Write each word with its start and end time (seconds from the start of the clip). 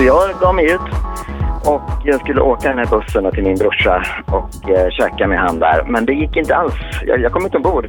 Så 0.00 0.06
jag 0.06 0.40
gav 0.40 0.54
mig 0.54 0.72
ut 0.72 0.80
och 1.64 1.82
jag 2.04 2.20
skulle 2.20 2.40
åka 2.40 2.68
den 2.68 2.78
här 2.78 2.86
bussen 2.86 3.30
till 3.32 3.44
min 3.44 3.56
brorsa 3.56 4.04
och 4.26 4.70
eh, 4.70 4.90
käka 4.90 5.26
med 5.26 5.38
han 5.38 5.58
där. 5.58 5.84
Men 5.88 6.06
det 6.06 6.12
gick 6.12 6.36
inte 6.36 6.56
alls. 6.56 6.74
Jag, 7.06 7.20
jag 7.20 7.32
kom 7.32 7.44
inte 7.44 7.56
ombord. 7.56 7.86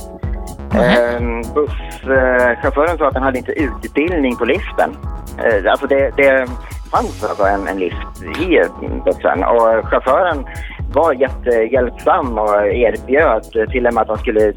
Eh, 0.73 1.21
busschauffören 1.53 2.97
sa 2.97 3.07
att 3.07 3.13
han 3.13 3.23
hade 3.23 3.37
inte 3.37 3.51
utbildning 3.51 4.35
på 4.35 4.45
liften. 4.45 4.97
Eh, 5.37 5.71
alltså 5.71 5.87
det, 5.87 6.11
det 6.17 6.47
fanns 6.91 7.23
alltså 7.23 7.43
en, 7.43 7.67
en 7.67 7.79
lift 7.79 8.23
i 8.41 8.59
bussen 9.05 9.43
och 9.43 9.89
chauffören 9.89 10.45
var 10.93 11.13
jättehjälpsam 11.13 12.37
och 12.37 12.67
erbjöd 12.67 13.69
till 13.71 13.87
och 13.87 13.93
med 13.93 14.01
att 14.01 14.09
han 14.09 14.17
skulle 14.17 14.53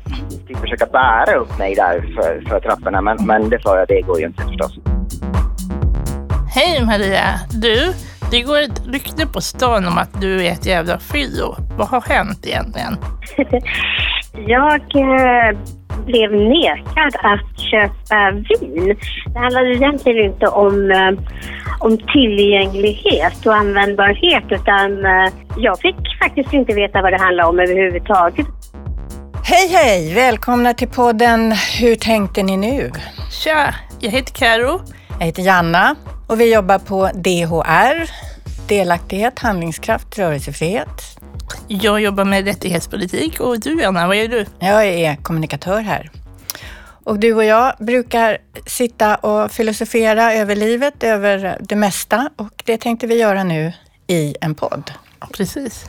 försöka 0.60 0.86
bära 0.86 1.34
upp 1.36 1.58
mig 1.58 1.74
där 1.74 2.00
för, 2.00 2.48
för 2.48 2.60
trapporna. 2.60 3.00
Men, 3.00 3.16
men 3.26 3.48
det 3.48 3.62
sa 3.62 3.78
jag, 3.78 3.88
det 3.88 4.00
går 4.00 4.20
ju 4.20 4.26
inte 4.26 4.42
förstås. 4.42 4.93
Hej 6.54 6.84
Maria! 6.84 7.40
Du, 7.50 7.92
det 8.30 8.40
går 8.40 8.58
ett 8.58 8.86
rykte 8.86 9.26
på 9.26 9.40
stan 9.40 9.86
om 9.86 9.98
att 9.98 10.20
du 10.20 10.46
är 10.46 10.52
ett 10.52 10.66
jävla 10.66 10.98
fyllo. 10.98 11.56
Vad 11.78 11.88
har 11.88 12.00
hänt 12.00 12.46
egentligen? 12.46 12.96
Jag 14.46 14.80
eh, 14.96 15.58
blev 16.06 16.32
nekad 16.32 17.14
att 17.22 17.60
köpa 17.60 18.30
vin. 18.30 18.96
Det 19.26 19.38
handlade 19.38 19.74
egentligen 19.74 20.24
inte 20.24 20.46
om, 20.46 20.90
eh, 20.90 21.10
om 21.80 21.98
tillgänglighet 21.98 23.46
och 23.46 23.54
användbarhet 23.54 24.44
utan 24.50 25.06
eh, 25.06 25.32
jag 25.56 25.78
fick 25.80 26.18
faktiskt 26.22 26.52
inte 26.52 26.74
veta 26.74 27.02
vad 27.02 27.12
det 27.12 27.20
handlade 27.20 27.48
om 27.48 27.58
överhuvudtaget. 27.58 28.46
Hej 29.44 29.68
hej! 29.68 30.14
Välkomna 30.14 30.74
till 30.74 30.88
podden 30.88 31.52
Hur 31.80 31.94
tänkte 31.94 32.42
ni 32.42 32.56
nu? 32.56 32.90
Tja, 33.44 33.74
jag 34.00 34.10
heter 34.10 34.32
Karo. 34.32 34.80
Jag 35.18 35.26
heter 35.26 35.42
Janna 35.42 35.96
och 36.26 36.40
vi 36.40 36.54
jobbar 36.54 36.78
på 36.78 37.10
DHR, 37.14 38.10
delaktighet, 38.68 39.38
handlingskraft, 39.38 40.18
rörelsefrihet. 40.18 41.18
Jag 41.68 42.00
jobbar 42.00 42.24
med 42.24 42.44
rättighetspolitik 42.44 43.40
och 43.40 43.60
du 43.60 43.84
Anna, 43.84 44.06
vad 44.06 44.16
gör 44.16 44.28
du? 44.28 44.46
Jag 44.58 44.84
är 44.84 45.16
kommunikatör 45.16 45.80
här. 45.80 46.10
Och 47.04 47.18
du 47.18 47.34
och 47.34 47.44
jag 47.44 47.74
brukar 47.78 48.38
sitta 48.66 49.16
och 49.16 49.50
filosofera 49.50 50.34
över 50.34 50.56
livet, 50.56 51.02
över 51.02 51.58
det 51.60 51.76
mesta 51.76 52.30
och 52.36 52.62
det 52.64 52.76
tänkte 52.76 53.06
vi 53.06 53.18
göra 53.18 53.44
nu 53.44 53.72
i 54.06 54.36
en 54.40 54.54
podd. 54.54 54.92
Precis. 55.32 55.84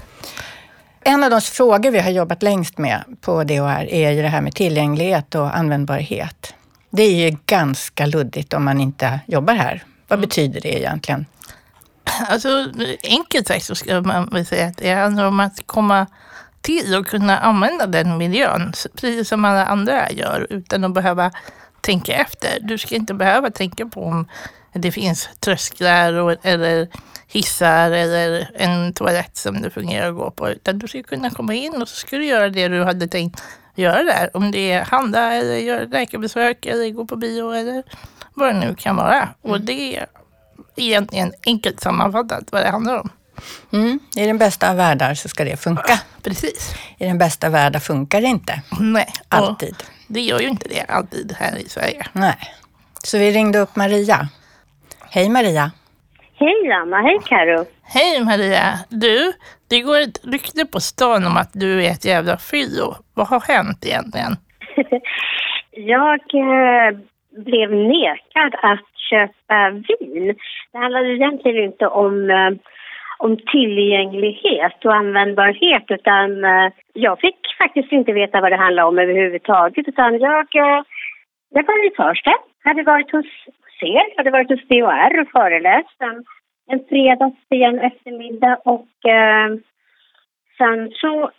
En 1.02 1.24
av 1.24 1.30
de 1.30 1.42
frågor 1.42 1.92
vi 1.92 2.00
har 2.00 2.12
jobbat 2.12 2.44
längst 2.44 2.78
med 2.78 3.04
på 3.22 3.44
DHR 3.44 3.86
är 3.90 4.12
ju 4.12 4.22
det 4.22 4.28
här 4.28 4.42
med 4.42 4.56
tillgänglighet 4.56 5.36
och 5.36 5.58
användbarhet. 5.58 6.54
Det 6.90 7.04
är 7.04 7.30
ju 7.30 7.38
ganska 7.46 8.06
luddigt 8.06 8.54
om 8.54 8.66
man 8.66 8.82
inte 8.82 9.20
jobbar 9.28 9.54
här. 9.54 9.84
Vad 10.08 10.20
betyder 10.20 10.62
det 10.62 10.80
egentligen? 10.80 11.26
Alltså 12.30 12.72
enkelt 13.04 13.48
sagt 13.48 13.66
så 13.66 13.76
ska 13.76 14.02
man 14.02 14.30
väl 14.32 14.46
säga 14.46 14.68
att 14.68 14.78
det 14.78 14.94
handlar 14.94 15.26
om 15.26 15.40
att 15.40 15.60
komma 15.66 16.08
till 16.62 16.96
och 16.96 17.08
kunna 17.08 17.38
använda 17.40 17.88
den 17.88 18.18
miljön 18.18 18.74
precis 18.96 19.30
som 19.30 19.46
alla 19.46 19.66
andra 19.66 20.12
gör 20.12 20.48
utan 20.50 20.84
att 20.84 20.94
behöva 20.94 21.32
tänka 21.82 22.14
efter. 22.14 22.60
Du 22.62 22.78
ska 22.78 22.96
inte 22.96 23.14
behöva 23.14 23.50
tänka 23.52 23.86
på 23.86 24.04
om 24.04 24.28
det 24.74 24.92
finns 24.92 25.30
trösklar 25.40 26.14
och, 26.14 26.46
eller 26.46 26.88
hissar 27.28 27.92
eller 27.92 28.52
en 28.56 28.94
toalett 28.94 29.38
som 29.38 29.62
det 29.62 29.70
fungerar 29.70 30.10
att 30.10 30.16
gå 30.16 30.32
på 30.32 30.50
utan 30.50 30.80
du 30.80 30.88
ska 30.88 31.04
kunna 31.04 31.30
komma 31.30 31.54
in 31.54 31.82
och 31.82 31.90
så 31.90 31.96
ska 31.96 32.18
du 32.18 32.26
göra 32.26 32.50
det 32.50 32.68
du 32.68 32.84
hade 32.84 33.08
tänkt 33.08 33.44
göra 33.76 34.04
där. 34.04 34.38
Om 34.38 34.52
det 34.52 34.72
är 34.72 34.86
handla 34.86 35.34
eller 35.34 35.58
göra 35.58 35.84
läkarbesök 35.84 36.66
eller 36.66 36.90
gå 36.90 37.06
på 37.06 37.16
bio 37.16 37.52
eller 37.52 37.84
vad 38.36 38.54
det 38.54 38.60
nu 38.60 38.76
kan 38.76 38.96
vara. 38.96 39.30
Och 39.42 39.62
det 39.62 39.98
är 39.98 40.06
egentligen 40.76 41.34
enkelt 41.46 41.80
sammanfattat 41.80 42.52
vad 42.52 42.62
det 42.62 42.70
handlar 42.70 43.00
om. 43.00 43.10
Mm. 43.74 44.00
I 44.18 44.26
den 44.26 44.38
bästa 44.38 44.70
av 44.70 44.78
världar 44.78 45.14
så 45.14 45.30
ska 45.30 45.44
det 45.44 45.58
funka. 45.58 46.00
Precis. 46.24 46.76
I 46.98 47.06
den 47.06 47.18
bästa 47.18 47.48
av 47.48 47.54
världar 47.54 47.80
funkar 47.80 48.22
det 48.22 48.28
inte. 48.28 48.62
Nej. 48.80 49.08
Alltid. 49.30 49.76
Det 50.08 50.22
gör 50.22 50.40
ju 50.40 50.48
inte 50.48 50.70
det 50.70 50.82
alltid 50.82 51.36
här 51.40 51.58
i 51.58 51.70
Sverige. 51.70 52.06
Nej. 52.14 52.38
Så 53.04 53.18
vi 53.18 53.32
ringde 53.32 53.60
upp 53.60 53.76
Maria. 53.76 54.28
Hej 55.10 55.30
Maria. 55.30 55.72
Hej 56.38 56.72
Anna, 56.72 57.02
hej 57.02 57.20
Karo. 57.26 57.66
Hej 57.84 58.24
Maria! 58.26 58.80
Du, 58.90 59.34
det 59.68 59.82
går 59.82 60.00
ett 60.00 60.26
rykte 60.26 60.66
på 60.66 60.80
stan 60.80 61.26
om 61.26 61.38
att 61.38 61.50
du 61.54 61.86
är 61.86 61.92
ett 61.92 62.06
jävla 62.06 62.38
fyllo. 62.38 62.96
Vad 63.14 63.28
har 63.28 63.40
hänt 63.40 63.86
egentligen? 63.86 64.36
Jag 65.72 66.20
eh, 66.34 66.98
blev 67.36 67.72
nekad 67.72 68.56
att 68.62 68.86
köpa 69.10 69.70
vin. 69.70 70.36
Det 70.72 70.78
handlade 70.78 71.10
egentligen 71.10 71.64
inte 71.64 71.88
om, 71.88 72.30
eh, 72.30 72.52
om 73.18 73.38
tillgänglighet 73.38 74.86
och 74.86 74.96
användbarhet 74.96 75.84
utan 75.88 76.46
eh, 76.46 76.72
jag 76.94 77.20
fick 77.20 77.40
faktiskt 77.58 77.92
inte 77.92 78.14
veta 78.14 78.42
vad 78.42 78.52
det 78.52 78.58
handlade 78.58 78.88
om 78.88 79.00
överhuvudtaget 79.00 79.88
utan 79.88 80.20
jag, 80.20 80.56
eh, 80.56 80.84
jag 81.50 81.66
var 81.68 81.88
i 81.88 81.96
Farsta, 81.98 82.34
hade 82.64 82.84
varit 82.84 83.12
hos 83.12 83.26
er, 83.82 84.18
hade 84.18 84.32
varit 84.32 84.50
hos 84.50 84.68
DHR 84.68 85.22
och 85.22 85.32
föreläst 85.32 86.02
en, 86.02 86.24
en 86.72 86.86
fredag 86.90 87.32
sen 87.50 87.80
eftermiddag 87.80 88.58
och 88.66 89.10
eh, 89.10 89.50
sen 90.58 90.92
så 90.92 91.32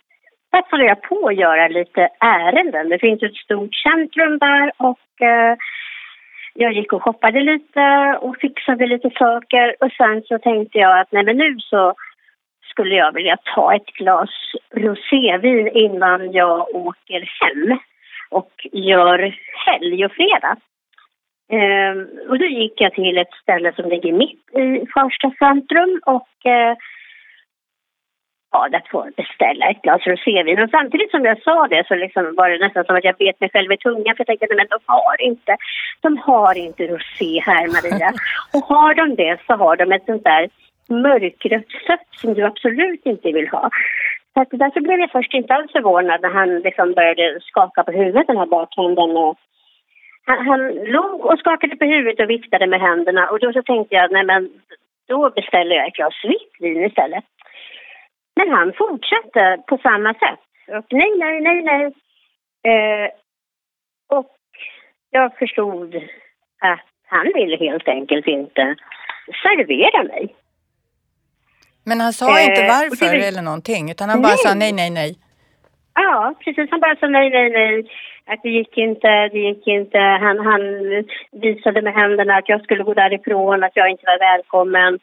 passade 0.51 0.85
jag 0.85 1.01
på 1.01 1.27
att 1.27 1.35
göra 1.35 1.67
lite 1.67 2.09
ärenden. 2.19 2.89
Det 2.89 2.99
finns 2.99 3.23
ett 3.23 3.35
stort 3.35 3.75
centrum 3.75 4.37
där 4.37 4.71
och 4.77 5.21
eh, 5.21 5.57
jag 6.59 6.73
gick 6.73 6.93
och 6.93 7.03
shoppade 7.03 7.39
lite 7.39 8.17
och 8.21 8.37
fixade 8.37 8.87
lite 8.87 9.09
saker 9.09 9.75
och 9.79 9.91
sen 9.91 10.21
så 10.21 10.39
tänkte 10.39 10.77
jag 10.77 10.99
att 10.99 11.11
nej 11.11 11.23
men 11.25 11.37
nu 11.37 11.59
så 11.59 11.93
skulle 12.71 12.95
jag 12.95 13.13
vilja 13.13 13.37
ta 13.55 13.75
ett 13.75 13.85
glas 13.85 14.29
rosévin 14.75 15.67
innan 15.67 16.31
jag 16.31 16.75
åker 16.75 17.29
hem 17.41 17.79
och 18.29 18.51
gör 18.71 19.35
helg 19.65 20.05
och 20.05 20.11
fredag. 20.11 20.57
Ehm, 21.51 22.07
och 22.29 22.39
då 22.39 22.45
gick 22.45 22.81
jag 22.81 22.93
till 22.93 23.17
ett 23.17 23.33
ställe 23.41 23.73
som 23.75 23.89
ligger 23.89 24.13
mitt 24.13 24.55
i 24.55 24.85
Farsta 24.93 25.31
centrum 25.39 26.01
och 26.05 26.45
eh, 26.45 26.75
bad 28.51 28.75
att 28.75 28.87
få 28.87 29.09
beställa 29.17 29.69
ett 29.69 29.81
glas 29.81 30.07
rosévin. 30.07 30.63
Och 30.63 30.69
samtidigt 30.69 31.11
som 31.11 31.25
jag 31.25 31.41
sa 31.41 31.67
det 31.67 31.87
så 31.87 31.95
liksom 31.95 32.35
var 32.37 32.49
det 32.49 32.65
nästan 32.65 32.85
som 32.85 32.95
att 32.95 33.03
jag 33.03 33.15
bet 33.15 33.39
mig 33.39 33.49
själv 33.53 33.71
i 33.71 33.77
tungan 33.77 34.15
för 34.15 34.23
jag 34.23 34.27
tänkte 34.27 34.45
att 34.45 34.69
de 34.69 34.79
har 34.85 35.21
inte, 35.21 35.57
de 36.01 36.17
har 36.17 36.57
inte 36.57 36.87
rosé 36.87 37.39
här 37.49 37.67
Maria. 37.67 38.09
Och 38.53 38.63
har 38.73 38.93
de 38.93 39.15
det 39.15 39.37
så 39.47 39.53
har 39.53 39.75
de 39.75 39.91
ett 39.91 40.05
sånt 40.05 40.23
där 40.23 40.49
mörkrött 40.89 41.71
sött 41.87 42.07
som 42.11 42.33
du 42.33 42.43
absolut 42.43 43.05
inte 43.05 43.31
vill 43.31 43.47
ha. 43.47 43.69
Så 44.33 44.41
att 44.41 44.49
därför 44.51 44.81
blev 44.81 44.99
jag 44.99 45.11
först 45.11 45.33
inte 45.33 45.53
alls 45.53 45.71
förvånad 45.71 46.21
när 46.21 46.29
han 46.29 46.59
liksom 46.59 46.93
började 46.93 47.39
skaka 47.41 47.83
på 47.83 47.91
huvudet 47.91 48.27
den 48.27 48.37
här 48.37 48.45
bartendern 48.45 49.17
och 49.17 49.37
han, 50.25 50.47
han 50.47 50.61
låg 50.69 51.25
och 51.25 51.39
skakade 51.39 51.75
på 51.75 51.85
huvudet 51.85 52.19
och 52.19 52.29
viftade 52.29 52.67
med 52.67 52.81
händerna 52.81 53.29
och 53.29 53.39
då 53.39 53.53
så 53.53 53.61
tänkte 53.63 53.95
jag 53.95 54.11
nej 54.11 54.25
men 54.25 54.49
då 55.07 55.29
beställer 55.29 55.75
jag 55.75 55.87
ett 55.87 55.93
glas 55.93 56.23
vitt 56.23 56.53
vin 56.59 56.85
istället. 56.85 57.23
Men 58.37 58.49
han 58.57 58.73
fortsatte 58.77 59.43
på 59.67 59.77
samma 59.77 60.13
sätt. 60.13 60.39
Och 60.77 60.85
nej, 60.91 61.11
nej, 61.17 61.41
nej, 61.41 61.61
nej. 61.71 61.83
Eh, 62.71 63.09
och 64.17 64.35
jag 65.09 65.37
förstod 65.37 65.95
att 66.61 66.85
han 67.07 67.31
ville 67.35 67.57
helt 67.57 67.87
enkelt 67.87 68.27
inte 68.27 68.75
servera 69.43 70.03
mig. 70.03 70.35
Men 71.85 71.99
han 72.01 72.13
sa 72.13 72.41
inte 72.41 72.61
Eh, 72.61 72.67
varför 72.67 73.05
och 73.05 73.19
det- 73.19 73.27
eller 73.27 73.41
någonting, 73.41 73.91
utan 73.91 74.09
han 74.09 74.21
bara 74.21 74.27
Nej. 74.27 74.37
sa 74.37 74.53
nej, 74.53 74.73
nej, 74.73 74.89
nej. 74.89 75.11
Ja, 75.93 76.33
precis. 76.43 76.71
Han 76.71 76.79
bara 76.79 76.95
sa 76.95 77.07
nej, 77.07 77.29
nej, 77.29 77.49
nej. 77.49 77.91
Att 78.25 78.41
det 78.43 78.49
gick 78.49 78.77
inte, 78.77 79.07
det 79.29 79.39
gick 79.39 79.67
inte. 79.67 79.97
Han, 79.99 80.37
han 80.39 80.61
visade 81.31 81.81
med 81.81 81.93
händerna 81.93 82.35
att 82.37 82.49
jag 82.49 82.63
skulle 82.63 82.83
gå 82.83 82.93
därifrån, 82.93 83.63
att 83.63 83.75
jag 83.75 83.89
inte 83.89 84.05
var 84.05 84.19
välkommen. 84.19 84.99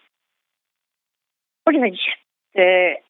Och 1.67 1.73
det 1.73 1.79
var 1.79 1.87
jätte... 1.87 3.01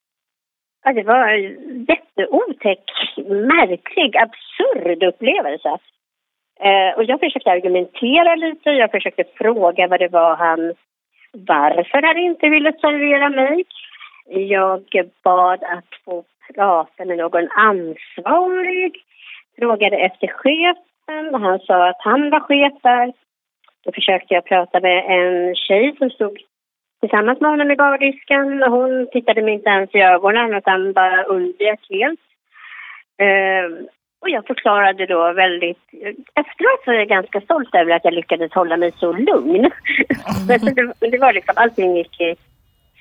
Ja, 0.86 0.92
det 0.92 1.02
var 1.02 1.28
en 1.28 1.84
jätteotäck, 1.88 2.84
märklig, 3.26 4.16
absurd 4.16 5.02
upplevelse. 5.02 5.78
Eh, 6.60 6.96
och 6.96 7.04
jag 7.04 7.20
försökte 7.20 7.50
argumentera 7.50 8.34
lite, 8.34 8.70
jag 8.70 8.90
försökte 8.90 9.24
fråga 9.34 9.88
vad 9.88 10.00
det 10.00 10.08
var 10.08 10.36
han... 10.36 10.74
Varför 11.32 12.02
han 12.02 12.18
inte 12.18 12.48
ville 12.48 12.72
servera 12.72 13.28
mig. 13.28 13.64
Jag 14.26 15.10
bad 15.24 15.62
att 15.62 15.94
få 16.04 16.24
prata 16.54 17.04
med 17.04 17.18
någon 17.18 17.48
ansvarig. 17.50 18.96
Frågade 19.58 19.96
efter 19.96 20.26
chefen. 20.26 21.42
Han 21.42 21.58
sa 21.58 21.88
att 21.88 22.00
han 22.00 22.30
var 22.30 22.40
chef 22.40 22.72
där. 22.82 23.12
Då 23.84 23.92
försökte 23.92 24.34
jag 24.34 24.44
prata 24.44 24.80
med 24.80 25.04
en 25.08 25.54
tjej 25.54 25.96
som 25.98 26.10
stod 26.10 26.38
tillsammans 27.04 27.40
med 27.40 27.50
honom 27.50 27.70
i 27.70 27.76
bardisken. 27.76 28.62
Hon 28.62 29.08
tittade 29.12 29.42
mig 29.42 29.54
inte 29.54 29.70
ens 29.70 29.94
i 29.94 29.98
ögonen 29.98 30.54
utan 30.54 30.92
bara 30.92 31.22
undvek 31.22 31.80
helt. 31.90 32.20
Ehm, 33.18 33.88
och 34.20 34.30
jag 34.30 34.46
förklarade 34.46 35.06
då 35.06 35.32
väldigt... 35.32 35.82
Efteråt 36.34 36.84
så 36.84 36.90
är 36.90 36.94
jag 36.94 37.08
ganska 37.08 37.40
stolt 37.40 37.74
över 37.74 37.92
att 37.92 38.04
jag 38.04 38.14
lyckades 38.14 38.52
hålla 38.52 38.76
mig 38.76 38.92
så 38.92 39.12
lugn. 39.12 39.70
Det, 40.48 41.08
det 41.10 41.18
var 41.18 41.32
liksom, 41.32 41.54
allting 41.56 41.96
gick 41.96 42.20
i 42.20 42.34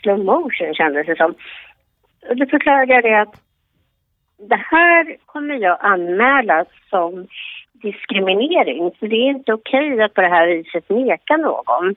slow 0.01 0.25
motion 0.25 0.73
kändes 0.73 1.07
det 1.07 1.15
som. 1.15 1.35
Och 2.29 2.35
då 2.38 2.45
förklarade 2.45 2.94
jag 2.94 3.03
det 3.03 3.21
att 3.21 3.35
det 4.49 4.61
här 4.71 5.15
kommer 5.25 5.56
jag 5.56 5.77
anmäla 5.81 6.65
som 6.89 7.27
diskriminering. 7.73 8.91
För 8.99 9.07
det 9.07 9.15
är 9.15 9.29
inte 9.29 9.53
okej 9.53 10.01
att 10.01 10.13
på 10.13 10.21
det 10.21 10.27
här 10.27 10.47
viset 10.47 10.89
neka 10.89 11.38
någon. 11.38 11.95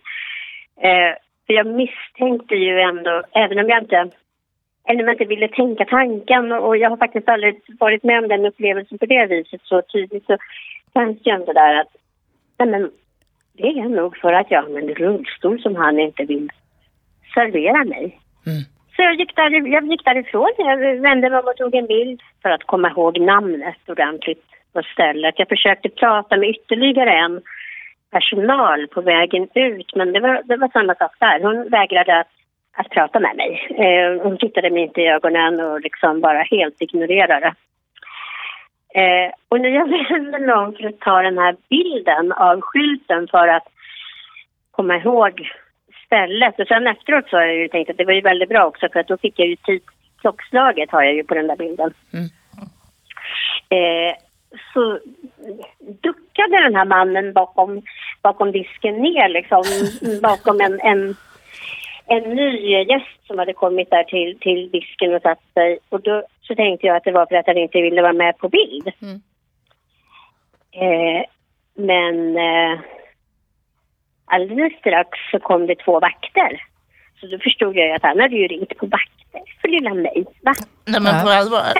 Eh, 0.80 1.14
för 1.46 1.54
jag 1.54 1.66
misstänkte 1.66 2.54
ju 2.54 2.80
ändå, 2.80 3.22
även 3.32 3.58
om 3.58 3.68
jag 3.68 3.82
inte 3.82 4.10
eller 4.88 5.02
om 5.02 5.06
jag 5.06 5.14
inte 5.14 5.24
ville 5.24 5.48
tänka 5.48 5.84
tanken 5.84 6.52
och 6.52 6.76
jag 6.76 6.90
har 6.90 6.96
faktiskt 6.96 7.28
aldrig 7.28 7.60
varit 7.80 8.02
med 8.02 8.18
om 8.18 8.28
den 8.28 8.46
upplevelsen 8.46 8.98
på 8.98 9.06
det 9.06 9.26
viset 9.26 9.60
så 9.64 9.82
tydligt 9.82 10.26
så 10.26 10.36
fanns 10.94 11.22
det 11.22 11.30
ändå 11.30 11.52
där 11.52 11.80
att 11.80 11.96
nej 12.58 12.68
men 12.68 12.90
det 13.52 13.68
är 13.68 13.88
nog 13.88 14.16
för 14.16 14.32
att 14.32 14.50
jag 14.50 14.64
använder 14.64 14.94
rullstol 14.94 15.62
som 15.62 15.76
han 15.76 16.00
inte 16.00 16.24
vill 16.24 16.50
servera 17.34 17.84
mig. 17.84 18.20
Mm. 18.46 18.62
Så 18.96 19.02
jag 19.02 19.14
gick, 19.14 19.36
där, 19.36 19.50
jag 19.50 19.86
gick 19.90 20.04
därifrån, 20.04 20.52
jag 20.58 21.00
vände 21.00 21.30
mig 21.30 21.38
om 21.38 21.48
och 21.48 21.56
tog 21.56 21.74
en 21.74 21.86
bild 21.86 22.20
för 22.42 22.50
att 22.50 22.64
komma 22.64 22.90
ihåg 22.90 23.20
namnet 23.20 23.88
ordentligt 23.88 24.44
på 24.72 24.82
stället. 24.82 25.34
Jag 25.38 25.48
försökte 25.48 25.88
prata 25.88 26.36
med 26.36 26.48
ytterligare 26.48 27.12
en 27.12 27.42
personal 28.10 28.88
på 28.88 29.00
vägen 29.00 29.48
ut 29.54 29.94
men 29.94 30.12
det 30.12 30.20
var, 30.20 30.42
det 30.44 30.56
var 30.56 30.68
samma 30.68 30.94
sak 30.94 31.12
där. 31.18 31.40
Hon 31.40 31.68
vägrade 31.68 32.20
att 32.20 32.28
att 32.76 32.90
prata 32.90 33.20
med 33.20 33.36
mig. 33.36 33.68
Eh, 33.70 34.22
hon 34.22 34.38
tittade 34.38 34.70
mig 34.70 34.82
inte 34.82 35.00
i 35.00 35.08
ögonen 35.08 35.60
och 35.60 35.80
liksom 35.80 36.20
bara 36.20 36.42
helt 36.42 36.82
ignorerade. 36.82 37.46
Eh, 38.94 39.32
och 39.48 39.60
när 39.60 39.68
jag 39.68 39.88
vände 40.10 40.38
mig 40.38 40.54
om 40.54 40.72
för 40.72 40.84
att 40.88 41.00
ta 41.00 41.22
den 41.22 41.38
här 41.38 41.56
bilden 41.68 42.32
av 42.32 42.60
skylten 42.60 43.28
för 43.28 43.48
att 43.48 43.68
komma 44.70 44.96
ihåg 44.96 45.50
stället. 46.06 46.60
Och 46.60 46.66
sen 46.66 46.86
efteråt 46.86 47.28
så 47.28 47.36
har 47.36 47.44
jag 47.44 47.56
ju 47.56 47.68
tänkt 47.68 47.90
att 47.90 47.96
det 47.96 48.04
var 48.04 48.12
ju 48.12 48.20
väldigt 48.20 48.48
bra 48.48 48.64
också 48.66 48.88
för 48.92 49.00
att 49.00 49.08
då 49.08 49.16
fick 49.16 49.38
jag 49.38 49.48
ju 49.48 49.56
tid, 49.56 49.82
klockslaget 50.20 50.90
har 50.90 51.02
jag 51.02 51.14
ju 51.14 51.24
på 51.24 51.34
den 51.34 51.46
där 51.46 51.56
bilden. 51.56 51.94
Mm. 52.12 52.28
Eh, 53.68 54.14
så 54.72 54.98
duckade 56.02 56.62
den 56.62 56.74
här 56.74 56.84
mannen 56.84 57.32
bakom, 57.32 57.82
bakom 58.22 58.52
disken 58.52 58.94
ner 58.94 59.28
liksom, 59.28 59.62
bakom 60.22 60.60
en, 60.60 60.80
en 60.80 61.16
en 62.08 62.22
ny 62.22 62.82
gäst 62.84 63.26
som 63.26 63.38
hade 63.38 63.52
kommit 63.52 63.90
där 63.90 64.04
till, 64.04 64.38
till 64.40 64.70
disken 64.70 65.14
och 65.14 65.22
satt 65.22 65.42
sig. 65.54 65.78
Och 65.88 66.02
då 66.02 66.22
så 66.42 66.54
tänkte 66.54 66.86
jag 66.86 66.96
att 66.96 67.04
det 67.04 67.12
var 67.12 67.26
för 67.26 67.34
att 67.34 67.46
han 67.46 67.56
inte 67.56 67.80
ville 67.80 68.02
vara 68.02 68.12
med 68.12 68.38
på 68.38 68.48
bild. 68.48 68.92
Mm. 69.02 69.22
Eh, 70.72 71.24
men 71.74 72.36
eh, 72.36 72.80
alldeles 74.24 74.72
strax 74.78 75.08
så 75.30 75.38
kom 75.38 75.66
det 75.66 75.74
två 75.74 76.00
vakter. 76.00 76.62
Så 77.20 77.26
då 77.26 77.38
förstod 77.38 77.76
jag 77.76 77.96
att 77.96 78.02
han 78.02 78.20
hade 78.20 78.36
ju 78.36 78.46
ringt 78.46 78.76
på 78.76 78.86
vakter 78.86 79.42
för 79.60 79.68
lilla 79.68 79.94
mig. 79.94 80.24
Va? 80.42 80.54
Nej 80.84 81.00
men 81.00 81.24
på 81.24 81.30
allvar, 81.30 81.72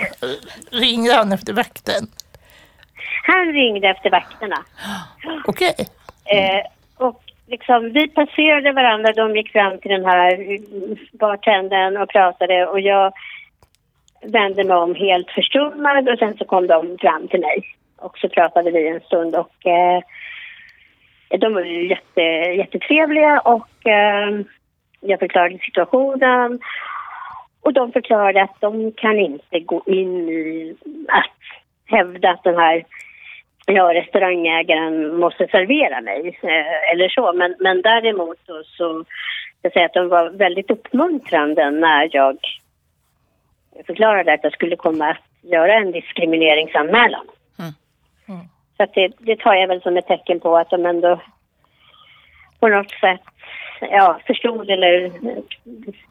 ringde 0.71 1.13
han 1.13 1.31
efter 1.31 1.53
vakten? 1.53 2.07
Han 3.23 3.53
ringde 3.53 3.87
efter 3.87 4.09
vakterna. 4.09 4.55
Okej. 5.45 5.73
Okay. 5.77 5.85
Eh, 6.39 6.63
och 6.97 7.21
liksom, 7.47 7.93
vi 7.93 8.07
passerade 8.07 8.71
varandra, 8.71 9.11
de 9.11 9.35
gick 9.35 9.51
fram 9.51 9.79
till 9.79 9.91
den 9.91 10.05
här 10.05 10.57
bartendern 11.17 11.97
och 11.97 12.09
pratade 12.09 12.65
och 12.65 12.79
jag 12.79 13.13
vände 14.21 14.63
mig 14.63 14.77
om 14.77 14.95
helt 14.95 15.31
förstummad 15.31 16.09
och 16.09 16.19
sen 16.19 16.37
så 16.37 16.45
kom 16.45 16.67
de 16.67 16.97
fram 17.01 17.27
till 17.27 17.39
mig 17.39 17.63
och 17.97 18.17
så 18.17 18.29
pratade 18.29 18.71
vi 18.71 18.87
en 18.87 19.01
stund 19.01 19.35
och 19.35 19.65
eh, 19.65 20.01
de 21.39 21.53
var 21.53 21.61
ju 21.61 21.89
jätte, 21.89 22.21
jättetrevliga 22.57 23.39
och 23.39 23.87
eh, 23.87 24.39
jag 24.99 25.19
förklarade 25.19 25.59
situationen 25.59 26.59
och 27.61 27.73
de 27.73 27.91
förklarade 27.91 28.43
att 28.43 28.55
de 28.59 28.91
kan 28.91 29.19
inte 29.19 29.59
gå 29.59 29.83
in 29.85 30.29
i 30.29 30.75
att 31.07 31.39
hävda 31.85 32.29
att 32.29 32.43
den 32.43 32.55
här 32.55 32.83
ja, 33.73 33.93
restaurangägaren 33.93 35.15
måste 35.19 35.47
servera 35.47 36.01
mig 36.01 36.39
eh, 36.43 36.91
eller 36.91 37.09
så. 37.09 37.33
Men, 37.33 37.55
men 37.59 37.81
däremot 37.81 38.37
då, 38.45 38.63
så 38.65 39.05
jag 39.61 39.73
säga 39.73 39.85
att 39.85 39.93
de 39.93 40.09
var 40.09 40.29
väldigt 40.29 40.71
uppmuntrande 40.71 41.71
när 41.71 42.09
jag 42.11 42.37
förklarade 43.85 44.33
att 44.33 44.43
jag 44.43 44.53
skulle 44.53 44.75
komma 44.75 45.09
att 45.09 45.17
göra 45.41 45.73
en 45.73 45.91
diskrimineringsanmälan. 45.91 47.25
Mm. 47.59 47.71
Mm. 48.27 48.47
Så 48.77 48.83
att 48.83 48.93
det, 48.93 49.11
det 49.19 49.39
tar 49.39 49.53
jag 49.53 49.67
väl 49.67 49.81
som 49.81 49.97
ett 49.97 50.07
tecken 50.07 50.39
på 50.39 50.57
att 50.57 50.69
de 50.69 50.85
ändå 50.85 51.21
på 52.59 52.67
något 52.67 52.91
sätt 52.91 53.21
ja, 53.81 54.19
förstod 54.27 54.69
eller 54.69 55.11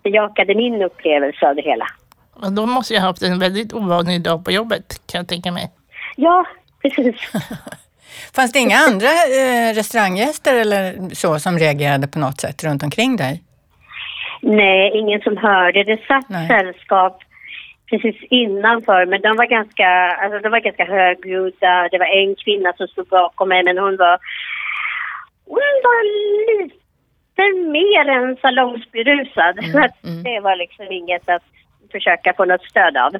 bejakade 0.03 0.55
min 0.55 0.83
upplevelse 0.83 1.49
av 1.49 1.57
det 1.57 1.63
hela. 1.63 1.87
Och 2.35 2.53
då 2.53 2.67
måste 2.67 2.95
jag 2.95 3.01
ha 3.01 3.09
haft 3.09 3.23
en 3.23 3.39
väldigt 3.39 3.75
ovanlig 3.75 4.23
dag 4.23 4.45
på 4.45 4.51
jobbet 4.51 5.07
kan 5.07 5.19
jag 5.19 5.29
tänka 5.29 5.53
mig. 5.53 5.71
Ja, 6.17 6.47
precis. 6.91 7.21
Fanns 8.35 8.53
det 8.53 8.59
inga 8.59 8.77
andra 8.77 9.09
eh, 9.09 9.75
restauranggäster 9.75 10.55
eller 10.55 11.15
så 11.15 11.39
som 11.39 11.59
reagerade 11.59 12.09
på 12.09 12.19
något 12.19 12.41
sätt 12.41 12.65
runt 12.65 12.83
omkring 12.83 13.17
dig? 13.17 13.43
Nej, 14.43 14.93
ingen 14.95 15.21
som 15.21 15.37
hörde. 15.37 15.85
Det 15.85 16.07
satt 16.07 16.29
Nej. 16.29 16.49
sällskap 16.49 17.23
precis 17.91 18.17
innanför, 18.31 19.07
men 19.07 19.21
de 19.21 19.37
var 19.37 19.47
ganska, 19.47 19.89
alltså 20.23 20.39
de 20.39 20.49
var 20.49 20.61
ganska 20.61 20.85
högljudda. 20.85 21.89
Det 21.91 21.99
var 21.99 22.07
en 22.07 22.35
kvinna 22.35 22.73
som 22.77 22.87
stod 22.89 23.07
bakom 23.07 23.49
mig, 23.49 23.65
men 23.65 23.79
hon 23.79 23.97
var, 23.97 24.19
hon 25.45 25.75
var 25.89 26.03
lite 26.49 27.45
mer 27.77 28.09
än 28.09 28.37
salongsberusad. 28.37 29.59
Mm, 29.59 29.71
mm. 30.05 30.23
Det 30.23 30.41
var 30.41 30.57
liksom 30.57 30.87
inget 30.91 31.29
att 31.29 31.43
försöka 31.93 32.35
få 32.37 32.45
något 32.45 32.65
stöd 32.65 32.97
av. 32.97 33.13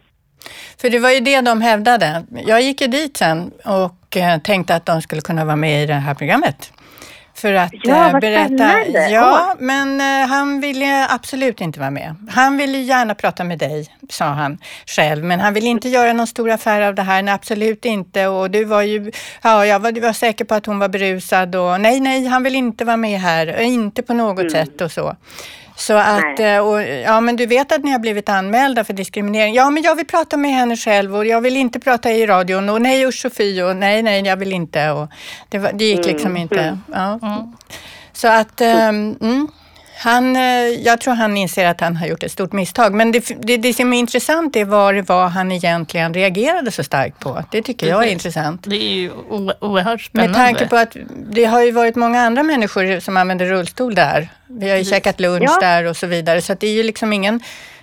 För 0.81 0.91
det 0.91 0.99
var 0.99 1.11
ju 1.11 1.21
det 1.21 1.41
de 1.41 1.61
hävdade. 1.63 2.25
Jag 2.47 2.63
gick 2.63 2.81
ju 2.81 2.87
dit 2.87 3.17
sen 3.17 3.51
och 3.65 4.17
eh, 4.17 4.39
tänkte 4.39 4.75
att 4.75 4.87
de 4.87 5.03
skulle 5.03 5.21
kunna 5.21 5.45
vara 5.45 5.57
med 5.57 5.83
i 5.83 5.87
det 5.87 5.95
här 5.95 6.15
programmet. 6.15 6.73
För 7.37 7.53
att 7.53 7.73
ja, 7.83 8.11
vad 8.13 8.21
berätta. 8.21 8.47
Spännande. 8.47 9.09
Ja, 9.11 9.55
men 9.59 10.01
uh, 10.01 10.29
han 10.29 10.61
ville 10.61 11.07
absolut 11.09 11.61
inte 11.61 11.81
vara 11.81 11.91
med. 11.91 12.15
Han 12.31 12.57
ville 12.57 12.79
gärna 12.79 13.15
prata 13.15 13.45
med 13.45 13.59
dig, 13.59 13.87
sa 14.11 14.25
han 14.25 14.59
själv, 14.87 15.25
men 15.25 15.41
han 15.41 15.55
ville 15.55 15.67
inte 15.67 15.89
göra 15.89 16.13
någon 16.13 16.27
stor 16.27 16.51
affär 16.51 16.81
av 16.81 16.95
det 16.95 17.03
här. 17.03 17.23
Nej, 17.23 17.35
absolut 17.35 17.85
inte. 17.85 18.27
Och 18.27 18.51
du 18.51 18.65
var 18.65 18.83
ju, 18.83 19.13
ja, 19.43 19.67
jag 19.67 19.79
var, 19.79 19.93
du 19.93 20.01
var 20.01 20.13
säker 20.13 20.45
på 20.45 20.55
att 20.55 20.67
hon 20.67 20.79
var 20.79 20.89
berusad 20.89 21.55
och 21.55 21.81
nej, 21.81 22.01
nej, 22.01 22.27
han 22.27 22.43
vill 22.43 22.57
inte 22.57 22.85
vara 22.85 22.97
med 22.97 23.21
här, 23.21 23.61
inte 23.61 24.03
på 24.03 24.15
något 24.15 24.39
mm. 24.39 24.51
sätt 24.51 24.81
och 24.81 24.93
så. 24.93 25.17
Så 25.77 25.95
att, 25.95 26.41
eh, 26.41 26.59
och, 26.59 26.83
ja 26.83 27.21
men 27.21 27.37
du 27.37 27.47
vet 27.47 27.73
att 27.73 27.85
ni 27.85 27.91
har 27.91 27.99
blivit 27.99 28.29
anmälda 28.29 28.85
för 28.85 28.93
diskriminering. 28.93 29.55
Ja 29.55 29.71
men 29.71 29.83
jag 29.83 29.95
vill 29.95 30.07
prata 30.07 30.37
med 30.37 30.51
henne 30.51 30.77
själv 30.77 31.17
och 31.17 31.27
jag 31.27 31.41
vill 31.41 31.57
inte 31.57 31.81
prata 31.81 32.13
i 32.13 32.27
radion 32.27 32.69
och 32.69 32.83
nej 32.83 33.07
usch 33.07 33.27
och 33.27 33.33
fy 33.33 33.63
och 33.63 33.77
nej 33.77 34.03
nej 34.03 34.23
jag 34.23 34.37
vill 34.37 34.53
inte. 34.53 34.91
Och 34.91 35.09
det, 35.49 35.59
var, 35.59 35.73
det 35.73 35.85
gick 35.85 36.07
liksom 36.07 36.31
mm. 36.31 36.43
inte. 36.43 36.61
Mm. 36.61 36.79
Ja. 36.93 37.19
Mm. 37.23 37.53
Så 38.13 38.29
att, 38.29 38.61
um, 38.61 39.49
han, 39.99 40.37
eh, 40.37 40.43
jag 40.63 41.01
tror 41.01 41.15
han 41.15 41.37
inser 41.37 41.67
att 41.67 41.81
han 41.81 41.97
har 41.97 42.07
gjort 42.07 42.23
ett 42.23 42.33
stort 42.33 42.53
misstag. 42.53 42.95
Men 42.95 43.13
det, 43.13 43.43
det, 43.43 43.57
det 43.57 43.75
som 43.75 43.93
är 43.93 43.99
intressant 43.99 44.57
är 44.57 44.65
vad 44.65 44.95
det 44.95 45.03
var 45.03 45.29
han 45.29 45.53
egentligen 45.53 46.15
reagerade 46.15 46.71
så 46.71 46.83
starkt 46.83 47.21
på. 47.21 47.45
Det 47.51 47.63
tycker 47.63 47.87
jag 47.87 48.05
är 48.05 48.09
intressant. 48.09 48.65
Det 48.65 48.77
är 48.77 48.95
ju 48.95 49.13
oerhört 49.61 50.03
spännande. 50.03 50.39
Med 50.39 50.47
tanke 50.47 50.67
på 50.67 50.77
att 50.77 50.97
det 51.31 51.45
har 51.45 51.63
ju 51.63 51.71
varit 51.71 51.97
många 51.97 52.21
andra 52.21 52.43
människor 52.43 53.01
som 53.01 53.17
använder 53.17 53.47
rullstol 53.47 53.95
där. 53.95 54.29
Vi 54.47 54.71
har 54.71 54.77
ju 54.77 54.85
käkat 54.85 55.21
lunch 55.21 55.51
ja. 55.51 55.59
där 55.61 55.85
och 55.85 55.97
så 55.97 56.07
vidare. 56.07 56.43
Så 56.43 56.55
det 56.55 56.67
är 56.67 56.75
ju 56.75 56.83
liksom 56.83 57.13
ingen 57.13 57.41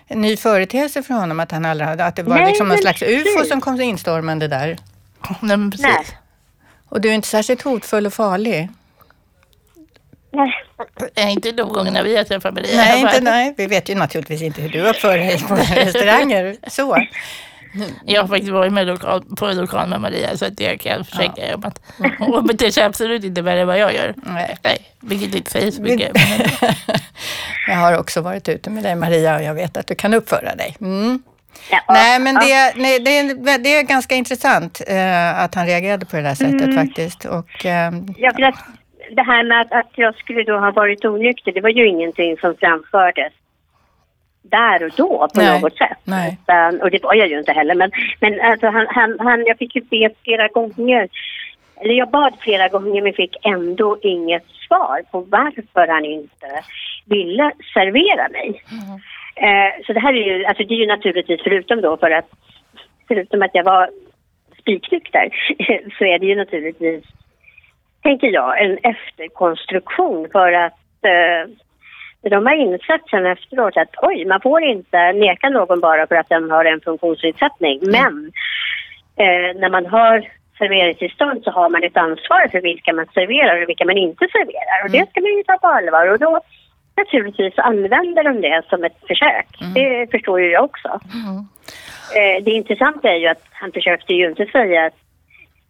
ny 0.09 0.37
företeelse 0.37 1.03
för 1.03 1.13
honom 1.13 1.39
att, 1.39 1.51
han 1.51 1.65
aldrig 1.65 1.87
hade, 1.89 2.05
att 2.05 2.15
det 2.15 2.23
var 2.23 2.35
Nej, 2.35 2.47
liksom 2.47 2.67
någon 2.67 2.77
slags 2.77 3.01
ufo 3.01 3.45
som 3.47 3.61
kom 3.61 3.81
instormande 3.81 4.47
där. 4.47 4.77
Nej, 5.39 5.57
men 5.57 5.71
precis. 5.71 5.85
Nej. 5.85 6.17
Och 6.89 7.01
du 7.01 7.09
är 7.09 7.13
inte 7.13 7.27
särskilt 7.27 7.61
hotfull 7.61 8.05
och 8.05 8.13
farlig. 8.13 8.69
Nej. 10.33 11.33
Inte 11.33 11.51
de 11.51 11.73
gångerna 11.73 12.03
vi 12.03 12.17
har 12.17 12.23
träffat 12.23 12.53
Maria. 12.53 12.75
Nej, 12.75 13.01
inte, 13.01 13.21
nej, 13.21 13.53
vi 13.57 13.67
vet 13.67 13.89
ju 13.89 13.95
naturligtvis 13.95 14.41
inte 14.41 14.61
hur 14.61 14.69
du 14.69 14.81
uppför 14.81 15.17
dig 15.17 15.39
på 15.39 15.55
restauranger. 15.75 16.55
Så. 16.67 17.07
Jag 18.05 18.21
har 18.21 18.27
faktiskt 18.27 18.51
varit 18.51 18.73
med 18.73 18.87
lokal, 18.87 19.23
på 19.37 19.47
lokal 19.47 19.89
med 19.89 20.01
Maria 20.01 20.37
så 20.37 20.45
att 20.45 20.59
jag 20.59 20.79
kan 20.79 21.05
försäkra 21.05 21.47
ja. 21.47 21.55
om 21.55 21.65
att 21.65 21.81
hon 22.19 22.47
beter 22.47 22.71
sig 22.71 22.83
absolut 22.83 23.23
inte 23.23 23.41
värre 23.41 23.61
än 23.61 23.67
vad 23.67 23.79
jag 23.79 23.93
gör. 23.93 24.13
Nej. 24.15 24.57
Nej 24.63 24.93
vilket 25.03 25.35
inte 25.35 25.51
säger 25.51 25.71
så 25.71 25.81
mycket. 25.81 26.11
jag 27.67 27.75
har 27.75 27.97
också 27.97 28.21
varit 28.21 28.49
ute 28.49 28.69
med 28.69 28.83
dig 28.83 28.95
Maria 28.95 29.35
och 29.35 29.43
jag 29.43 29.53
vet 29.53 29.77
att 29.77 29.87
du 29.87 29.95
kan 29.95 30.13
uppföra 30.13 30.55
dig. 30.55 30.75
Mm. 30.81 31.23
Ja, 31.71 31.79
nej, 31.87 32.19
men 32.19 32.35
det, 32.35 32.73
nej, 32.75 32.99
det, 32.99 33.17
är, 33.17 33.57
det 33.57 33.75
är 33.75 33.83
ganska 33.83 34.15
intressant 34.15 34.81
eh, 34.87 35.39
att 35.39 35.55
han 35.55 35.65
reagerade 35.65 36.05
på 36.05 36.15
det 36.15 36.21
där 36.21 36.35
sättet 36.35 36.61
mm. 36.61 36.87
faktiskt. 36.87 37.25
Och, 37.25 37.65
eh, 37.65 37.93
ja, 38.17 38.33
för 38.33 38.41
att 38.41 38.55
det 39.13 39.23
här 39.23 39.43
med 39.43 39.61
att, 39.61 39.71
att 39.71 39.91
jag 39.95 40.15
skulle 40.15 40.43
då 40.43 40.57
ha 40.57 40.71
varit 40.71 41.05
onykter, 41.05 41.51
det 41.51 41.61
var 41.61 41.69
ju 41.69 41.87
ingenting 41.87 42.37
som 42.37 42.55
framfördes. 42.55 43.33
där 44.41 44.83
och 44.83 44.91
då 44.97 45.27
på 45.33 45.41
Nej, 45.41 45.61
något 45.61 45.77
sätt. 45.77 45.97
nej. 46.03 46.37
Utan, 46.41 46.81
och 46.81 46.91
det 46.91 47.03
var 47.03 47.13
jag 47.15 47.27
ju 47.27 47.39
inte 47.39 47.51
heller. 47.51 47.75
Men, 47.75 47.91
men 48.19 48.41
alltså, 48.41 48.67
han, 48.67 48.87
han, 48.89 49.19
han, 49.19 49.45
jag 49.45 49.57
fick 49.57 49.75
ju 49.75 49.81
be 49.81 50.09
flera 50.23 50.47
gånger. 50.47 51.09
Eller 51.81 51.93
jag 51.93 52.09
bad 52.09 52.33
flera 52.39 52.67
gånger 52.67 53.01
men 53.01 53.13
fick 53.13 53.35
ändå 53.45 53.97
inget 54.01 54.45
svar 54.67 55.01
på 55.11 55.19
varför 55.21 55.87
han 55.87 56.05
inte 56.05 56.47
ville 57.05 57.51
servera 57.73 58.29
mig. 58.29 58.63
Eh, 59.35 59.85
så 59.85 59.93
det 59.93 59.99
här 59.99 60.13
är 60.13 60.37
ju, 60.37 60.45
alltså 60.45 60.63
det 60.63 60.73
är 60.73 60.77
ju 60.77 60.87
naturligtvis 60.87 61.41
förutom 61.43 61.81
då 61.81 61.97
för 61.97 62.11
att 62.11 62.29
förutom 63.07 63.41
att 63.41 63.51
jag 63.53 63.63
var 63.63 63.89
spiknykter 64.59 65.29
så 65.97 66.05
är 66.05 66.19
det 66.19 66.25
ju 66.25 66.35
naturligtvis, 66.35 67.03
tänker 68.03 68.27
jag, 68.27 68.61
en 68.61 68.77
efterkonstruktion 68.77 70.27
för 70.31 70.51
att 70.51 71.05
eh, 71.05 72.29
de 72.29 72.45
har 72.45 72.53
insett 72.53 73.01
sen 73.09 73.25
efteråt 73.25 73.77
att 73.77 73.95
oj, 74.01 74.25
man 74.25 74.41
får 74.41 74.63
inte 74.63 75.11
neka 75.11 75.49
någon 75.49 75.79
bara 75.79 76.07
för 76.07 76.15
att 76.15 76.29
den 76.29 76.51
har 76.51 76.65
en 76.65 76.81
funktionsnedsättning. 76.81 77.79
Men 77.81 78.31
eh, 79.15 79.59
när 79.61 79.69
man 79.69 79.85
har 79.85 80.27
serveringstillstånd 80.57 81.43
så 81.43 81.51
har 81.51 81.69
man 81.69 81.83
ett 81.83 81.97
ansvar 81.97 82.47
för 82.51 82.61
vilka 82.61 82.93
man 82.93 83.05
serverar 83.13 83.61
och 83.61 83.69
vilka 83.69 83.85
man 83.85 83.97
inte 83.97 84.27
serverar. 84.31 84.85
Och 84.85 84.91
det 84.91 85.09
ska 85.09 85.21
man 85.21 85.37
ju 85.37 85.43
ta 85.43 85.57
på 85.57 85.67
allvar. 85.67 86.11
Och 86.11 86.19
då 86.19 86.41
naturligtvis 86.97 87.57
använder 87.57 88.23
de 88.23 88.41
det 88.41 88.63
som 88.69 88.83
ett 88.83 88.99
försök. 89.07 89.47
Det 89.75 90.11
förstår 90.11 90.41
ju 90.41 90.51
jag 90.51 90.63
också. 90.63 90.99
Eh, 92.17 92.43
det 92.43 92.51
intressanta 92.51 93.09
är 93.09 93.15
ju 93.15 93.27
att 93.27 93.45
han 93.51 93.71
försökte 93.71 94.13
ju 94.13 94.29
inte 94.29 94.45
säga 94.45 94.85
att, 94.85 94.93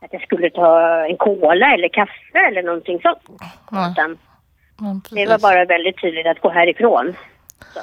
att 0.03 0.13
jag 0.13 0.21
skulle 0.21 0.49
ta 0.49 1.05
en 1.05 1.17
cola 1.17 1.73
eller 1.73 1.89
kaffe 1.89 2.39
eller 2.47 2.63
någonting 2.63 3.01
sånt. 3.01 3.41
Nej. 3.71 3.91
Utan 3.91 4.17
Ja, 4.79 4.99
det 5.09 5.25
var 5.25 5.39
bara 5.39 5.65
väldigt 5.65 6.01
tydligt 6.01 6.27
att 6.27 6.39
gå 6.39 6.49
härifrån. 6.49 7.15
Så. 7.73 7.79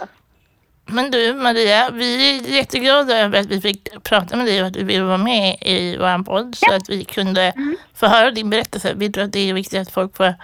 Men 0.86 1.10
du 1.10 1.34
Maria, 1.34 1.90
vi 1.92 2.30
är 2.30 2.56
jätteglada 2.56 3.18
över 3.18 3.40
att 3.40 3.46
vi 3.46 3.60
fick 3.60 4.02
prata 4.02 4.36
med 4.36 4.46
dig 4.46 4.60
och 4.60 4.66
att 4.66 4.72
du 4.72 4.84
ville 4.84 5.04
vara 5.04 5.18
med 5.18 5.56
i 5.60 5.96
vår 5.96 6.24
podd 6.24 6.54
så 6.54 6.74
att 6.74 6.88
vi 6.88 7.04
kunde 7.04 7.52
få 7.94 8.06
höra 8.06 8.30
din 8.30 8.50
berättelse. 8.50 8.92
Vi 8.96 9.12
tror 9.12 9.24
att 9.24 9.32
det 9.32 9.50
är 9.50 9.54
viktigt 9.54 9.80
att 9.80 9.90
folk 9.90 10.16
får 10.16 10.34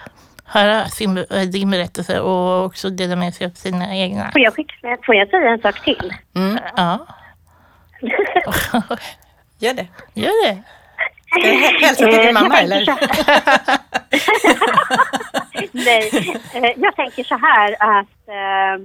höra 0.45 0.85
sin, 0.85 1.17
äh, 1.17 1.41
din 1.41 1.71
berättelse 1.71 2.19
och 2.19 2.65
också 2.65 2.89
dela 2.89 3.15
med 3.15 3.33
sig 3.33 3.47
av 3.47 3.51
sina 3.51 3.95
egna. 3.95 4.31
Får 4.31 4.41
jag, 4.41 4.53
skicka, 4.53 4.97
får 5.05 5.15
jag 5.15 5.29
säga 5.29 5.49
en 5.49 5.61
sak 5.61 5.83
till? 5.83 6.13
Mm. 6.35 6.57
Ja, 6.77 7.07
Gör 9.59 9.73
det. 9.73 9.87
gör 10.13 10.47
det. 10.47 10.63
Hä- 11.31 11.79
hälsa 11.81 12.05
till 12.05 12.17
din 12.25 12.33
mamma 12.33 12.55
jag 12.55 12.63
eller? 12.63 12.85
tänker 12.85 13.13
så 13.15 13.21
här- 13.31 13.79
Nej, 15.71 16.09
eh, 16.55 16.71
jag 16.77 16.95
tänker 16.95 17.23
så 17.23 17.37
här 17.37 17.75
att 17.79 18.27
eh, 18.27 18.83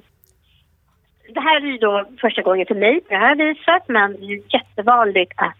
det 1.34 1.40
här 1.40 1.56
är 1.56 1.66
ju 1.66 1.78
då 1.78 2.04
första 2.20 2.42
gången 2.42 2.66
för 2.66 2.74
mig 2.74 3.00
på 3.00 3.06
det 3.14 3.16
här 3.20 3.34
viset 3.34 3.82
men 3.88 4.12
det 4.12 4.24
är 4.26 4.28
ju 4.28 4.42
jättevanligt 4.48 5.32
att 5.36 5.56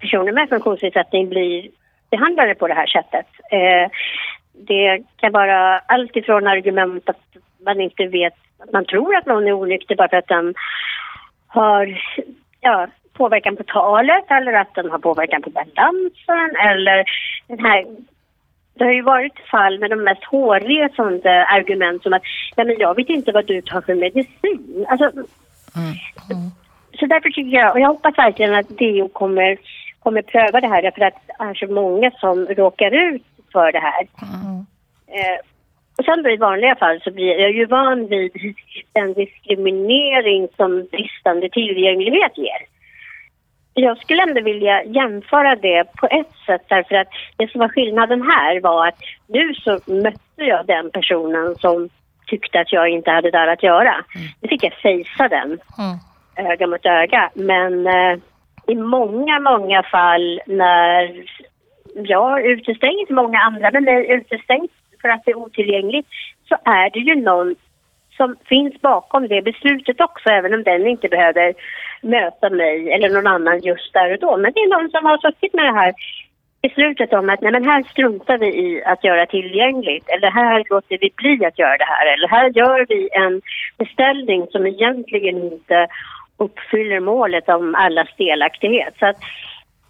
personer 0.00 0.32
med 0.32 0.48
funktionsnedsättning 0.48 1.28
blir 1.28 1.68
behandlade 2.10 2.54
på 2.54 2.68
det 2.68 2.74
här 2.74 2.86
sättet. 2.86 3.26
Eh, 3.50 3.90
det 4.68 5.02
kan 5.16 5.32
vara 5.32 5.78
allt 5.78 6.16
ifrån 6.16 6.46
argument 6.46 7.08
att 7.08 7.20
man 7.66 7.80
inte 7.80 8.06
vet, 8.06 8.34
att 8.58 8.72
man 8.72 8.84
tror 8.84 9.16
att 9.16 9.26
någon 9.26 9.46
är 9.46 9.52
onykter 9.52 9.94
bara 9.96 10.08
för 10.08 10.16
att 10.16 10.28
den 10.28 10.54
har 11.46 12.02
ja, 12.60 12.86
påverkan 13.14 13.56
på 13.56 13.62
talet 13.62 14.24
eller 14.30 14.52
att 14.52 14.74
den 14.74 14.90
har 14.90 14.98
påverkan 14.98 15.42
på 15.42 15.50
balansen 15.50 16.56
eller 16.68 17.04
den 17.48 17.58
här 17.58 17.84
det 18.74 18.84
har 18.84 18.92
ju 18.92 19.02
varit 19.02 19.38
fall 19.50 19.78
med 19.78 19.90
de 19.90 19.96
mest 19.96 20.24
hårresande 20.24 21.46
argument 21.46 22.02
som 22.02 22.12
att 22.12 22.22
Nej, 22.56 22.66
men 22.66 22.76
jag 22.78 22.96
vet 22.96 23.08
inte 23.08 23.32
vad 23.32 23.46
du 23.46 23.60
tar 23.60 23.80
för 23.80 23.94
medicin. 23.94 24.86
Alltså, 24.88 25.10
Så 26.98 27.06
därför 27.06 27.30
tycker 27.30 27.56
jag, 27.56 27.72
och 27.72 27.80
jag 27.80 27.88
hoppas 27.88 28.18
verkligen 28.18 28.54
att 28.54 28.68
DO 28.68 29.08
kommer, 29.08 29.58
kommer 29.98 30.22
pröva 30.22 30.60
det 30.60 30.68
här 30.68 30.82
därför 30.82 31.00
att 31.00 31.14
det 31.26 31.44
är 31.44 31.54
så 31.54 31.72
många 31.72 32.10
som 32.10 32.46
råkar 32.46 32.90
ut 32.90 33.26
för 33.52 33.72
det 33.72 33.78
här. 33.78 34.02
Eh, 35.06 35.38
och 35.98 36.04
sen 36.04 36.22
då 36.22 36.30
i 36.30 36.36
vanliga 36.36 36.76
fall 36.76 37.00
så 37.04 37.10
blir 37.10 37.40
jag 37.40 37.52
ju 37.52 37.66
van 37.66 38.06
vid 38.06 38.32
den 38.92 39.12
diskriminering 39.12 40.48
som 40.56 40.88
bristande 40.90 41.48
tillgänglighet 41.48 42.38
ger. 42.38 42.73
Jag 43.74 43.98
skulle 43.98 44.22
ändå 44.22 44.40
vilja 44.40 44.84
jämföra 44.84 45.56
det 45.56 45.84
på 45.96 46.06
ett 46.06 46.32
sätt 46.46 46.62
därför 46.68 46.94
att 46.94 47.08
det 47.36 47.50
som 47.50 47.58
var 47.58 47.68
skillnaden 47.68 48.22
här 48.22 48.60
var 48.60 48.88
att 48.88 48.98
nu 49.26 49.54
så 49.54 49.70
mötte 49.86 50.44
jag 50.44 50.66
den 50.66 50.90
personen 50.90 51.54
som 51.54 51.88
tyckte 52.26 52.60
att 52.60 52.72
jag 52.72 52.88
inte 52.88 53.10
hade 53.10 53.30
där 53.30 53.46
att 53.46 53.62
göra. 53.62 53.94
Nu 54.40 54.48
fick 54.48 54.64
jag 54.64 54.72
fejsa 54.72 55.28
den 55.28 55.58
Mm. 55.78 56.50
öga 56.50 56.66
mot 56.66 56.86
öga. 56.86 57.30
Men 57.34 57.86
eh, 57.86 58.18
i 58.66 58.74
många, 58.74 59.40
många 59.40 59.82
fall 59.82 60.40
när 60.46 61.24
jag 61.94 62.46
utestängs, 62.46 63.10
många 63.10 63.38
andra 63.38 63.70
med 63.70 63.82
mig 63.82 64.10
utestängs 64.10 64.70
för 65.02 65.08
att 65.08 65.24
det 65.24 65.30
är 65.30 65.36
otillgängligt, 65.38 66.08
så 66.48 66.56
är 66.64 66.90
det 66.90 66.98
ju 66.98 67.14
någon 67.14 67.54
som 68.16 68.36
finns 68.44 68.80
bakom 68.80 69.28
det 69.28 69.42
beslutet 69.42 70.00
också, 70.00 70.28
även 70.28 70.54
om 70.54 70.62
den 70.62 70.86
inte 70.86 71.08
behöver 71.08 71.54
möta 72.00 72.50
mig 72.50 72.92
eller 72.92 73.10
någon 73.10 73.26
annan 73.26 73.60
just 73.60 73.92
där 73.92 74.12
och 74.12 74.18
då. 74.18 74.36
Men 74.36 74.52
det 74.52 74.60
är 74.60 74.76
någon 74.76 74.90
som 74.90 75.04
har 75.06 75.18
suttit 75.18 75.54
med 75.54 75.64
det 75.64 75.80
här 75.80 75.94
beslutet 76.62 77.12
om 77.12 77.30
att 77.30 77.40
nej 77.40 77.52
men 77.52 77.64
här 77.64 77.82
struntar 77.82 78.38
vi 78.38 78.46
i 78.46 78.84
att 78.84 79.04
göra 79.04 79.26
tillgängligt 79.26 80.08
eller 80.08 80.30
här 80.30 80.64
låter 80.70 80.98
vi 81.00 81.10
bli 81.16 81.46
att 81.46 81.58
göra 81.58 81.76
det 81.76 81.84
här 81.94 82.06
eller 82.12 82.28
här 82.28 82.50
gör 82.60 82.86
vi 82.88 83.08
en 83.12 83.40
beställning 83.78 84.46
som 84.50 84.66
egentligen 84.66 85.36
inte 85.52 85.86
uppfyller 86.36 87.00
målet 87.00 87.48
om 87.48 87.74
allas 87.74 88.08
delaktighet. 88.18 88.94
Så 88.98 89.06
att 89.06 89.16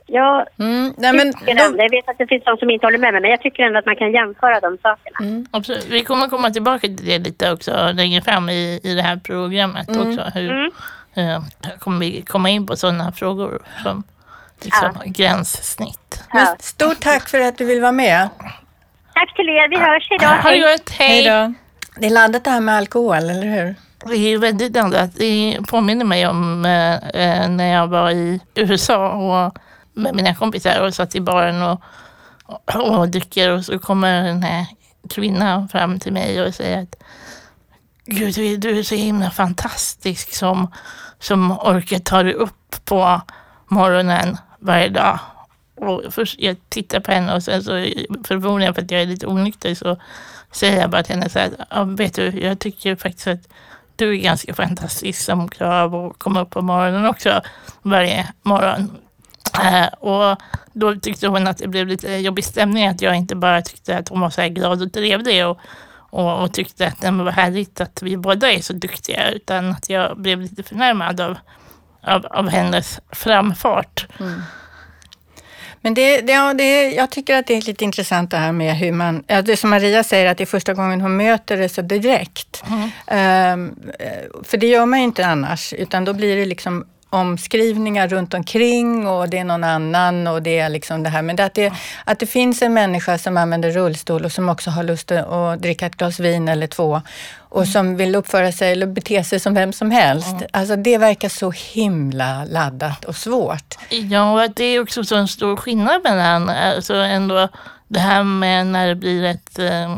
jag 0.07 0.47
Mm. 0.59 0.95
Nej, 0.99 1.13
men 1.13 1.33
ändå, 1.47 1.83
jag 1.83 1.91
vet 1.91 2.09
att 2.09 2.19
det 2.19 2.27
finns 2.27 2.45
de 2.45 2.57
som 2.57 2.71
inte 2.71 2.87
håller 2.87 2.99
med 2.99 3.13
mig, 3.13 3.23
men 3.23 3.31
jag 3.31 3.41
tycker 3.41 3.63
ändå 3.63 3.79
att 3.79 3.87
man 3.87 3.97
kan 3.97 4.13
jämföra 4.13 4.61
de 4.61 4.79
sakerna. 4.83 5.45
Absolut. 5.51 5.87
Vi 5.91 6.05
kommer 6.05 6.29
komma 6.29 6.51
tillbaka 6.51 6.79
till 6.81 6.97
det 6.97 7.19
lite 7.19 7.53
också 7.53 7.91
längre 7.95 8.23
fram 8.23 8.49
i, 8.49 8.81
i 8.83 8.95
det 8.95 9.03
här 9.03 9.17
programmet 9.17 9.89
också. 9.89 10.23
Hur, 10.35 10.51
Mm. 10.51 10.71
eh, 11.35 11.43
kommer 11.79 11.99
vi 11.99 12.23
komma 12.23 12.49
in 12.51 12.67
på 12.67 12.77
sådana 12.77 13.13
frågor 13.13 13.63
som 13.83 14.03
liksom, 14.63 14.91
gränssnitt. 15.05 16.25
men 16.33 16.47
stort 16.59 17.01
tack 17.01 17.29
för 17.29 17.41
att 17.41 17.59
du 17.59 17.65
vill 17.65 17.81
vara 17.81 17.93
med. 17.93 18.29
Tack 19.15 19.35
till 19.37 19.49
er, 19.49 19.69
vi 19.69 19.77
hörs 19.77 20.09
idag. 20.11 20.29
Ha 20.43 20.51
det 20.51 20.59
gott, 20.77 20.91
hej! 20.91 21.09
Hej 21.09 21.25
då. 21.49 21.55
Det 22.01 22.07
är 22.07 22.11
laddat 22.11 22.45
det 22.45 22.51
här 22.51 22.61
med 22.61 22.75
alkohol, 22.75 23.17
eller 23.17 23.43
hur? 23.47 23.75
Det 24.07 24.17
är 24.17 24.39
väldigt 24.39 24.75
laddat. 24.75 25.11
Det 25.15 25.59
påminner 25.69 26.05
mig 26.05 26.27
om 26.27 26.65
eh, 26.65 26.95
eh, 26.95 27.49
när 27.49 27.73
jag 27.73 27.87
var 27.87 28.11
i 28.11 28.41
USA 28.55 29.09
och 29.09 29.59
med 29.95 30.15
mina 30.15 30.35
kompisar 30.35 30.81
och 30.81 30.95
satt 30.95 31.15
i 31.15 31.21
baren 31.21 31.63
och, 31.63 31.81
och, 32.75 32.99
och 32.99 33.09
dricker 33.09 33.51
och 33.51 33.65
så 33.65 33.79
kommer 33.79 34.23
den 34.23 34.43
här 34.43 34.67
kvinnan 35.11 35.69
fram 35.69 35.99
till 36.01 36.13
mig 36.13 36.43
och 36.43 36.55
säger 36.55 36.83
att 36.83 36.97
Gud, 38.07 38.35
du 38.35 38.53
är- 38.53 38.57
du 38.57 38.79
är 38.79 38.83
så 38.83 38.95
himla 38.95 39.31
fantastisk 39.31 40.35
som, 40.35 40.73
som 41.19 41.51
orkar 41.53 41.99
ta 41.99 42.23
dig 42.23 42.33
upp 42.35 42.77
på 42.85 43.21
morgonen 43.69 44.37
varje 44.59 44.89
dag. 44.89 45.19
Och 45.77 46.03
först, 46.11 46.37
jag 46.39 46.57
tittar 46.69 47.01
på 47.01 47.13
henne 47.13 47.35
och 47.35 47.43
sen 47.43 47.63
så 47.65 47.71
förmodligen 48.25 48.75
för 48.75 48.83
att 48.83 48.91
jag 48.91 49.03
är 49.03 49.07
lite 49.07 49.27
onykter 49.27 49.75
så 49.75 49.97
säger 50.53 50.81
jag 50.81 50.91
bara 50.91 51.03
till 51.03 51.15
henne 51.15 51.29
så 51.29 51.39
här, 51.39 51.51
ja, 51.71 51.85
vet 51.85 52.15
du, 52.15 52.41
jag 52.41 52.59
tycker 52.59 52.97
faktiskt 52.97 53.27
att 53.27 53.49
du 53.97 54.11
är 54.13 54.17
ganska 54.23 54.55
fantastisk 54.55 55.21
som 55.25 55.49
klarar 55.49 55.83
av 55.83 55.95
att 55.95 56.19
komma 56.19 56.41
upp 56.41 56.51
på 56.51 56.63
morgonen 56.63 57.07
också 57.07 57.41
varje 57.83 58.29
morgon. 58.43 58.91
Eh, 59.63 59.87
och 59.87 60.43
då 60.73 60.95
tyckte 60.95 61.29
hon 61.29 61.47
att 61.47 61.59
det 61.59 61.69
blev 61.69 61.87
lite 61.87 62.15
jobbig 62.15 62.45
stämning 62.45 62.87
att 62.87 63.03
jag 63.03 63.17
inte 63.17 63.37
bara 63.37 63.63
tyckte 63.63 63.99
att 63.99 64.09
hon 64.09 64.21
var 64.21 64.31
så 64.31 64.41
här 64.41 64.49
glad 64.49 64.83
och 64.83 64.93
trevlig 64.93 65.47
och, 65.47 65.59
och, 66.11 66.43
och 66.43 66.53
tyckte 66.53 66.87
att 66.87 67.01
det 67.01 67.11
var 67.11 67.31
härligt 67.31 67.81
att 67.81 68.03
vi 68.03 68.17
båda 68.17 68.53
är 68.53 68.61
så 68.61 68.73
duktiga 68.73 69.31
utan 69.31 69.71
att 69.71 69.91
jag 69.91 70.19
blev 70.19 70.41
lite 70.41 70.63
förnärmad 70.63 71.21
av, 71.21 71.39
av, 72.03 72.27
av 72.27 72.49
hennes 72.49 73.01
framfart. 73.13 74.07
Men 75.85 75.95
det, 75.95 76.21
det, 76.21 76.33
ja, 76.33 76.55
det, 76.55 76.91
jag 76.91 77.11
tycker 77.11 77.37
att 77.37 77.47
det 77.47 77.55
är 77.55 77.63
lite 77.63 77.85
intressant 77.85 78.31
det 78.31 78.37
här 78.37 78.53
med 78.53 78.77
hur 78.77 78.93
man, 78.93 79.25
ja, 79.27 79.43
det 79.43 79.57
som 79.57 79.71
Maria 79.71 80.05
säger 80.05 80.31
att 80.31 80.39
det 80.39 80.45
är 80.45 80.47
första 80.47 80.75
gången 80.75 81.01
hon 81.01 81.17
möter 81.17 81.57
det 81.57 81.69
så 81.69 81.83
direkt. 81.83 82.65
Ehm, 83.07 83.75
eh, 83.99 84.43
för 84.45 84.57
det 84.57 84.67
gör 84.67 84.87
man 84.87 84.99
ju 84.99 85.05
inte 85.05 85.27
annars, 85.27 85.73
utan 85.73 86.05
då 86.05 86.13
blir 86.13 86.37
det 86.37 86.45
liksom 86.45 86.87
omskrivningar 87.15 88.09
runt 88.09 88.35
omkring 88.35 89.09
och 89.09 89.29
det 89.29 89.39
är 89.39 89.45
någon 89.45 89.65
annan 89.65 90.27
och 90.27 90.43
det 90.43 90.59
är 90.59 90.69
liksom 90.69 91.03
det 91.03 91.11
här. 91.11 91.23
Men 91.23 91.41
att, 91.41 91.55
det, 91.55 91.73
att 92.05 92.19
det 92.19 92.27
finns 92.27 92.63
en 92.63 92.75
människa 92.75 93.19
som 93.19 93.37
använder 93.37 93.71
rullstol 93.71 94.25
och 94.25 94.33
som 94.33 94.49
också 94.49 94.71
har 94.71 94.83
lust 94.83 95.11
att 95.11 95.63
dricka 95.63 95.87
ett 95.87 95.97
glas 95.97 96.21
vin 96.21 96.49
eller 96.49 96.67
två 96.67 97.03
och 97.55 97.69
som 97.69 97.97
vill 97.97 98.15
uppföra 98.15 98.53
sig 98.53 98.73
eller 98.73 98.87
bete 98.87 99.25
sig 99.25 99.41
som 99.41 99.55
vem 99.55 99.73
som 99.73 99.91
helst. 99.91 100.37
Alltså 100.51 100.77
det 100.77 100.99
verkar 100.99 101.29
så 101.29 101.51
himla 101.51 102.45
laddat 102.45 103.05
och 103.05 103.17
svårt. 103.17 103.75
Ja, 103.89 104.45
och 104.45 104.51
det 104.51 104.65
är 104.65 104.81
också 104.81 105.05
så 105.05 105.17
en 105.17 105.29
stor 105.29 105.57
skillnad 105.57 106.01
mellan 106.05 106.49
alltså 106.49 106.95
ändå 106.95 107.49
det 107.89 108.01
här 108.01 108.23
med 108.25 108.67
när 108.67 108.89
det 108.89 108.95
blir 108.95 109.25
ett, 109.25 109.59
eh, 109.59 109.97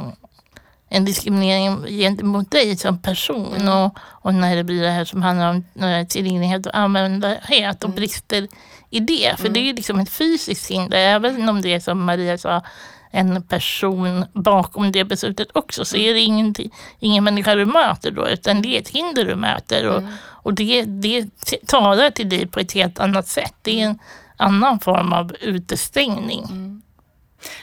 en 0.88 1.04
diskriminering 1.04 1.86
gentemot 1.86 2.50
dig 2.50 2.76
som 2.76 2.98
person 2.98 3.68
och, 3.68 3.98
och 3.98 4.34
när 4.34 4.56
det 4.56 4.64
blir 4.64 4.82
det 4.82 4.90
här 4.90 5.04
som 5.04 5.22
handlar 5.22 5.50
om 5.50 5.84
eh, 5.84 6.06
tillgänglighet 6.06 6.66
och 6.66 6.76
användarhet 6.76 7.84
och 7.84 7.90
brister 7.90 8.48
i 8.90 9.00
det. 9.00 9.34
För 9.38 9.48
det 9.48 9.60
är 9.60 9.64
ju 9.64 9.72
liksom 9.72 10.00
ett 10.00 10.10
fysiskt 10.10 10.70
hinder, 10.70 10.98
även 10.98 11.48
om 11.48 11.62
det 11.62 11.74
är 11.74 11.80
som 11.80 12.04
Maria 12.04 12.38
sa, 12.38 12.62
en 13.10 13.42
person 13.42 14.24
bakom 14.32 14.92
det 14.92 15.04
beslutet 15.04 15.48
också 15.52 15.84
så 15.84 15.96
är 15.96 16.14
det 16.14 16.20
ingen, 16.20 16.54
ingen 16.98 17.24
människa 17.24 17.54
du 17.54 17.64
möter 17.64 18.10
då 18.10 18.28
utan 18.28 18.62
det 18.62 18.76
är 18.76 18.80
ett 18.80 18.88
hinder 18.88 19.24
du 19.24 19.34
möter 19.34 19.86
och, 19.86 20.02
och 20.18 20.54
det, 20.54 20.82
det 20.82 21.26
talar 21.66 22.10
till 22.10 22.28
dig 22.28 22.46
på 22.46 22.60
ett 22.60 22.72
helt 22.72 22.98
annat 22.98 23.28
sätt. 23.28 23.54
Det 23.62 23.80
är 23.80 23.86
en 23.86 23.98
annan 24.36 24.80
form 24.80 25.12
av 25.12 25.36
utestängning. 25.40 26.44
Mm. 26.44 26.82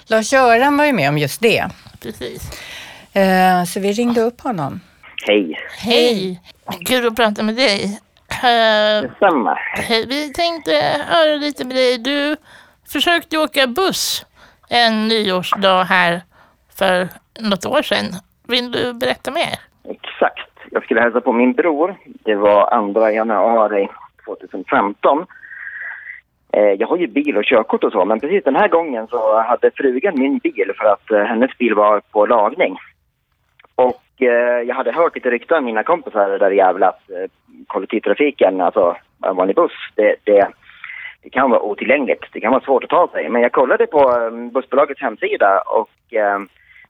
Lars-Göran 0.06 0.77
var 0.77 0.86
ju 0.86 0.94
med 0.94 1.10
om 1.10 1.18
just 1.18 1.42
det. 1.42 1.70
Precis. 2.00 2.51
Eh, 3.13 3.63
så 3.63 3.79
vi 3.79 3.91
ringde 3.91 4.22
upp 4.22 4.41
honom. 4.41 4.79
Hej. 5.27 5.60
Hej! 5.79 6.41
Kul 6.86 7.08
att 7.08 7.15
prata 7.15 7.43
med 7.43 7.55
dig. 7.55 8.00
Eh, 8.43 9.01
Detsamma. 9.10 9.58
vi 10.08 10.34
tänkte 10.34 10.72
höra 11.08 11.36
lite 11.36 11.65
med 11.65 11.75
dig. 11.75 11.98
Du 11.98 12.36
försökte 12.88 13.38
åka 13.38 13.67
buss 13.67 14.25
en 14.70 15.08
nyårsdag 15.08 15.84
här 15.84 16.22
för 16.77 17.08
något 17.39 17.65
år 17.65 17.82
sedan. 17.82 18.05
Vill 18.48 18.72
du 18.72 18.93
berätta 18.93 19.32
mer? 19.32 19.60
Exakt. 19.89 20.50
Jag 20.72 20.84
skulle 20.84 21.01
hälsa 21.01 21.22
på 21.22 21.34
min 21.34 21.53
bror. 21.53 21.96
Det 22.05 22.36
var 22.36 22.93
2 22.93 23.10
januari 23.10 23.88
2015. 24.25 25.25
Eh, 26.53 26.62
Jag 26.63 26.88
har 26.88 26.98
ju 26.98 27.08
bil 27.08 27.38
och 27.38 27.43
körkort 27.46 27.84
och 27.84 27.91
så, 27.91 28.05
men 28.05 28.20
precis 28.20 28.43
den 28.43 28.55
här 28.55 28.67
gången 28.67 29.08
så 29.08 29.41
hade 29.41 29.72
frugan 29.75 30.13
min 30.20 30.38
bil 30.38 30.72
för 30.77 30.86
att 30.86 31.27
hennes 31.27 31.58
bil 31.58 31.74
var 31.75 32.00
på 32.12 32.25
lagning. 32.25 32.77
Och 33.75 34.22
eh, 34.22 34.62
jag 34.68 34.75
hade 34.75 34.92
hört 34.92 35.15
lite 35.15 35.30
rykten 35.30 35.58
av 35.58 35.63
mina 35.63 35.84
kompisar 35.84 36.39
där 36.39 36.51
jävla 36.51 36.88
att 36.89 37.10
eh, 37.10 37.30
kollektivtrafiken, 37.68 38.62
alltså 38.62 38.96
en 39.25 39.36
vanlig 39.36 39.56
buss, 39.56 39.72
det, 39.96 40.15
det, 40.24 40.48
det 41.24 41.30
kan 41.30 41.50
vara 41.50 41.62
otillgängligt. 41.62 42.25
Det 42.34 42.39
kan 42.39 42.51
vara 42.51 42.63
svårt 42.63 42.84
att 42.84 42.89
ta 42.89 43.08
sig. 43.08 43.30
Men 43.30 43.42
jag 43.42 43.51
kollade 43.51 43.88
på 43.88 44.00
eh, 44.00 44.51
bussbolagets 44.51 45.01
hemsida 45.01 45.62
och 45.62 46.13
eh, 46.13 46.39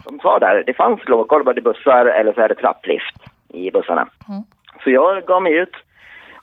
de 0.06 0.20
sa 0.20 0.40
där, 0.40 0.64
det 0.66 0.74
fanns 0.74 1.08
låggolvade 1.08 1.62
bussar 1.62 2.06
eller 2.06 2.34
så 2.34 2.42
är 2.42 2.50
det 2.50 2.56
trapplift 2.56 3.16
i 3.54 3.72
bussarna. 3.72 4.08
Så 4.84 4.90
jag 4.90 5.26
gav 5.26 5.42
mig 5.42 5.54
ut 5.54 5.76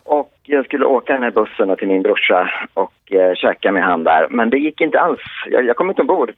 och 0.04 0.32
jag 0.42 0.64
skulle 0.64 0.84
åka 0.84 1.12
den 1.12 1.22
här 1.22 1.30
bussen 1.30 1.76
till 1.76 1.88
min 1.88 2.02
brorsa 2.02 2.50
och 2.74 3.12
eh, 3.12 3.34
käka 3.34 3.72
med 3.72 3.82
han 3.82 4.04
där. 4.04 4.26
Men 4.30 4.50
det 4.50 4.58
gick 4.58 4.80
inte 4.80 5.00
alls. 5.00 5.20
Jag, 5.46 5.64
jag 5.64 5.76
kom 5.76 5.90
inte 5.90 6.02
ombord. 6.02 6.32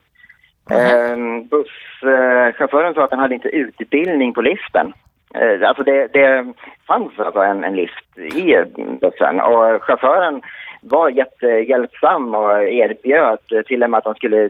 Eh, 0.71 1.17
busschauffören 1.49 2.93
sa 2.93 3.03
att 3.03 3.11
han 3.11 3.19
hade 3.19 3.35
inte 3.35 3.47
utbildning 3.47 4.33
på 4.33 4.41
liften. 4.41 4.93
Eh, 5.35 5.67
alltså 5.67 5.83
det, 5.83 6.07
det 6.13 6.53
fanns 6.87 7.19
alltså 7.19 7.39
en, 7.39 7.63
en 7.63 7.75
lift 7.75 8.17
i 8.17 8.55
bussen 9.01 9.39
och 9.39 9.83
chauffören 9.83 10.41
var 10.81 11.09
jättehjälpsam 11.09 12.35
och 12.35 12.63
erbjöd 12.63 13.65
till 13.67 13.83
och 13.83 13.89
med 13.89 13.97
att 13.97 14.05
han 14.05 14.15
skulle 14.15 14.49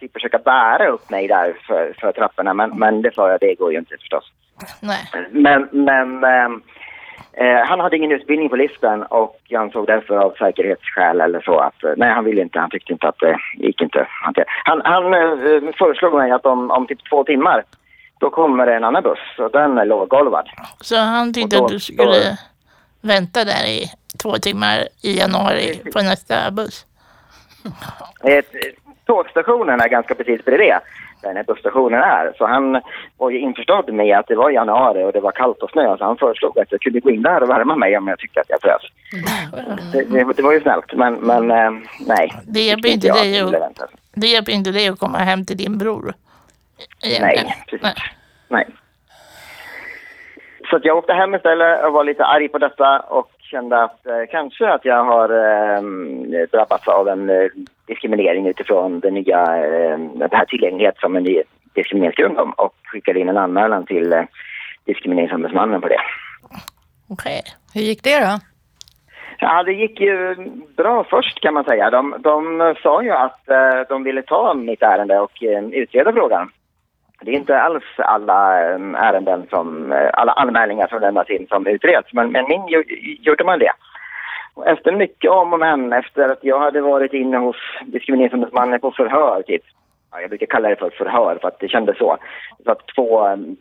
typ, 0.00 0.12
försöka 0.12 0.38
bära 0.38 0.86
upp 0.88 1.10
mig 1.10 1.28
där 1.28 1.56
för, 1.66 1.92
för 2.00 2.12
trapporna. 2.12 2.54
Men, 2.54 2.78
men 2.78 3.02
det 3.02 3.14
sa 3.14 3.30
jag, 3.30 3.40
det 3.40 3.54
går 3.54 3.72
ju 3.72 3.78
inte 3.78 3.96
förstås. 3.96 4.32
Nej. 4.80 5.28
Men, 5.30 5.68
men 5.72 6.24
ehm, 6.24 6.62
eh, 7.32 7.66
han 7.68 7.80
hade 7.80 7.96
ingen 7.96 8.12
utbildning 8.12 8.48
på 8.48 8.56
liften 8.56 9.02
och 9.02 9.36
jag 9.48 9.62
ansåg 9.62 9.86
därför 9.86 10.16
av 10.16 10.34
säkerhetsskäl 10.38 11.20
eller 11.20 11.40
så 11.40 11.58
att 11.58 11.84
eh, 11.84 11.90
nej, 11.96 12.10
han 12.10 12.24
ville 12.24 12.42
inte. 12.42 12.58
Han 12.58 12.70
tyckte 12.70 12.92
inte 12.92 13.08
att 13.08 13.18
det 13.18 13.36
gick 13.54 13.80
inte. 13.80 14.06
Han, 14.64 14.82
han, 14.84 15.14
eh, 15.14 15.72
föreslog 15.78 16.14
mig 16.14 16.30
att 16.30 16.46
om, 16.46 16.70
om 16.70 16.86
typ 16.86 17.08
två 17.10 17.24
timmar 17.24 17.64
då 18.18 18.30
kommer 18.30 18.66
det 18.66 18.74
en 18.76 18.84
annan 18.84 19.02
buss 19.02 19.38
och 19.38 19.50
den 19.50 19.78
är 19.78 19.84
låggolvad. 19.84 20.48
Så 20.80 20.96
han 20.96 21.32
tyckte 21.32 21.56
då- 21.56 21.64
att 21.64 21.70
du 21.70 21.80
skulle 21.80 22.38
vänta 23.00 23.44
där 23.44 23.66
i 23.66 23.84
två 24.22 24.32
timmar 24.38 24.88
i 25.02 25.18
januari 25.18 25.80
på 25.92 25.98
nästa 26.02 26.50
buss? 26.50 26.86
Eh, 28.24 28.44
Tågstationen 29.06 29.80
är 29.80 29.88
ganska 29.88 30.14
precis 30.14 30.44
bredvid 30.44 30.72
där 31.22 31.28
den 31.28 31.36
här 31.36 31.44
busstationen 31.44 32.00
är. 32.00 32.32
Så 32.38 32.46
han 32.46 32.80
var 33.18 33.30
ju 33.30 33.38
införstådd 33.38 33.92
med 33.92 34.18
att 34.18 34.26
det 34.26 34.34
var 34.34 34.50
januari 34.50 35.04
och 35.04 35.12
det 35.12 35.20
var 35.20 35.32
kallt 35.32 35.58
och 35.62 35.70
snö. 35.70 35.96
Så 35.96 36.04
han 36.04 36.16
föreslog 36.16 36.58
att 36.58 36.72
jag 36.72 36.80
kunde 36.80 37.00
gå 37.00 37.10
in 37.10 37.22
där 37.22 37.42
och 37.42 37.50
värma 37.50 37.76
mig 37.76 37.98
om 37.98 38.08
jag 38.08 38.18
tyckte 38.18 38.40
att 38.40 38.50
jag 38.50 38.60
frös. 38.60 38.82
Det, 39.92 40.04
det, 40.04 40.32
det 40.36 40.42
var 40.42 40.52
ju 40.52 40.60
snällt, 40.60 40.92
men, 40.92 41.14
men 41.14 41.50
eh, 41.50 41.70
nej. 42.06 42.32
Det 42.46 42.60
hjälper 42.60 42.88
inte 42.88 43.06
Jag 43.06 43.16
dig 43.16 43.40
att, 43.40 43.90
det 44.14 44.26
hjälper 44.26 44.52
inte 44.52 44.70
dig 44.70 44.88
att 44.88 44.98
komma 44.98 45.18
hem 45.18 45.46
till 45.46 45.56
din 45.56 45.78
bror. 45.78 46.14
Egentligen. 47.04 47.46
Nej, 47.46 47.64
precis. 47.66 48.02
Nej. 48.48 48.66
Så 50.70 50.76
att 50.76 50.84
jag 50.84 50.96
åkte 50.96 51.12
hem 51.12 51.34
istället 51.34 51.84
och 51.84 51.92
var 51.92 52.04
lite 52.04 52.24
arg 52.24 52.48
på 52.48 52.58
detta 52.58 53.00
och 53.00 53.30
kände 53.52 53.84
att 53.84 54.06
eh, 54.06 54.24
kanske 54.30 54.64
att 54.68 54.84
jag 54.84 55.04
har 55.04 55.28
eh, 55.28 55.82
drabbats 56.52 56.88
av 56.88 57.08
en 57.08 57.30
eh, 57.30 57.48
diskriminering 57.86 58.46
utifrån 58.46 59.00
den 59.00 59.14
nya, 59.14 59.40
eh, 59.66 59.98
den 59.98 60.30
här 60.32 60.44
tillgänglighet 60.44 60.98
som 60.98 61.16
en 61.16 61.22
ny 61.22 61.42
diskrimineringsgrund 61.74 62.38
om 62.38 62.50
och 62.52 62.74
skickade 62.84 63.20
in 63.20 63.28
en 63.28 63.36
anmälan 63.36 63.86
till 63.86 64.12
eh, 64.12 64.24
Diskrimineringsombudsmannen 64.84 65.80
på 65.80 65.88
det. 65.88 66.00
Okej. 67.08 67.42
Hur 67.74 67.80
gick 67.80 68.02
det 68.02 68.20
då? 68.20 68.38
Ja, 69.38 69.62
det 69.62 69.72
gick 69.72 70.00
ju 70.00 70.34
bra 70.76 71.04
först 71.10 71.40
kan 71.40 71.54
man 71.54 71.64
säga. 71.64 71.90
De, 71.90 72.16
de 72.20 72.74
sa 72.82 73.02
ju 73.02 73.10
att 73.10 73.48
eh, 73.48 73.80
de 73.88 74.04
ville 74.04 74.22
ta 74.22 74.54
mitt 74.54 74.82
ärende 74.82 75.18
och 75.18 75.42
eh, 75.42 75.64
utreda 75.64 76.12
frågan. 76.12 76.50
Det 77.24 77.30
är 77.30 77.34
inte 77.34 77.60
alls 77.60 77.84
alla 77.98 78.74
um, 78.74 78.94
ärenden 78.94 79.46
som, 79.50 79.92
eh, 79.92 80.10
alla 80.12 80.32
anmälningar 80.32 80.88
som 80.88 81.00
lämnas 81.00 81.30
in 81.30 81.46
som 81.46 81.66
utreds, 81.66 82.12
men, 82.12 82.32
men 82.32 82.44
min 82.48 82.84
gjorde 83.20 83.44
man 83.44 83.58
det. 83.58 83.72
Och 84.54 84.66
efter 84.66 84.92
mycket 84.92 85.30
om 85.30 85.52
och 85.52 85.58
men, 85.58 85.92
efter 85.92 86.28
att 86.28 86.44
jag 86.44 86.58
hade 86.58 86.80
varit 86.80 87.12
inne 87.12 87.36
hos 87.36 87.56
Diskrimineringsombudsmannen 87.86 88.80
på 88.80 88.90
förhör, 88.90 89.42
typ. 89.42 89.62
Jag 90.20 90.30
brukar 90.30 90.46
kalla 90.46 90.68
det 90.68 90.76
för 90.76 90.90
förhör 90.90 91.38
för 91.40 91.48
att 91.48 91.60
det 91.60 91.68
kändes 91.68 91.98
så. 91.98 92.16
Det 92.58 92.70
att 92.70 92.86
två 92.96 93.28
um, 93.28 93.56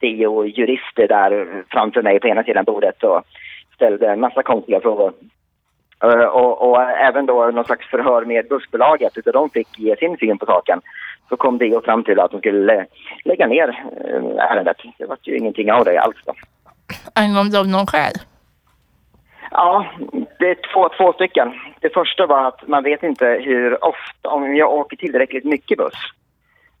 DO-jurister 0.00 1.08
där 1.08 1.64
framför 1.70 2.02
mig 2.02 2.20
på 2.20 2.28
ena 2.28 2.42
sidan 2.42 2.64
bordet 2.64 3.02
och 3.02 3.22
ställde 3.74 4.10
en 4.10 4.20
massa 4.20 4.42
konstiga 4.42 4.80
frågor. 4.80 5.12
Eh, 6.04 6.24
och, 6.24 6.70
och 6.70 6.82
även 6.82 7.26
då 7.26 7.46
någon 7.46 7.64
slags 7.64 7.86
förhör 7.86 8.24
med 8.24 8.48
bussbolaget, 8.48 9.18
utan 9.18 9.32
de 9.32 9.50
fick 9.50 9.78
ge 9.78 9.96
sin 9.96 10.16
syn 10.16 10.38
på 10.38 10.46
saken. 10.46 10.80
Så 11.32 11.36
kom 11.36 11.58
DO 11.58 11.80
fram 11.80 12.04
till 12.04 12.20
att 12.20 12.30
de 12.30 12.40
skulle 12.40 12.74
lä- 12.74 12.86
lägga 13.24 13.46
ner 13.46 13.68
eh, 13.68 14.50
ärendet. 14.50 14.76
Det 14.98 15.06
var 15.06 15.18
ju 15.22 15.36
ingenting 15.36 15.72
av 15.72 15.84
det 15.84 15.98
alls 15.98 16.16
då. 16.26 16.34
Angående 17.14 17.58
av 17.60 17.68
någon 17.68 17.86
skäl? 17.86 18.12
Ja, 19.50 19.86
det 20.38 20.50
är 20.50 20.56
två, 20.74 20.88
två 20.88 21.12
stycken. 21.12 21.52
Det 21.80 21.94
första 21.94 22.26
var 22.26 22.48
att 22.48 22.68
man 22.68 22.82
vet 22.82 23.02
inte 23.02 23.26
hur 23.26 23.84
ofta, 23.84 24.28
om 24.28 24.56
jag 24.56 24.72
åker 24.72 24.96
tillräckligt 24.96 25.44
mycket 25.44 25.78
buss. 25.78 25.94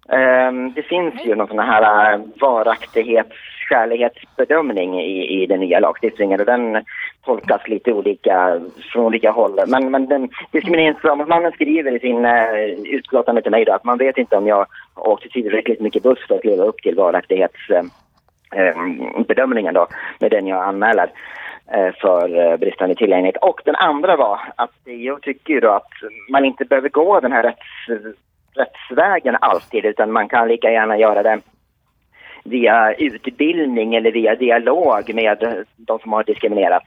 Ehm, 0.08 0.72
det 0.72 0.82
finns 0.82 1.14
ju 1.24 1.34
någon 1.34 1.48
sån 1.48 1.58
här 1.58 2.12
äh, 2.12 2.20
varaktighets 2.40 3.36
skälighetsbedömning 3.72 5.00
i, 5.00 5.42
i 5.42 5.46
den 5.46 5.60
nya 5.60 5.80
lagstiftningen 5.80 6.40
och 6.40 6.46
den 6.46 6.84
tolkas 7.24 7.68
lite 7.68 7.92
olika 7.92 8.60
från 8.92 9.04
olika 9.04 9.30
håll. 9.30 9.60
Men, 9.66 9.90
men 9.90 10.06
den, 10.06 10.28
Diskrimineringsombudsmannen 10.50 11.52
skriver 11.52 11.96
i 11.96 12.00
sin 12.00 12.24
uh, 12.24 12.54
utlåtande 12.84 13.42
till 13.42 13.50
mig 13.50 13.64
då 13.64 13.72
att 13.72 13.84
man 13.84 13.98
vet 13.98 14.18
inte 14.18 14.36
om 14.36 14.46
jag 14.46 14.66
har 14.94 15.08
åkt 15.08 15.32
tillräckligt 15.32 15.80
mycket 15.80 16.02
buss 16.02 16.26
för 16.28 16.34
att 16.34 16.44
leva 16.44 16.64
upp 16.64 16.82
till 16.82 16.96
varaktighetsbedömningen 16.96 19.76
eh, 19.76 19.82
eh, 19.82 19.82
då 19.82 19.86
med 20.18 20.30
den 20.30 20.46
jag 20.46 20.64
anmäler 20.64 21.10
för 22.00 22.56
bristande 22.56 22.94
tillgänglighet. 22.94 23.36
Och 23.36 23.60
den 23.64 23.74
andra 23.74 24.16
var 24.16 24.40
att 24.56 24.74
jag 24.84 25.22
tycker 25.22 25.54
ju 25.54 25.60
då 25.60 25.70
att 25.70 25.92
man 26.28 26.44
inte 26.44 26.64
behöver 26.64 26.88
gå 26.88 27.20
den 27.20 27.32
här 27.32 27.42
rätts, 27.42 27.88
rättsvägen 28.54 29.36
alltid 29.40 29.84
utan 29.84 30.12
man 30.12 30.28
kan 30.28 30.48
lika 30.48 30.70
gärna 30.70 30.98
göra 30.98 31.22
det 31.22 31.40
via 32.44 32.94
utbildning 32.94 33.94
eller 33.94 34.12
via 34.12 34.34
dialog 34.34 35.14
med 35.14 35.64
de 35.76 35.98
som 35.98 36.12
har 36.12 36.24
diskriminerats. 36.24 36.86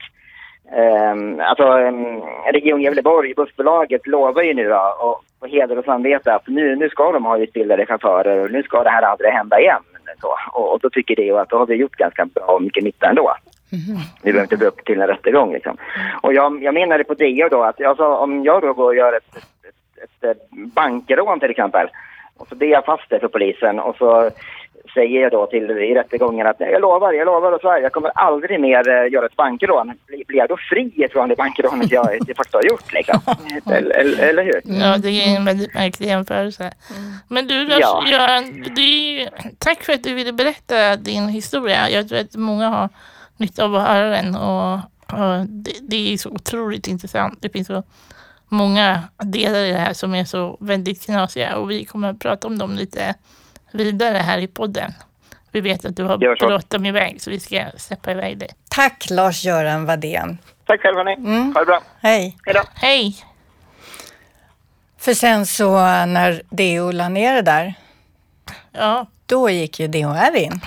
Um, 1.12 1.40
alltså 1.40 1.64
um, 1.64 2.22
Region 2.52 2.82
Gävleborg, 2.82 3.34
bussbolaget 3.34 4.06
lovar 4.06 4.42
ju 4.42 4.54
nu 4.54 4.68
då, 4.68 4.96
och 5.00 5.24
på 5.40 5.46
heder 5.46 5.78
och 5.78 5.84
samvete 5.84 6.34
att 6.34 6.48
nu, 6.48 6.76
nu 6.76 6.88
ska 6.88 7.12
de 7.12 7.24
ha 7.24 7.38
utbildade 7.38 7.86
chaufförer 7.86 8.44
och 8.44 8.50
nu 8.50 8.62
ska 8.62 8.82
det 8.82 8.90
här 8.90 9.02
aldrig 9.02 9.30
hända 9.30 9.60
igen. 9.60 9.82
Så. 10.20 10.36
Och, 10.52 10.72
och 10.72 10.80
då 10.80 10.90
tycker 10.90 11.16
det 11.16 11.30
att 11.30 11.48
då 11.48 11.58
har 11.58 11.66
vi 11.66 11.74
gjort 11.74 11.96
ganska 11.96 12.24
bra 12.24 12.58
mycket 12.60 12.84
nytta 12.84 13.06
ändå. 13.08 13.36
Vi 14.22 14.32
behöver 14.32 14.42
inte 14.42 14.56
gå 14.56 14.66
upp 14.66 14.84
till 14.84 15.00
en 15.00 15.06
rättegång 15.06 15.52
liksom. 15.52 15.76
Och 16.20 16.34
jag, 16.34 16.62
jag 16.62 16.74
menade 16.74 17.04
på 17.04 17.14
det 17.14 17.48
då 17.48 17.62
att 17.62 17.80
alltså, 17.80 18.04
om 18.04 18.44
jag 18.44 18.62
då 18.62 18.72
går 18.72 18.84
och 18.84 18.96
gör 18.96 19.12
ett, 19.12 19.36
ett, 20.02 20.24
ett, 20.24 20.50
bankrån 20.50 21.40
till 21.40 21.50
exempel 21.50 21.88
och 22.36 22.48
så 22.48 22.54
ber 22.54 22.66
jag 22.66 22.84
fast 22.84 23.10
det 23.10 23.20
för 23.20 23.28
polisen 23.28 23.80
och 23.80 23.96
så 23.96 24.30
säger 24.94 25.20
jag 25.20 25.32
då 25.32 25.46
till 25.46 25.70
i 25.70 25.94
rättegången 25.94 26.46
att 26.46 26.60
nej, 26.60 26.70
jag 26.70 26.80
lovar, 26.80 27.12
jag 27.12 27.26
lovar 27.26 27.52
och 27.52 27.60
så 27.60 27.78
jag 27.82 27.92
kommer 27.92 28.10
aldrig 28.14 28.60
mer 28.60 28.88
eh, 28.88 29.12
göra 29.12 29.26
ett 29.26 29.36
bankrån. 29.36 29.92
Blir, 30.06 30.24
blir 30.24 30.38
jag 30.38 30.48
då 30.48 30.56
fri 30.56 31.08
från 31.12 31.28
det 31.28 31.36
bankrånet 31.36 31.90
jag 31.90 32.18
de 32.26 32.34
facto 32.34 32.58
har 32.58 32.62
gjort 32.62 32.92
liksom? 32.92 33.20
eller, 33.66 33.90
eller, 33.90 34.22
eller 34.22 34.44
hur? 34.44 34.60
Ja, 34.64 34.96
det 34.98 35.08
är 35.08 35.36
en 35.36 35.44
väldigt 35.44 35.74
märklig 35.74 36.06
jämförelse. 36.06 36.72
Men 37.28 37.46
du 37.46 37.64
Lars 37.64 37.80
Ja. 37.80 38.04
Göran, 38.06 38.64
ju, 38.76 39.28
tack 39.58 39.82
för 39.82 39.92
att 39.92 40.04
du 40.04 40.14
ville 40.14 40.32
berätta 40.32 40.96
din 40.96 41.28
historia. 41.28 41.90
Jag 41.90 42.08
tror 42.08 42.18
att 42.18 42.36
många 42.36 42.68
har 42.68 42.88
nytta 43.36 43.64
av 43.64 43.74
att 43.74 43.88
höra 43.88 44.10
den 44.10 44.36
och, 44.36 44.74
och 45.12 45.46
det, 45.48 45.72
det 45.80 46.12
är 46.12 46.16
så 46.16 46.30
otroligt 46.30 46.86
intressant. 46.86 47.38
Det 47.42 47.48
finns 47.48 47.66
så 47.66 47.82
många 48.48 49.02
delar 49.24 49.58
i 49.58 49.72
det 49.72 49.78
här 49.78 49.92
som 49.92 50.14
är 50.14 50.24
så 50.24 50.56
väldigt 50.60 51.04
knasiga 51.04 51.56
och 51.56 51.70
vi 51.70 51.84
kommer 51.84 52.10
att 52.10 52.18
prata 52.18 52.46
om 52.46 52.58
dem 52.58 52.76
lite 52.76 53.14
vidare 53.72 54.18
här 54.18 54.38
i 54.38 54.46
podden. 54.46 54.92
Vi 55.50 55.60
vet 55.60 55.84
att 55.84 55.96
du 55.96 56.02
har 56.02 56.46
bråttom 56.46 56.86
iväg 56.86 57.22
så 57.22 57.30
vi 57.30 57.40
ska 57.40 57.64
släppa 57.76 58.10
iväg 58.10 58.38
dig. 58.38 58.48
Tack 58.68 59.10
Lars-Göran 59.10 59.86
Wadén. 59.86 60.38
Tack 60.66 60.80
själv 60.82 60.96
hörni. 60.96 61.14
Mm. 61.14 61.52
Ha 61.54 61.60
det 61.60 61.66
bra. 61.66 61.82
Hej. 62.00 62.36
Hej 62.44 62.54
då. 62.54 62.62
Hej! 62.74 63.16
För 64.98 65.14
sen 65.14 65.46
så 65.46 65.72
när 66.06 66.42
DO 66.50 66.92
la 66.92 67.08
ner 67.08 67.34
det 67.34 67.42
där, 67.42 67.74
Ja, 68.72 69.06
då 69.26 69.50
gick 69.50 69.80
ju 69.80 69.88
DHR 69.88 70.36
in. 70.36 70.60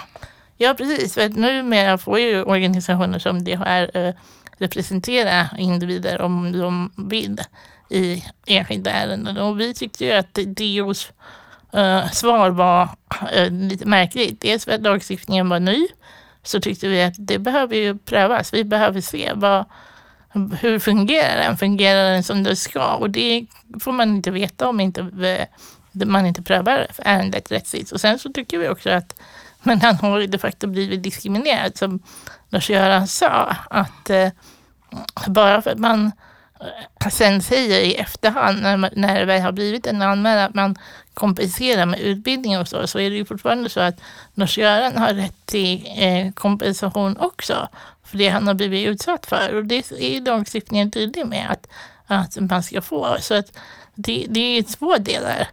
Ja, 0.58 0.74
precis. 0.74 1.14
För 1.14 1.26
att 1.26 1.36
numera 1.36 1.98
får 1.98 2.20
ju 2.20 2.44
organisationer 2.44 3.20
som 3.20 3.44
DHR 3.44 3.98
eh, 3.98 4.14
representera 4.58 5.48
individer 5.58 6.22
om 6.22 6.52
de 6.60 6.92
vill 7.10 7.42
i 7.90 8.24
enskilda 8.48 8.92
ärenden. 8.92 9.38
Och 9.38 9.60
vi 9.60 9.74
tyckte 9.74 10.06
ju 10.06 10.12
att 10.12 10.34
DOs 10.34 11.12
Eh, 11.74 12.12
svar 12.12 12.50
var 12.50 12.90
eh, 13.32 13.52
lite 13.52 13.86
märkligt. 13.86 14.42
Dels 14.42 14.66
för 14.66 14.72
att 14.72 14.82
lagstiftningen 14.82 15.50
var 15.50 15.60
ny 15.60 15.88
så 16.44 16.62
tyckte 16.62 16.88
vi 16.88 17.04
att 17.04 17.16
det 17.18 17.40
behöver 17.40 17.76
ju 17.76 17.98
prövas. 17.98 18.54
Vi 18.54 18.64
behöver 18.64 19.02
se 19.02 19.32
vad, 19.36 19.66
hur 20.60 20.80
fungerar 20.80 21.38
den? 21.38 21.58
Fungerar 21.58 22.12
den 22.12 22.24
som 22.24 22.44
den 22.44 22.56
ska? 22.56 22.96
Och 22.96 23.10
det 23.10 23.46
får 23.80 23.92
man 23.92 24.10
inte 24.10 24.32
veta 24.32 24.70
om 24.70 24.80
inte 24.80 25.10
man 25.92 26.26
inte 26.26 26.42
prövar 26.42 26.88
ärendet 26.98 27.52
rättsligt. 27.52 27.92
Och 27.92 28.02
sen 28.02 28.20
så 28.20 28.30
tycker 28.30 28.58
vi 28.58 28.70
också 28.70 28.90
att 28.90 29.20
men 29.64 29.82
han 29.82 29.96
har 29.96 30.20
ju 30.20 30.28
de 30.28 30.38
facto 30.38 30.68
blivit 30.68 31.04
diskriminerad 31.04 31.78
som 31.78 32.00
Lars-Göran 32.50 33.08
sa. 33.08 33.56
Att 33.70 34.10
eh, 34.10 34.30
bara 35.28 35.62
för 35.62 35.72
att 35.72 35.80
man 35.80 36.12
eh, 37.02 37.10
sen 37.10 37.42
säger 37.42 37.80
i 37.80 37.96
efterhand 37.96 38.62
när, 38.62 38.78
man, 38.78 38.90
när 38.96 39.20
det 39.20 39.26
väl 39.26 39.42
har 39.42 39.52
blivit 39.52 39.88
en 39.88 40.02
anmälan 40.02 40.44
att 40.44 40.56
man 40.56 40.78
kompensera 41.20 41.86
med 41.86 42.00
utbildning 42.00 42.60
och 42.60 42.68
så, 42.68 42.88
så 42.88 43.00
är 43.00 43.10
det 43.10 43.16
ju 43.16 43.26
fortfarande 43.26 43.70
så 43.70 43.80
att 43.80 44.02
Lars-Göran 44.34 44.98
har 44.98 45.14
rätt 45.14 45.46
till 45.46 45.88
eh, 45.98 46.32
kompensation 46.32 47.18
också 47.18 47.68
för 48.04 48.18
det 48.18 48.30
han 48.30 48.48
har 48.48 48.54
blivit 48.54 48.88
utsatt 48.88 49.26
för. 49.26 49.56
Och 49.56 49.66
det 49.66 49.92
är 49.92 50.14
ju 50.14 50.24
lagstiftningen 50.24 50.92
tydlig 50.92 51.26
med 51.26 51.48
att, 51.50 51.68
att 52.08 52.38
man 52.40 52.64
ska 52.64 52.82
få. 52.82 53.18
Så 53.20 53.34
att 53.34 53.58
det, 53.96 54.26
det 54.30 54.58
är 54.58 54.64
två 54.64 54.98
delar. 54.98 55.48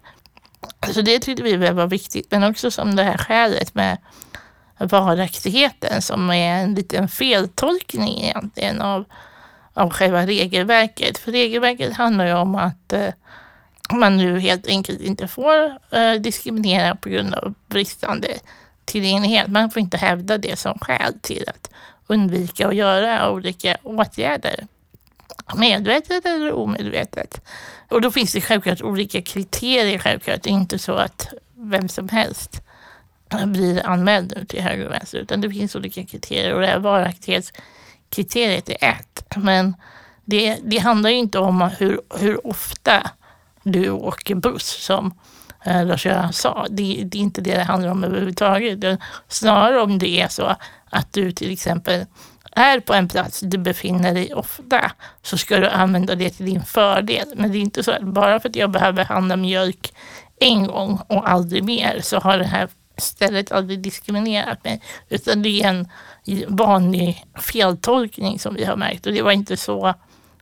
Så 0.93 1.01
det 1.01 1.19
tyckte 1.19 1.43
vi 1.43 1.57
var 1.57 1.87
viktigt, 1.87 2.31
men 2.31 2.45
också 2.45 2.71
som 2.71 2.97
det 2.97 3.03
här 3.03 3.19
skälet 3.19 3.75
med 3.75 3.99
varaktigheten 4.79 6.03
som 6.03 6.31
är 6.31 6.63
en 6.63 6.75
liten 6.75 7.09
feltolkning 7.09 8.23
egentligen 8.23 8.81
av, 8.83 9.05
av 9.75 9.91
själva 9.91 10.27
regelverket. 10.27 11.19
För 11.19 11.33
regelverket 11.33 11.97
handlar 11.97 12.27
ju 12.27 12.35
om 12.35 12.55
att 12.55 12.93
eh, 12.93 13.09
man 13.93 14.17
nu 14.17 14.39
helt 14.39 14.67
enkelt 14.67 15.01
inte 15.01 15.29
får 15.29 15.79
eh, 15.91 16.13
diskriminera 16.13 16.97
på 16.97 17.09
grund 17.09 17.35
av 17.35 17.55
bristande 17.69 18.29
tillgänglighet. 18.85 19.49
Man 19.49 19.71
får 19.71 19.81
inte 19.81 19.97
hävda 19.97 20.39
det 20.39 20.59
som 20.59 20.79
skäl 20.79 21.15
till 21.23 21.45
att 21.49 21.71
undvika 22.07 22.69
att 22.69 22.75
göra 22.75 23.31
olika 23.31 23.77
åtgärder. 23.83 24.67
Medvetet 25.57 26.27
eller 26.27 26.53
omedvetet. 26.53 27.41
Och 27.89 28.01
då 28.01 28.11
finns 28.11 28.33
det 28.33 28.41
självklart 28.41 28.83
olika 28.83 29.23
kriterier. 29.23 29.99
Självklart. 29.99 30.43
Det 30.43 30.51
är 30.51 30.55
inte 30.55 30.79
så 30.79 30.93
att 30.93 31.29
vem 31.57 31.89
som 31.89 32.09
helst 32.09 32.63
blir 33.47 33.87
anmäld 33.87 34.33
nu 34.37 34.45
till 34.45 34.63
höger 34.63 34.87
och 34.87 34.93
vänster. 34.93 35.19
Utan 35.19 35.41
det 35.41 35.51
finns 35.51 35.77
olika 35.77 36.05
kriterier 36.05 36.55
och 36.55 36.61
det 36.61 36.67
här 36.67 36.79
varaktighetskriteriet 36.79 38.69
är 38.69 38.77
ett. 38.81 39.25
Men 39.37 39.75
det, 40.25 40.59
det 40.63 40.79
handlar 40.79 41.11
ju 41.11 41.17
inte 41.17 41.39
om 41.39 41.71
hur, 41.79 42.01
hur 42.19 42.47
ofta 42.47 43.11
du 43.67 43.91
åker 43.91 44.35
buss 44.35 44.85
som 44.85 45.15
eh, 45.65 45.85
Lars-Göran 45.85 46.33
sa. 46.33 46.67
Det, 46.71 47.03
det 47.05 47.19
är 47.19 47.23
inte 47.23 47.41
det 47.41 47.55
det 47.55 47.63
handlar 47.63 47.91
om 47.91 48.05
överhuvudtaget. 48.05 49.01
Snarare 49.29 49.81
om 49.81 49.99
det 49.99 50.21
är 50.21 50.29
så 50.29 50.57
att 50.91 51.13
du 51.13 51.33
till 51.33 51.53
exempel 51.53 52.07
är 52.53 52.81
på 52.81 52.95
en 52.95 53.09
plats 53.09 53.41
du 53.41 53.59
befinner 53.59 54.15
dig 54.15 54.35
ofta 54.35 54.93
så 55.23 55.39
ska 55.39 55.59
du 55.59 55.69
använda 55.69 56.15
det 56.15 56.31
till 56.31 56.47
din 56.47 56.63
fördel. 56.63 57.27
Men 57.37 57.53
det 57.53 57.59
är 57.59 57.61
inte 57.61 57.83
så 57.83 57.91
att 57.91 58.03
bara 58.03 58.41
för 58.41 58.49
att 58.49 58.57
jag 58.57 58.71
behöver 58.71 59.05
handla 59.05 59.37
mjölk 59.37 59.93
en 60.41 60.67
gång 60.67 61.01
och 61.09 61.31
aldrig 61.31 61.65
mer 61.65 62.01
så 62.03 62.19
har 62.19 62.39
det 62.39 62.45
här 62.45 62.69
stället 62.97 63.53
aldrig 63.53 63.81
diskriminerat 63.81 64.65
mig. 64.65 64.83
Utan 65.09 65.43
det 65.43 65.63
är 65.63 65.69
en 65.69 65.89
vanlig 66.49 67.25
feltolkning 67.35 68.39
som 68.39 68.55
vi 68.55 68.65
har 68.65 68.77
märkt 68.77 69.07
och 69.07 69.13
det 69.13 69.23
var 69.23 69.33
inte 69.33 69.57
så 69.57 69.95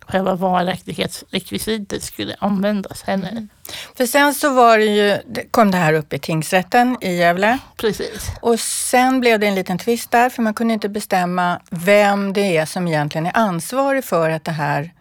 själva 0.09 0.35
varaktighetsrekvisitet 0.35 2.03
skulle 2.03 2.37
användas 2.39 3.03
heller. 3.03 3.49
För 3.97 4.07
sen 4.07 4.35
så 4.35 4.55
var 4.55 4.79
det 4.79 4.85
ju, 4.85 5.19
kom 5.51 5.71
det 5.71 5.79
här 5.79 5.93
upp 5.93 6.13
i 6.13 6.19
tingsrätten 6.19 6.97
i 7.01 7.17
Gävle 7.17 7.59
Precis. 7.77 8.31
och 8.41 8.61
sen 8.61 9.21
blev 9.21 9.41
det 9.41 9.47
en 9.47 9.55
liten 9.55 9.79
tvist 9.79 10.11
där 10.11 10.31
för 10.31 10.43
man 10.43 10.55
kunde 10.55 10.75
inte 10.75 10.89
bestämma 10.89 11.61
vem 11.71 12.33
det 12.33 12.57
är 12.57 12.67
som 12.67 12.89
egentligen 12.89 13.27
är 13.27 13.37
ansvarig 13.37 14.05
för 14.05 14.31
att 14.31 14.45
det 14.45 14.53
här 14.53 14.93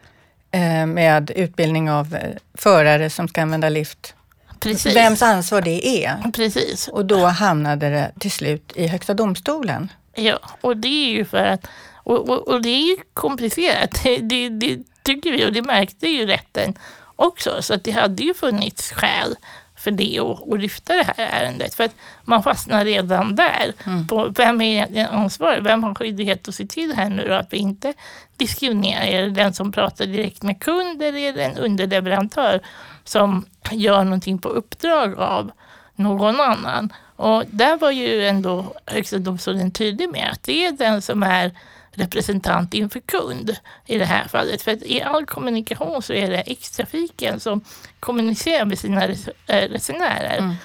eh, 0.52 0.86
med 0.86 1.32
utbildning 1.36 1.92
av 1.92 2.16
eh, 2.16 2.30
förare 2.54 3.10
som 3.10 3.28
ska 3.28 3.42
använda 3.42 3.70
lift, 3.70 4.16
Precis. 4.60 4.96
vems 4.96 5.22
ansvar 5.22 5.62
det 5.62 6.06
är. 6.06 6.32
Precis. 6.34 6.88
Och 6.88 7.06
då 7.06 7.26
hamnade 7.26 7.90
det 7.90 8.12
till 8.20 8.32
slut 8.32 8.72
i 8.76 8.88
Högsta 8.88 9.14
domstolen. 9.14 9.92
Ja, 10.16 10.40
och 10.62 10.78
det 10.78 10.88
är 10.88 11.10
ju 11.10 11.26
för 11.26 11.46
att 11.46 11.68
och, 12.04 12.30
och, 12.30 12.48
och 12.48 12.62
det 12.62 12.70
är 12.70 12.88
ju 12.88 12.98
komplicerat. 13.14 14.00
Det, 14.04 14.18
det, 14.18 14.50
det 14.50 14.84
tycker 15.04 15.32
vi 15.32 15.46
och 15.46 15.54
det 15.54 15.62
märkte 15.62 16.08
ju 16.08 16.26
rätten 16.26 16.74
också. 17.16 17.62
Så 17.62 17.74
att 17.74 17.84
det 17.84 17.92
hade 17.92 18.24
ju 18.24 18.34
funnits 18.34 18.92
skäl 18.92 19.36
för 19.76 19.92
det 19.92 20.20
och, 20.20 20.50
och 20.50 20.58
lyfta 20.58 20.94
det 20.94 21.04
här 21.04 21.28
ärendet. 21.44 21.76
För 21.76 21.84
att 21.84 21.96
man 22.24 22.44
fastnar 22.44 22.86
redan 22.86 23.36
där. 23.36 23.74
På 24.10 24.34
vem 24.36 24.62
är 24.62 24.66
egentligen 24.66 25.10
ansvarig? 25.10 25.64
Vem 25.64 25.84
har 25.84 25.96
skyldighet 25.96 26.48
att 26.48 26.56
se 26.56 26.66
till 26.66 26.94
här 26.94 27.10
nu 27.10 27.28
då, 27.28 27.34
att 27.34 27.54
vi 27.54 27.58
inte 27.58 27.94
diskriminerar? 28.38 29.06
Är 29.06 29.22
det 29.22 29.30
den 29.30 29.54
som 29.54 29.72
pratar 29.72 30.06
direkt 30.06 30.44
med 30.44 30.60
kund 30.60 31.02
eller 31.02 31.20
är 31.20 31.34
det 31.34 31.44
en 31.44 31.58
underleverantör 31.58 32.62
som 33.04 33.46
gör 33.72 34.04
någonting 34.04 34.38
på 34.38 34.50
uppdrag 34.50 35.20
av 35.20 35.52
någon 35.96 36.42
annan? 36.42 36.94
Och 37.16 37.44
där 37.48 37.78
var 37.78 37.92
ju 37.92 38.28
ändå 38.28 38.74
Högsta 38.86 39.18
domstolen 39.18 39.72
tydlig 39.72 40.10
med 40.10 40.30
att 40.32 40.44
det 40.44 40.66
är 40.66 40.72
den 40.72 41.02
som 41.02 41.24
är 41.24 41.52
representant 41.94 42.74
inför 42.74 43.00
kund 43.00 43.56
i 43.86 43.98
det 43.98 44.06
här 44.06 44.28
fallet. 44.28 44.62
För 44.62 44.72
att 44.72 44.84
i 44.84 45.02
all 45.02 45.26
kommunikation 45.26 46.02
så 46.02 46.14
är 46.14 46.30
det 46.30 46.38
X-trafiken 46.38 47.40
som 47.40 47.62
kommunicerar 48.00 48.66
med 48.66 48.80
sina 48.80 49.06
eh, 49.48 49.70
resenärer. 49.70 50.56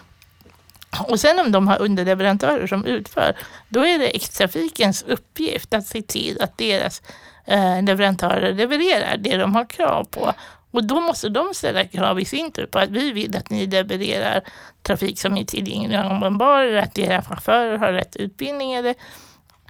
Och 1.07 1.21
sen 1.21 1.38
om 1.38 1.53
de 1.53 1.69
har 1.69 1.83
underleverantörer 1.83 2.67
som 2.67 2.85
utför, 2.85 3.37
då 3.69 3.87
är 3.87 3.99
det 3.99 4.17
X-trafikens 4.17 5.03
uppgift 5.03 5.75
att 5.75 5.87
se 5.87 6.03
till 6.03 6.43
att 6.43 6.59
deras 6.59 7.03
eh, 7.45 7.83
leverantörer 7.83 8.55
levererar 8.55 9.17
det 9.17 9.37
de 9.37 9.55
har 9.55 9.64
krav 9.64 10.05
på. 10.05 10.35
Och 10.71 10.85
då 10.85 11.01
måste 11.01 11.29
de 11.29 11.55
ställa 11.55 11.85
krav 11.85 12.21
i 12.21 12.25
sin 12.25 12.53
tur 12.53 12.67
på 12.67 12.79
att 12.79 12.91
vi 12.91 13.12
vill 13.12 13.37
att 13.37 13.51
ni 13.51 13.67
levererar 13.67 14.41
trafik 14.83 15.21
som 15.21 15.37
är 15.37 15.45
tillgänglig 15.45 15.99
och 15.99 16.05
användbar, 16.05 16.73
att 16.73 16.99
era 16.99 17.23
chaufförer 17.23 17.79
har 17.79 17.93
rätt 17.93 18.17
utbildning 18.17 18.73
eller 18.73 18.95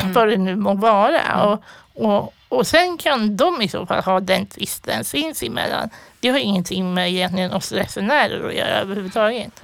vad 0.04 0.28
det 0.28 0.36
nu 0.36 0.56
må 0.56 0.74
vara. 0.74 1.44
Och, 1.44 1.62
och, 2.04 2.34
och 2.48 2.66
sen 2.66 2.98
kan 2.98 3.36
de 3.36 3.62
i 3.62 3.68
så 3.68 3.86
fall 3.86 4.02
ha 4.02 4.20
den 4.20 4.46
tvisten 4.46 5.04
sinsemellan. 5.04 5.90
Det 6.20 6.28
har 6.28 6.38
ingenting 6.38 6.94
med 6.94 7.08
egentligen 7.08 7.52
oss 7.52 7.72
resenärer 7.72 8.48
att 8.48 8.54
göra 8.54 8.80
överhuvudtaget. 8.80 9.62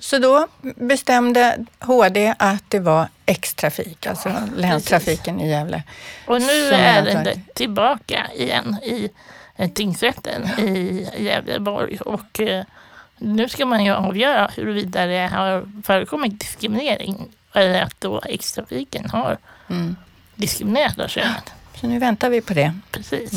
Så 0.00 0.18
då 0.18 0.46
bestämde 0.76 1.64
HD 1.78 2.34
att 2.38 2.64
det 2.68 2.80
var 2.80 3.08
X-trafik, 3.26 4.06
alltså 4.06 4.32
länstrafiken 4.56 5.40
i 5.40 5.50
Gävle. 5.50 5.82
Och 6.26 6.40
nu 6.42 6.68
är 6.68 7.02
ärendet 7.02 7.54
tillbaka 7.54 8.26
igen 8.34 8.76
i 8.82 9.10
eh, 9.56 9.70
tingsrätten 9.70 10.46
i 10.58 11.08
Gävleborg. 11.18 11.98
Och 11.98 12.40
eh, 12.40 12.64
nu 13.16 13.48
ska 13.48 13.66
man 13.66 13.84
ju 13.84 13.92
avgöra 13.92 14.50
huruvida 14.56 15.06
det 15.06 15.26
har 15.26 15.82
förekommit 15.84 16.40
diskriminering 16.40 17.28
eller 17.52 17.82
att 17.82 18.00
då 18.00 18.22
X-trafiken 18.24 19.10
har 19.10 19.38
Mm. 19.70 19.96
diskriminerat 20.34 20.96
Lars-Göran. 20.96 21.34
Så 21.74 21.86
nu 21.86 21.98
väntar 21.98 22.30
vi 22.30 22.40
på 22.40 22.54
det. 22.54 22.74
Precis. 22.90 23.32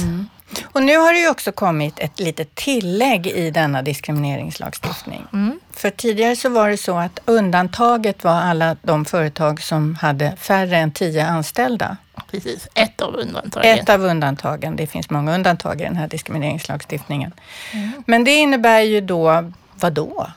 Och 0.64 0.84
nu 0.84 0.98
har 0.98 1.14
det 1.14 1.20
ju 1.20 1.30
också 1.30 1.52
kommit 1.52 2.00
ett 2.00 2.20
litet 2.20 2.56
tillägg 2.56 3.28
i 3.28 3.52
denna 3.52 3.82
diskrimineringslagstiftning. 3.82 5.28
Mm. 5.34 5.60
För 5.72 5.90
tidigare 5.90 6.36
så 6.36 6.50
var 6.50 6.70
det 6.70 6.78
så 6.78 6.98
att 6.98 7.20
undantaget 7.26 8.24
var 8.24 8.42
alla 8.42 8.76
de 8.82 9.06
företag 9.06 9.62
som 9.62 9.96
hade 9.96 10.36
färre 10.36 10.78
än 10.78 10.92
tio 10.92 11.26
anställda. 11.26 11.98
Precis, 12.32 12.68
ett 12.74 13.02
av 13.02 13.16
undantagen. 13.16 13.80
Ett 13.80 13.90
av 13.90 14.06
undantagen. 14.06 14.76
Det 14.76 14.88
finns 14.88 15.10
många 15.10 15.36
undantag 15.36 15.82
i 15.82 15.84
den 15.84 15.96
här 15.96 16.08
diskrimineringslagstiftningen. 16.08 17.34
Mm. 17.72 18.04
Men 18.06 18.24
det 18.24 18.32
innebär 18.32 18.80
ju 18.80 19.02
då, 19.02 19.52
vad 19.74 19.94
då? 19.94 20.28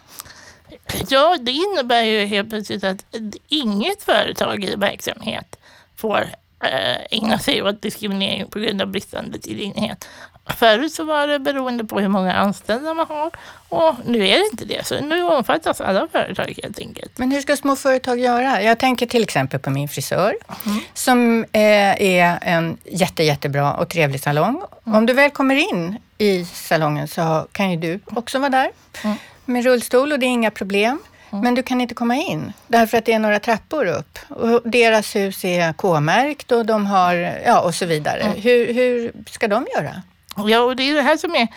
Ja, 1.08 1.36
det 1.40 1.52
innebär 1.52 2.02
ju 2.02 2.26
helt 2.26 2.48
plötsligt 2.48 2.84
att 2.84 3.04
inget 3.48 4.02
företag 4.02 4.64
i 4.64 4.76
verksamhet 4.76 5.56
får 5.96 6.28
eh, 6.64 6.96
ägna 7.10 7.38
sig 7.38 7.62
åt 7.62 7.82
diskriminering 7.82 8.46
på 8.50 8.58
grund 8.58 8.82
av 8.82 8.88
bristande 8.88 9.38
tillgänglighet. 9.38 10.08
Förut 10.46 10.92
så 10.92 11.04
var 11.04 11.26
det 11.26 11.38
beroende 11.38 11.84
på 11.84 12.00
hur 12.00 12.08
många 12.08 12.34
anställda 12.34 12.94
man 12.94 13.06
har 13.08 13.30
och 13.68 13.94
nu 14.06 14.28
är 14.28 14.38
det 14.38 14.46
inte 14.52 14.64
det. 14.64 14.86
Så 14.86 15.00
nu 15.00 15.22
omfattas 15.22 15.80
alla 15.80 16.08
företag 16.12 16.58
helt 16.62 16.78
enkelt. 16.78 17.18
Men 17.18 17.30
hur 17.30 17.40
ska 17.40 17.56
små 17.56 17.76
företag 17.76 18.18
göra? 18.18 18.62
Jag 18.62 18.78
tänker 18.78 19.06
till 19.06 19.22
exempel 19.22 19.60
på 19.60 19.70
min 19.70 19.88
frisör 19.88 20.36
mm. 20.66 20.80
som 20.94 21.44
eh, 21.52 22.02
är 22.02 22.38
en 22.42 22.78
jätte, 22.84 23.22
jättebra 23.22 23.74
och 23.74 23.88
trevlig 23.88 24.20
salong. 24.20 24.62
Mm. 24.86 24.98
Om 24.98 25.06
du 25.06 25.12
väl 25.12 25.30
kommer 25.30 25.54
in 25.54 25.96
i 26.18 26.44
salongen 26.44 27.08
så 27.08 27.46
kan 27.52 27.70
ju 27.70 27.76
du 27.76 28.00
också 28.04 28.38
vara 28.38 28.50
där 28.50 28.70
mm. 29.04 29.16
med 29.44 29.64
rullstol 29.64 30.12
och 30.12 30.18
det 30.18 30.26
är 30.26 30.30
inga 30.30 30.50
problem. 30.50 30.98
Mm. 31.30 31.44
Men 31.44 31.54
du 31.54 31.62
kan 31.62 31.80
inte 31.80 31.94
komma 31.94 32.16
in 32.16 32.52
därför 32.68 32.98
att 32.98 33.04
det 33.04 33.12
är 33.12 33.18
några 33.18 33.40
trappor 33.40 33.86
upp. 33.86 34.18
Och 34.28 34.62
deras 34.64 35.16
hus 35.16 35.44
är 35.44 35.72
K-märkt 35.72 36.52
och 36.52 36.66
de 36.66 36.86
har, 36.86 37.14
ja 37.46 37.60
och 37.60 37.74
så 37.74 37.86
vidare. 37.86 38.20
Mm. 38.20 38.40
Hur, 38.40 38.74
hur 38.74 39.12
ska 39.30 39.48
de 39.48 39.66
göra? 39.76 40.02
Ja, 40.48 40.60
och 40.60 40.76
det 40.76 40.82
är 40.90 40.94
det 40.94 41.02
här 41.02 41.16
som 41.16 41.34
är 41.34 41.48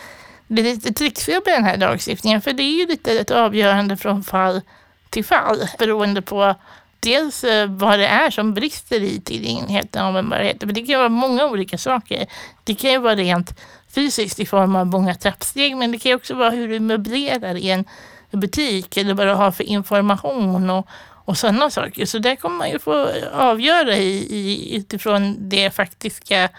det 0.52 0.62
är 0.62 0.64
lite 0.64 0.94
tricksfel 0.94 1.42
med 1.46 1.54
den 1.54 1.64
här 1.64 1.78
lagstiftningen. 1.78 2.42
För 2.42 2.54
det 2.54 2.64
är 2.64 2.80
ju 2.80 2.88
lite 2.88 3.20
ett 3.20 3.32
avgörande 3.32 3.98
från 3.98 4.24
fall 4.24 4.62
till 5.10 5.26
fall 5.26 5.68
beroende 5.80 6.22
på 6.22 6.56
dels 7.00 7.44
eh, 7.44 7.70
vad 7.70 8.00
det 8.00 8.08
är 8.08 8.30
som 8.30 8.54
brister 8.54 9.04
i 9.04 9.22
tillgängligheten 9.22 10.02
och 10.02 10.08
användbarheten. 10.08 10.70
För 10.70 10.74
det 10.76 10.82
kan 10.82 10.98
vara 10.98 11.10
många 11.10 11.46
olika 11.46 11.78
saker. 11.78 12.26
Det 12.64 12.76
kan 12.76 12.92
ju 12.92 12.98
vara 12.98 13.16
rent 13.16 13.60
fysiskt 13.96 14.40
i 14.40 14.46
form 14.46 14.76
av 14.76 14.88
många 14.88 15.16
trappsteg 15.16 15.78
men 15.78 15.92
det 15.92 15.98
kan 15.98 16.14
också 16.14 16.36
vara 16.36 16.50
hur 16.50 16.68
du 16.68 16.80
möblerar 16.80 17.56
i 17.56 17.70
en 17.70 17.86
butik 18.32 18.98
eller 18.98 19.14
vad 19.14 19.28
du 19.28 19.34
har 19.34 19.52
för 19.52 19.64
information 19.64 20.70
och, 20.70 20.88
och 21.26 21.38
sådana 21.38 21.70
saker. 21.70 22.06
Så 22.06 22.20
det 22.20 22.36
kommer 22.36 22.58
man 22.58 22.70
ju 22.70 22.80
få 22.80 23.10
avgöra 23.34 23.96
i, 23.98 24.36
i, 24.36 24.76
utifrån 24.76 25.50
det 25.50 25.70
faktiska 25.76 26.50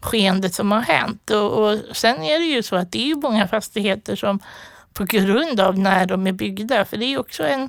skeendet 0.00 0.54
som 0.54 0.72
har 0.72 0.80
hänt. 0.80 1.30
Och, 1.30 1.52
och 1.52 1.78
sen 1.92 2.22
är 2.22 2.38
det 2.38 2.44
ju 2.44 2.62
så 2.62 2.76
att 2.76 2.92
det 2.92 3.02
är 3.02 3.06
ju 3.06 3.16
många 3.16 3.48
fastigheter 3.48 4.16
som 4.16 4.40
på 4.92 5.04
grund 5.04 5.60
av 5.60 5.78
när 5.78 6.06
de 6.06 6.26
är 6.26 6.32
byggda, 6.32 6.84
för 6.84 6.96
det 6.96 7.04
är 7.04 7.18
också 7.18 7.46
en, 7.46 7.68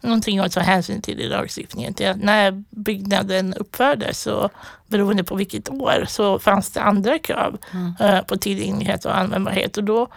någonting 0.00 0.38
att 0.38 0.52
ta 0.52 0.60
hänsyn 0.60 1.02
till 1.02 1.20
i 1.20 1.28
lagstiftningen. 1.28 1.94
Till 1.94 2.08
att 2.08 2.22
när 2.22 2.64
byggnaden 2.70 3.54
uppfördes, 3.54 4.20
så, 4.20 4.50
beroende 4.86 5.24
på 5.24 5.34
vilket 5.34 5.68
år, 5.68 6.04
så 6.08 6.38
fanns 6.38 6.70
det 6.70 6.80
andra 6.80 7.18
krav 7.18 7.58
mm. 7.72 7.94
uh, 8.02 8.20
på 8.22 8.36
tillgänglighet 8.36 9.04
och 9.04 9.18
användbarhet. 9.18 9.76
Och 9.76 9.84
då 9.84 10.08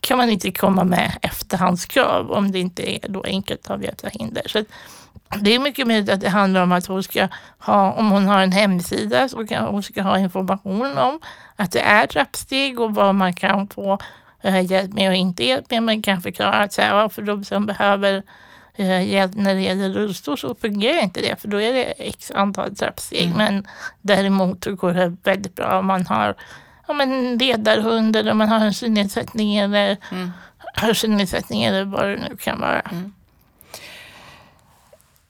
kan 0.00 0.18
man 0.18 0.30
inte 0.30 0.52
komma 0.52 0.84
med 0.84 1.18
efterhandskrav 1.22 2.30
om 2.30 2.52
det 2.52 2.58
inte 2.58 2.94
är 2.94 3.08
då 3.08 3.22
enkelt 3.22 3.70
avhjälpta 3.70 4.08
hinder. 4.08 4.42
Så 4.46 4.64
det 5.40 5.54
är 5.54 5.58
mycket 5.58 5.86
möjligt 5.86 6.10
att 6.10 6.20
det 6.20 6.28
handlar 6.28 6.62
om 6.62 6.72
att 6.72 6.86
hon 6.86 7.02
ska 7.02 7.28
ha, 7.58 7.92
om 7.92 8.10
hon 8.10 8.26
har 8.26 8.40
en 8.42 8.52
hemsida 8.52 9.28
så 9.28 9.46
kan 9.46 9.64
hon 9.64 9.82
ska 9.82 10.02
ha 10.02 10.18
information 10.18 10.98
om 10.98 11.20
att 11.56 11.72
det 11.72 11.80
är 11.80 12.06
trappsteg 12.06 12.80
och 12.80 12.94
vad 12.94 13.14
man 13.14 13.34
kan 13.34 13.68
få 13.68 13.98
eh, 14.42 14.72
hjälp 14.72 14.92
med 14.92 15.08
och 15.08 15.14
inte 15.14 15.44
hjälp 15.44 15.70
med. 15.70 15.82
Man 15.82 16.02
kan 16.02 16.22
förklara 16.22 16.56
att 16.56 16.72
så 16.72 16.82
här, 16.82 17.08
för 17.08 17.22
de 17.22 17.44
som 17.44 17.66
behöver 17.66 18.22
eh, 18.74 19.08
hjälp 19.08 19.34
när 19.34 19.54
det 19.54 19.60
gäller 19.60 19.88
rullstol 19.88 20.38
så 20.38 20.54
fungerar 20.54 21.02
inte 21.02 21.20
det 21.20 21.40
för 21.40 21.48
då 21.48 21.60
är 21.60 21.72
det 21.72 21.84
x 21.84 22.32
antal 22.34 22.76
trappsteg. 22.76 23.26
Mm. 23.26 23.36
Men 23.36 23.66
däremot 24.00 24.64
så 24.64 24.74
går 24.74 24.92
det 24.92 25.16
väldigt 25.24 25.54
bra 25.54 25.78
om 25.78 25.86
man 25.86 26.06
har 26.06 26.34
ja, 26.90 26.94
men 26.94 27.38
ledarhund 27.38 28.16
eller 28.16 28.30
om 28.30 28.38
man 28.38 28.48
har 28.48 28.60
en 28.60 28.74
synnedsättning 28.74 29.56
eller 29.56 29.96
mm. 30.12 30.30
hörselnedsättning 30.74 31.64
eller 31.64 31.84
vad 31.84 32.04
det 32.08 32.16
nu 32.16 32.36
kan 32.36 32.60
vara. 32.60 32.80
Mm. 32.80 33.12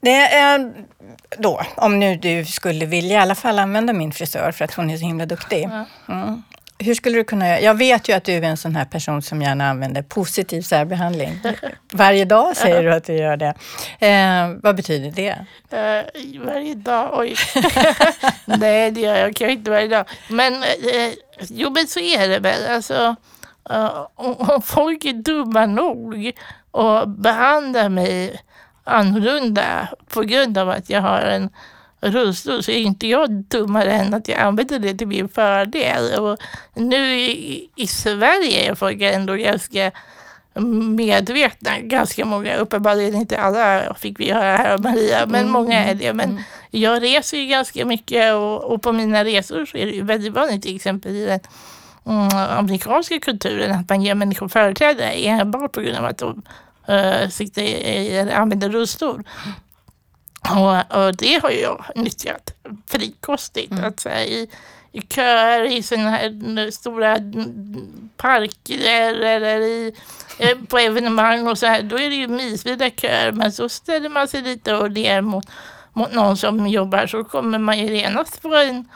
Det 0.01 0.35
är 0.35 0.73
då, 1.39 1.61
om 1.77 1.99
nu 1.99 2.17
du 2.17 2.45
skulle 2.45 2.87
vilja 2.87 3.17
i 3.17 3.21
alla 3.21 3.35
fall 3.35 3.59
använda 3.59 3.93
min 3.93 4.13
frisör 4.13 4.53
för 4.53 4.65
att 4.65 4.75
hon 4.75 4.91
är 4.91 4.97
så 4.97 5.05
himla 5.05 5.27
duktig. 5.27 5.69
Mm. 6.09 6.43
Hur 6.83 6.95
skulle 6.95 7.19
du 7.19 7.25
kunna 7.25 7.49
göra? 7.49 7.61
Jag 7.61 7.75
vet 7.75 8.09
ju 8.09 8.13
att 8.13 8.25
du 8.25 8.33
är 8.33 8.43
en 8.43 8.57
sån 8.57 8.77
här 8.77 8.85
person 8.85 9.23
som 9.23 9.43
gärna 9.43 9.71
använder 9.71 10.03
positiv 10.03 10.63
särbehandling. 10.63 11.41
Varje 11.93 12.25
dag 12.25 12.57
säger 12.57 12.83
du 12.83 12.93
att 12.93 13.05
du 13.05 13.13
gör 13.13 13.37
det. 13.37 13.55
Eh, 14.07 14.57
vad 14.63 14.77
betyder 14.77 15.11
det? 15.11 15.37
Uh, 15.73 16.47
varje 16.47 16.75
dag? 16.75 17.11
Oj. 17.13 17.35
Nej, 18.45 18.91
det 18.91 19.01
gör 19.01 19.17
jag 19.17 19.37
kanske 19.37 19.53
inte 19.53 19.71
varje 19.71 19.89
dag. 19.89 20.05
Men 20.29 20.63
eh, 20.63 21.13
jo, 21.49 21.71
men 21.71 21.87
så 21.87 22.01
är 22.01 22.29
det 22.29 22.39
väl. 22.39 22.75
Alltså, 22.75 23.17
uh, 23.71 24.07
om 24.15 24.63
folk 24.63 25.05
är 25.05 25.13
dumma 25.13 25.67
nog 25.67 26.33
och 26.71 27.09
behandlar 27.09 27.89
mig 27.89 28.41
annorlunda 28.85 29.89
på 30.09 30.23
grund 30.23 30.59
av 30.59 30.71
att 30.71 30.91
jag 30.91 31.01
har 31.01 31.21
en 31.21 31.51
rullstol 32.01 32.63
så 32.63 32.71
är 32.71 32.79
inte 32.79 33.07
jag 33.07 33.31
dummare 33.31 33.93
än 33.93 34.15
att 34.15 34.29
jag 34.29 34.39
använder 34.39 34.79
det 34.79 34.95
till 34.95 35.07
min 35.07 35.29
fördel. 35.29 36.21
Och 36.21 36.39
nu 36.75 37.21
i, 37.21 37.69
i 37.77 37.87
Sverige 37.87 38.71
är 38.71 38.75
folk 38.75 39.03
ändå 39.03 39.35
ganska 39.35 39.93
medvetna, 40.97 41.81
ganska 41.81 42.25
många, 42.25 42.57
uppenbarligen 42.57 43.15
inte 43.15 43.39
alla 43.39 43.95
fick 43.95 44.21
vi 44.21 44.31
höra 44.31 44.57
här 44.57 44.75
av 44.75 44.83
Maria, 44.83 45.27
men 45.27 45.41
mm. 45.41 45.53
många 45.53 45.85
är 45.85 45.95
det. 45.95 46.13
Men 46.13 46.31
mm. 46.31 46.43
jag 46.71 47.03
reser 47.03 47.39
ju 47.39 47.47
ganska 47.47 47.85
mycket 47.85 48.35
och, 48.35 48.65
och, 48.65 48.83
på 48.83 48.93
mina 48.93 49.25
resor 49.25 49.67
så 49.67 49.77
är 49.77 49.87
det 49.87 49.93
ju 49.93 50.03
väldigt 50.03 50.33
vanligt 50.33 50.63
till 50.63 50.77
exempel 50.77 51.17
i 51.17 51.27
den 51.27 51.41
mm, 52.07 52.59
amerikanska 52.59 53.21
kulturen 53.21 53.79
att 53.79 53.89
man 53.89 54.03
ger 54.03 54.15
människor 54.15 54.49
företräde 54.49 55.05
enbart 55.05 55.73
på 55.73 55.81
grund 55.81 55.97
av 55.97 56.05
att 56.05 56.19
de 56.19 56.43
uh, 56.89 57.29
sitter 57.29 58.33
använder 58.33 58.69
rullstol. 58.69 59.25
Och, 60.41 60.97
och, 60.97 61.17
det 61.17 61.43
har 61.43 61.51
jag 61.51 61.85
nyttjat 61.95 62.55
frikostigt. 62.87 63.73
Mm. 63.73 63.85
Att, 63.85 64.01
så 64.01 64.09
här, 64.09 64.23
i, 64.23 64.51
I 64.93 65.01
köer 65.01 65.65
i 65.65 65.83
sådana 65.83 66.11
här 66.11 66.71
stora 66.71 67.17
parker 68.17 68.79
eller 68.87 69.61
i, 69.61 69.95
eh, 70.39 70.59
på 70.69 70.79
evenemang 70.79 71.49
och 71.49 71.59
så 71.59 71.67
här, 71.67 71.83
då 71.83 71.99
är 71.99 72.11
det 72.11 72.17
ju 72.17 72.29
milsvida 72.29 72.91
köer. 72.91 73.33
Men 73.33 73.53
så 73.53 73.69
ställer 73.69 74.09
man 74.09 74.29
sig 74.29 74.43
lite 74.43 74.75
och 74.75 74.91
ler 74.91 75.21
mot, 75.21 75.45
mot 75.93 76.13
någon 76.13 76.37
som 76.37 76.67
jobbar 76.67 77.07
så 77.07 77.25
kommer 77.25 77.59
man 77.59 77.79
ju 77.79 77.97
genast 77.97 78.43
få 78.43 78.55
en 78.55 78.89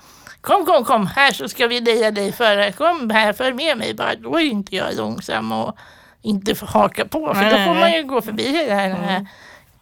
Kom, 0.45 0.67
kom, 0.67 0.85
kom, 0.85 1.07
här 1.07 1.33
så 1.33 1.49
ska 1.49 1.67
vi 1.67 1.81
leja 1.81 2.11
dig 2.11 2.33
före. 2.33 2.73
Kom 2.73 3.11
här, 3.11 3.33
följ 3.33 3.55
med 3.55 3.79
mig 3.79 3.95
bara. 3.95 4.15
Då 4.15 4.37
är 4.37 4.41
ju 4.41 4.51
inte 4.51 4.77
jag 4.77 4.95
långsam 4.95 5.53
och 5.53 5.77
inte 6.23 6.55
haka 6.67 7.05
på. 7.05 7.35
För 7.35 7.45
då 7.45 7.57
får 7.57 7.75
man 7.81 7.93
ju 7.93 8.03
gå 8.03 8.23
förbi 8.23 8.43
hela 8.43 8.83
den 8.83 9.05
här 9.05 9.17
mm. 9.17 9.27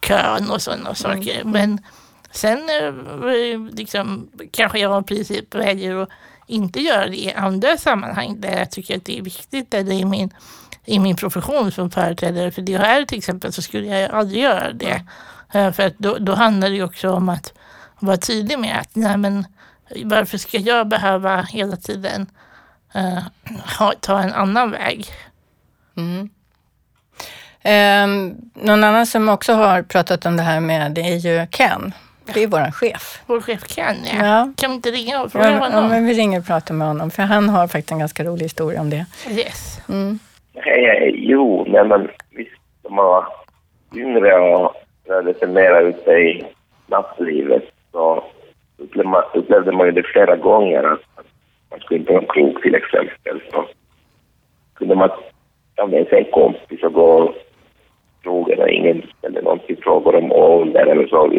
Kön 0.02 0.50
och 0.50 0.62
sådana 0.62 0.94
saker. 0.94 1.40
Mm. 1.40 1.50
Men 1.52 1.80
sen 2.30 2.58
eh, 2.58 3.74
liksom, 3.74 4.30
kanske 4.50 4.78
jag 4.78 5.02
i 5.02 5.06
princip 5.06 5.54
väljer 5.54 5.96
att 5.96 6.08
inte 6.46 6.80
göra 6.80 7.06
det 7.06 7.16
i 7.16 7.32
andra 7.32 7.76
sammanhang 7.76 8.40
där 8.40 8.58
jag 8.58 8.70
tycker 8.70 8.96
att 8.96 9.04
det 9.04 9.18
är 9.18 9.22
viktigt. 9.22 9.74
Eller 9.74 9.92
i 9.92 10.04
min, 10.04 10.30
i 10.84 10.98
min 10.98 11.16
profession 11.16 11.72
som 11.72 11.90
företrädare 11.90 12.50
för 12.50 12.62
DHR 12.62 13.04
till 13.04 13.18
exempel 13.18 13.52
så 13.52 13.62
skulle 13.62 13.86
jag 13.86 14.10
aldrig 14.10 14.42
göra 14.42 14.72
det. 14.72 15.02
Mm. 15.52 15.72
För 15.72 15.82
att 15.82 15.98
då, 15.98 16.18
då 16.18 16.34
handlar 16.34 16.70
det 16.70 16.82
också 16.82 17.10
om 17.10 17.28
att 17.28 17.52
vara 17.98 18.16
tydlig 18.16 18.58
med 18.58 18.78
att 18.80 18.94
nej 18.96 19.16
men, 19.16 19.46
varför 20.04 20.38
ska 20.38 20.58
jag 20.58 20.88
behöva 20.88 21.42
hela 21.42 21.76
tiden 21.76 22.26
uh, 22.96 23.18
ha, 23.78 23.92
ta 24.00 24.20
en 24.20 24.32
annan 24.32 24.70
väg? 24.70 25.06
Mm. 25.96 26.30
Um, 27.64 28.34
någon 28.54 28.84
annan 28.84 29.06
som 29.06 29.28
också 29.28 29.52
har 29.52 29.82
pratat 29.82 30.26
om 30.26 30.36
det 30.36 30.42
här 30.42 30.60
med, 30.60 30.92
det 30.92 31.00
är 31.00 31.16
ju 31.16 31.46
Ken. 31.46 31.92
Det 32.34 32.42
är 32.42 32.46
vår 32.46 32.70
chef. 32.70 33.22
Vår 33.26 33.40
chef 33.40 33.66
Ken, 33.68 33.96
ja. 34.04 34.26
ja. 34.26 34.52
Kan 34.56 34.70
vi 34.70 34.76
inte 34.76 34.90
ringa 34.90 35.22
och 35.22 35.32
fråga 35.32 35.50
ja, 35.50 35.58
honom? 35.58 35.84
Ja, 35.84 35.88
men 35.88 36.06
vi 36.06 36.14
ringer 36.14 36.38
och 36.38 36.46
pratar 36.46 36.74
med 36.74 36.86
honom, 36.86 37.10
för 37.10 37.22
han 37.22 37.48
har 37.48 37.68
faktiskt 37.68 37.90
en 37.90 37.98
ganska 37.98 38.24
rolig 38.24 38.42
historia 38.42 38.80
om 38.80 38.90
det. 38.90 39.06
Yes. 39.30 39.80
Mm. 39.88 40.18
Hej, 40.54 40.84
hej. 40.84 41.14
Jo, 41.16 41.64
nej 41.68 41.84
men 41.84 42.08
visst, 42.30 42.60
de 42.82 42.96
var 42.96 43.26
yngre 43.94 44.38
och 44.38 44.74
rörde 45.08 45.34
sig 45.34 45.48
mera 45.48 45.80
ute 45.80 46.10
i 46.10 46.44
nattlivet 46.86 47.64
så 47.92 48.24
upplevde 48.76 49.10
man, 49.10 49.22
upplevde 49.34 49.72
man 49.72 49.86
ju 49.86 49.92
det 49.92 50.02
flera 50.02 50.36
gånger 50.36 50.82
att, 50.82 51.00
att 51.14 51.26
man 51.70 51.80
skulle 51.80 52.00
inte 52.00 52.12
ha 52.12 52.20
krok 52.20 52.62
till 52.62 52.74
exempel. 52.74 53.42
Så 53.52 53.64
kunde 54.74 54.94
man 54.94 55.10
ta 55.74 55.86
med 55.86 56.08
sig 56.08 56.18
en 56.18 56.30
kompis 56.32 56.82
och 56.82 56.92
gå 56.92 57.34
frågorna. 58.22 58.68
Ingen 58.68 59.02
ställde 59.18 59.42
någonting 59.42 59.76
frågor 59.82 60.16
om 60.16 60.32
ålder 60.32 60.86
eller 60.86 61.06
så. 61.06 61.30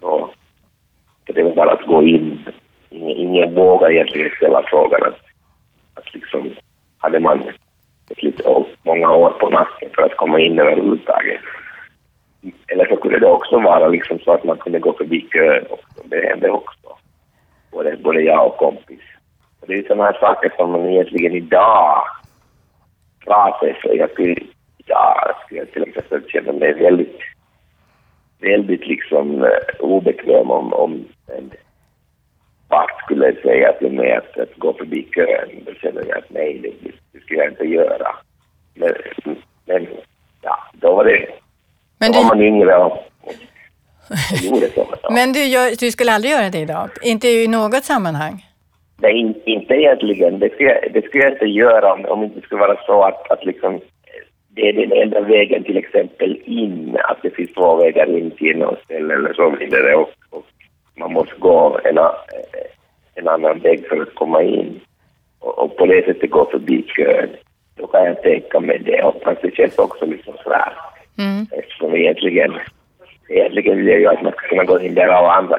så 0.00 1.32
det 1.32 1.42
var 1.42 1.54
bara 1.54 1.72
att 1.72 1.86
gå 1.86 2.02
in. 2.02 2.44
Ingen, 2.90 3.16
ingen 3.16 3.54
vågade 3.54 3.94
egentligen 3.94 4.30
ställa 4.36 4.62
frågan 4.66 5.02
att, 5.02 5.18
att 5.94 6.14
liksom, 6.14 6.50
hade 6.98 7.20
man 7.20 7.42
ett 8.10 8.22
lite 8.22 8.64
många 8.82 9.10
år 9.10 9.30
på 9.30 9.50
nacken 9.50 9.88
för 9.94 10.02
att 10.02 10.16
komma 10.16 10.40
in 10.40 10.58
överhuvudtaget. 10.58 11.40
eller 12.66 12.86
så 12.86 12.96
kunde 12.96 13.18
det 13.18 13.26
också 13.26 13.60
vara 13.60 13.88
liksom 13.88 14.18
så 14.18 14.32
att 14.32 14.44
man 14.44 14.56
kunde 14.56 14.78
gå 14.78 14.92
förbi 14.92 15.19
kön 15.32 15.66
också. 15.70 16.02
Det 16.04 16.26
hände 16.28 16.50
också. 16.50 16.96
Både, 17.70 17.96
både 17.96 18.20
jag 18.20 18.46
och 18.46 18.56
kompis. 18.56 19.00
Och 19.60 19.66
det 19.66 19.74
är 19.74 19.82
sådana 19.82 20.04
här 20.04 20.18
saker 20.20 20.52
som 20.56 20.72
man 20.72 20.86
egentligen 20.86 21.32
idag 21.32 22.02
pratar 23.24 23.78
för. 23.82 23.94
Jag 23.94 24.10
skulle, 24.10 24.36
ja, 24.86 25.26
jag 25.26 25.36
skulle 25.44 25.66
till 25.66 25.82
exempel 25.82 26.30
känna 26.30 26.52
mig 26.52 26.72
väldigt, 26.72 27.18
väldigt 28.40 28.86
liksom 28.86 29.44
eh, 29.44 29.80
obekväm 29.80 30.50
om, 30.50 30.72
om 30.72 31.04
en 31.26 31.50
vakt 32.68 33.04
skulle 33.04 33.36
säga 33.42 33.72
till 33.72 33.92
mig 33.92 34.12
att, 34.12 34.38
att 34.38 34.56
gå 34.56 34.72
förbi 34.72 35.08
kön. 35.14 35.64
Då 35.66 35.74
känner 35.74 36.04
jag 36.08 36.18
att 36.18 36.30
nej, 36.30 36.58
det, 36.62 36.90
det 37.12 37.20
skulle 37.20 37.40
jag 37.40 37.52
inte 37.52 37.64
göra. 37.64 38.16
Men, 38.74 38.92
men 39.64 39.86
ja, 40.42 40.56
då 40.72 40.94
var 40.94 41.04
det 41.04 41.28
Men 41.98 42.12
då 42.12 42.18
var 42.18 42.28
man 42.28 42.42
yngre 42.42 42.76
och, 42.76 42.92
och, 43.20 43.34
och 44.10 44.44
gjorde 44.44 44.70
så. 44.74 44.86
Ja. 45.02 45.10
men 45.10 45.32
du, 45.32 45.44
gör, 45.44 45.70
du 45.80 45.90
skulle 45.90 46.12
aldrig 46.12 46.32
göra 46.32 46.48
det 46.50 46.58
idag? 46.58 46.90
Inte 47.02 47.28
i 47.28 47.48
något 47.48 47.84
sammanhang? 47.84 48.46
Nej, 49.02 49.18
in, 49.20 49.34
inte 49.44 49.74
egentligen. 49.74 50.38
Det 50.38 50.52
skulle, 50.54 50.68
jag- 50.70 50.92
det 50.92 51.02
skulle 51.04 51.24
jag 51.24 51.32
inte 51.32 51.44
göra 51.44 51.92
om, 51.94 52.04
om 52.04 52.20
det 52.20 52.26
inte 52.26 52.40
skulle 52.40 52.60
vara 52.60 52.76
så 52.86 53.02
att, 53.02 53.30
att 53.30 53.44
liksom, 53.46 53.80
det 54.48 54.68
är 54.68 54.72
den 54.72 54.92
enda 54.92 55.20
vägen 55.20 55.64
till 55.64 55.76
exempel 55.76 56.38
in, 56.44 56.96
att 57.08 57.18
det 57.22 57.30
finns 57.30 57.52
två 57.54 57.76
vägar 57.76 58.18
in 58.18 58.30
till 58.30 58.58
något 58.58 58.82
ställe 58.84 59.14
eller 59.14 59.32
så 59.32 59.50
vidare 59.50 59.94
och, 59.94 60.10
och 60.30 60.46
man 60.96 61.12
måste 61.12 61.34
gå 61.38 61.80
en, 61.84 61.98
en 63.14 63.28
annan 63.28 63.58
väg 63.58 63.88
för 63.88 64.02
att 64.02 64.14
komma 64.14 64.42
in 64.42 64.80
och, 65.38 65.58
och 65.58 65.76
på 65.76 65.86
det 65.86 66.04
sättet 66.04 66.30
gå 66.30 66.50
förbi 66.50 66.82
kön. 66.96 67.28
Då 67.76 67.86
kan 67.86 68.04
jag 68.04 68.22
tänka 68.22 68.60
mig 68.60 68.78
det 68.78 69.02
och 69.02 69.14
det 69.42 69.54
känns 69.54 69.78
också 69.78 70.06
liksom 70.06 70.34
sådär 70.42 70.72
Mm. 71.18 71.46
eftersom 71.50 71.96
egentligen, 71.96 72.52
egentligen 73.30 73.76
vill 73.76 73.86
jag 73.86 74.00
ju 74.00 74.06
att 74.06 74.22
man 74.22 74.32
ska 74.32 74.48
kunna 74.48 74.64
gå 74.64 74.80
in 74.80 74.94
där 74.94 75.08
av 75.08 75.24
andra. 75.24 75.58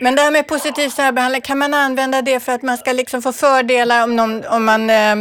Men 0.00 0.14
det 0.16 0.22
här 0.22 0.32
med 0.32 0.46
positiv 0.48 0.88
särbehandling, 0.88 1.40
kan 1.42 1.58
man 1.58 1.74
använda 1.74 2.22
det 2.22 2.40
för 2.44 2.52
att 2.52 2.62
man 2.62 2.76
ska 2.76 2.92
liksom 2.92 3.22
få 3.22 3.32
fördelar 3.32 4.04
om, 4.04 4.16
någon, 4.16 4.42
om 4.56 4.64
man, 4.64 4.90
eh, 4.90 5.16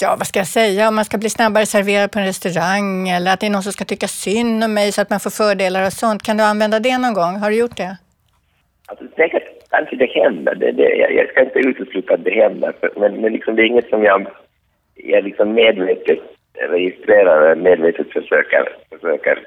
ja 0.00 0.14
vad 0.18 0.26
ska 0.26 0.38
jag 0.40 0.46
säga, 0.46 0.88
om 0.88 0.94
man 0.94 1.04
ska 1.04 1.18
bli 1.18 1.30
snabbare 1.30 1.66
serverad 1.66 2.12
på 2.12 2.18
en 2.18 2.24
restaurang 2.26 3.08
eller 3.08 3.32
att 3.32 3.40
det 3.40 3.46
är 3.46 3.50
någon 3.50 3.62
som 3.62 3.72
ska 3.72 3.84
tycka 3.84 4.08
synd 4.08 4.64
om 4.64 4.74
mig 4.74 4.92
så 4.92 5.02
att 5.02 5.10
man 5.10 5.20
får 5.20 5.30
fördelar 5.30 5.86
och 5.86 5.92
sånt. 5.92 6.22
Kan 6.22 6.36
du 6.36 6.44
använda 6.44 6.78
det 6.80 6.98
någon 6.98 7.14
gång? 7.14 7.36
Har 7.36 7.50
du 7.50 7.56
gjort 7.56 7.76
det? 7.76 7.96
Alltså, 8.86 9.04
säkert 9.16 9.42
kanske 9.70 9.96
det 9.96 10.06
händer. 10.22 10.54
Det, 10.54 10.72
det, 10.72 10.82
jag, 10.96 11.12
jag 11.14 11.28
ska 11.28 11.40
inte 11.40 11.58
utesluta 11.58 12.14
att 12.14 12.24
det 12.24 12.34
händer. 12.44 12.72
för- 12.80 12.92
Men, 13.00 13.20
men 13.20 13.32
liksom, 13.32 13.56
det 13.56 13.62
är 13.62 13.66
inget 13.66 13.88
som 13.88 14.02
jag, 14.04 14.26
jag 14.94 15.24
liksom 15.24 15.52
medvetet 15.54 16.18
registrerar 16.70 17.42
eller 17.42 17.62
medvetet 17.62 18.12
försöker, 18.12 18.68
försöker 18.90 19.38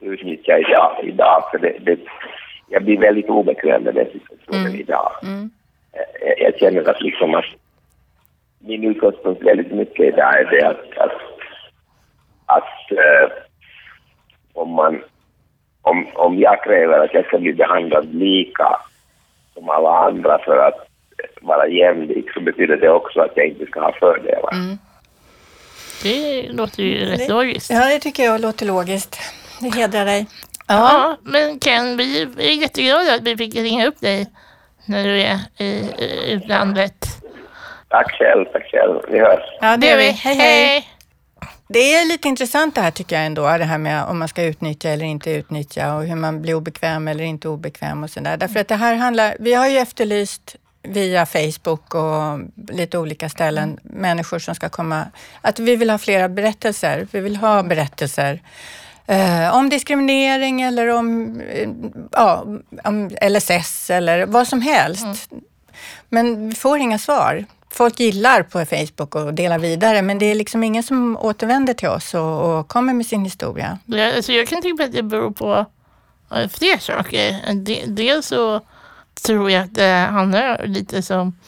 utnyttja 0.00 0.58
idag. 0.58 0.96
idag 1.02 1.44
för 1.50 1.58
det, 1.58 1.76
det, 1.80 1.98
jag 2.68 2.84
blir 2.84 2.98
väldigt 2.98 3.28
obekväm 3.28 3.82
med 3.82 3.94
den 3.94 4.06
situationen 4.12 4.74
idag. 4.74 5.12
Jag, 6.20 6.38
jag 6.38 6.58
känner 6.58 6.90
att, 6.90 7.02
liksom 7.02 7.34
att 7.34 7.44
min 8.58 8.84
utgångspunkt 8.84 9.42
väldigt 9.42 9.72
mycket 9.72 10.14
idag 10.14 10.40
är 10.40 10.50
det 10.50 10.68
att, 10.68 10.98
att, 10.98 11.12
att 12.46 12.92
eh, 12.92 13.32
om 14.52 14.70
man 14.70 15.02
om, 15.82 16.06
om 16.14 16.38
jag 16.38 16.64
kräver 16.64 17.04
att 17.04 17.14
jag 17.14 17.26
ska 17.26 17.38
bli 17.38 17.52
behandlad 17.52 18.14
lika 18.14 18.76
som 19.54 19.70
alla 19.70 19.98
andra 19.98 20.38
för 20.38 20.56
att 20.56 20.88
vara 21.40 21.68
jämlik 21.68 22.32
så 22.34 22.40
betyder 22.40 22.76
det 22.76 22.90
också 22.90 23.20
att 23.20 23.32
jag 23.34 23.46
inte 23.46 23.66
ska 23.66 23.80
ha 23.80 23.92
fördelar. 23.92 24.50
Det 26.02 26.52
låter 26.52 26.82
ju 26.82 27.04
rätt 27.04 27.28
logiskt. 27.28 27.70
Ja, 27.70 27.88
det 27.88 27.98
tycker 27.98 28.22
jag 28.22 28.40
låter 28.40 28.66
logiskt. 28.66 29.39
Det 29.60 29.74
hedrar 29.74 30.04
dig. 30.04 30.26
Ja, 30.66 31.16
men 31.22 31.60
Ken, 31.60 31.96
vi 31.96 32.22
är 32.22 32.62
jätteglada 32.62 33.14
att 33.14 33.22
vi 33.22 33.36
fick 33.36 33.54
ringa 33.54 33.86
upp 33.86 34.00
dig 34.00 34.26
när 34.84 35.04
du 35.04 35.20
är 35.22 35.38
i 35.56 35.64
i 35.64 36.32
utlandet. 36.32 37.06
Tack 37.88 38.12
själv, 38.18 38.44
tack 38.52 38.70
själv. 38.72 39.00
Vi 39.12 39.18
hörs. 39.18 39.40
Ja, 39.60 39.76
Det 39.76 39.86
gör 39.86 39.94
är 39.94 39.98
vi. 39.98 40.04
vi. 40.06 40.10
Hej, 40.12 40.34
hej. 40.36 40.88
Det 41.68 41.94
är 41.94 42.04
lite 42.08 42.28
intressant 42.28 42.74
det 42.74 42.80
här 42.80 42.90
tycker 42.90 43.16
jag 43.16 43.26
ändå, 43.26 43.42
det 43.58 43.64
här 43.64 43.78
med 43.78 44.04
om 44.04 44.18
man 44.18 44.28
ska 44.28 44.42
utnyttja 44.42 44.88
eller 44.90 45.06
inte 45.06 45.30
utnyttja 45.30 45.94
och 45.94 46.04
hur 46.04 46.16
man 46.16 46.42
blir 46.42 46.54
obekväm 46.54 47.08
eller 47.08 47.24
inte 47.24 47.48
obekväm 47.48 48.04
och 48.04 48.10
sådär. 48.10 48.36
Därför 48.36 48.60
att 48.60 48.68
det 48.68 48.74
här 48.76 48.94
handlar, 48.94 49.36
vi 49.40 49.54
har 49.54 49.68
ju 49.68 49.78
efterlyst 49.78 50.56
via 50.82 51.26
Facebook 51.26 51.94
och 51.94 52.38
lite 52.74 52.98
olika 52.98 53.28
ställen 53.28 53.78
människor 53.82 54.38
som 54.38 54.54
ska 54.54 54.68
komma, 54.68 55.06
att 55.40 55.58
vi 55.58 55.76
vill 55.76 55.90
ha 55.90 55.98
flera 55.98 56.28
berättelser. 56.28 57.06
Vi 57.12 57.20
vill 57.20 57.36
ha 57.36 57.62
berättelser 57.62 58.40
eh, 59.10 59.56
om 59.56 59.68
diskriminering 59.68 60.62
eller 60.62 60.86
om, 60.88 61.40
eh, 61.40 61.68
ja, 62.12 62.44
om 62.84 63.10
LSS 63.30 63.90
eller 63.90 64.26
vad 64.26 64.48
som 64.48 64.60
helst. 64.60 65.30
Men 66.08 66.48
vi 66.48 66.54
får 66.54 66.78
inga 66.78 66.98
svar. 66.98 67.44
Folk 67.72 68.00
gillar 68.00 68.42
på 68.42 68.64
Facebook 68.64 69.14
och 69.14 69.34
delar 69.34 69.58
vidare, 69.58 70.02
men 70.02 70.18
det 70.18 70.26
är 70.26 70.34
liksom 70.34 70.62
ingen 70.64 70.82
som 70.82 71.16
återvänder 71.20 71.74
till 71.74 71.88
oss 71.88 72.14
och, 72.14 72.58
och 72.58 72.68
kommer 72.68 72.92
med 72.92 73.06
sin 73.06 73.24
historia. 73.24 73.78
Ja, 73.86 74.14
alltså 74.16 74.32
jag 74.32 74.48
kan 74.48 74.62
mig 74.74 74.84
att 74.86 74.92
det 74.92 75.02
beror 75.02 75.30
på 75.30 75.66
eh, 76.34 76.48
fler 76.48 76.78
saker. 76.78 77.52
De- 77.54 77.84
Dels 77.86 78.26
så 78.26 78.60
tror 79.26 79.50
jag 79.50 79.62
att 79.64 79.74
det 79.74 80.06
handlar 80.10 80.66
lite 80.66 81.02
som 81.02 81.38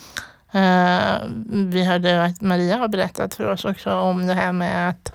eh, 0.53 1.12
vi 1.48 1.85
hörde 1.85 2.25
att 2.25 2.40
Maria 2.40 2.77
har 2.77 2.88
berättat 2.88 3.35
för 3.35 3.51
oss 3.51 3.64
också 3.64 3.90
om 3.94 4.27
det 4.27 4.35
här 4.35 4.53
med 4.53 4.88
att 4.88 5.12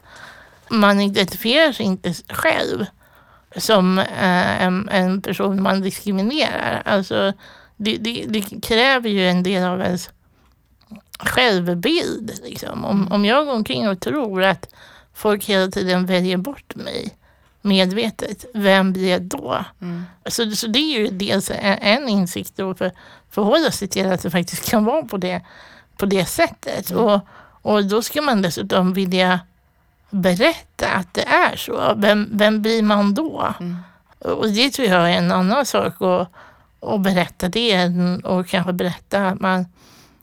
man 0.69 0.99
identifierar 1.01 1.71
sig 1.71 1.85
inte 1.85 2.13
själv 2.29 2.85
som 3.55 3.99
eh, 3.99 4.63
en, 4.63 4.89
en 4.89 5.21
person 5.21 5.61
man 5.61 5.81
diskriminerar. 5.81 6.81
Alltså, 6.85 7.33
det, 7.77 7.97
det, 7.97 8.25
det 8.27 8.41
kräver 8.41 9.09
ju 9.09 9.27
en 9.27 9.43
del 9.43 9.63
av 9.63 9.81
ens 9.81 10.09
självbild. 11.19 12.39
Liksom. 12.43 12.85
Om, 12.85 13.11
om 13.11 13.25
jag 13.25 13.45
går 13.45 13.53
omkring 13.53 13.89
och 13.89 13.99
tror 13.99 14.43
att 14.43 14.69
folk 15.13 15.45
hela 15.45 15.71
tiden 15.71 16.05
väljer 16.05 16.37
bort 16.37 16.75
mig 16.75 17.17
medvetet, 17.61 18.45
vem 18.53 18.93
blir 18.93 19.09
jag 19.09 19.21
då? 19.21 19.65
Så, 20.25 20.51
så 20.51 20.67
det 20.67 20.79
är 20.79 20.99
ju 20.99 21.07
dels 21.07 21.51
en, 21.51 21.77
en 21.81 22.09
insikt 22.09 22.59
att 22.59 22.77
för, 22.77 22.91
förhålla 23.29 23.71
sig 23.71 23.87
till 23.87 24.11
att 24.11 24.21
det 24.21 24.31
faktiskt 24.31 24.69
kan 24.69 24.85
vara 24.85 25.01
på 25.01 25.17
det, 25.17 25.41
på 25.97 26.05
det 26.05 26.25
sättet. 26.25 26.91
Och, 26.91 27.19
och 27.61 27.85
då 27.85 28.01
ska 28.01 28.21
man 28.21 28.41
dessutom 28.41 28.93
vilja 28.93 29.39
berätta 30.09 30.87
att 30.89 31.13
det 31.13 31.23
är 31.23 31.55
så. 31.55 31.93
Vem, 31.97 32.29
vem 32.31 32.61
blir 32.61 32.83
man 32.83 33.13
då? 33.13 33.53
Och 34.19 34.49
det 34.49 34.69
tror 34.69 34.87
jag 34.87 35.11
är 35.11 35.17
en 35.17 35.31
annan 35.31 35.65
sak 35.65 36.01
att, 36.01 36.29
att 36.81 37.01
berätta 37.01 37.49
det 37.49 37.89
och 38.23 38.47
kanske 38.47 38.73
berätta 38.73 39.27
att 39.27 39.39
man 39.39 39.65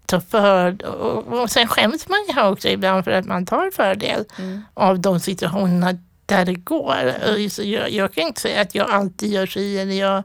tar 0.07 0.21
för 0.21 0.87
och, 0.87 1.41
och 1.43 1.51
sen 1.51 1.69
skäms 1.69 2.09
man 2.09 2.19
ju 2.29 2.43
också 2.43 2.69
ibland 2.69 3.05
för 3.05 3.11
att 3.11 3.27
man 3.27 3.47
tar 3.47 3.71
fördel 3.71 4.25
av 4.75 5.01
de 5.01 5.21
situationerna 5.21 5.99
där 6.27 6.45
det 6.45 6.55
går. 6.55 7.13
Jag, 7.59 7.91
jag 7.91 8.15
kan 8.15 8.25
inte 8.25 8.41
säga 8.41 8.61
att 8.61 8.75
jag 8.75 8.91
alltid 8.91 9.33
gör 9.33 9.47
si 9.47 9.79
eller 9.79 9.95
jag 9.95 10.23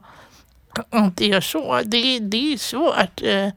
alltid 0.90 1.28
gör 1.28 1.40
så. 1.40 1.80
Det, 1.84 2.18
det 2.18 2.52
är 2.52 2.58
svårt. 2.58 3.22
Eh, 3.22 3.48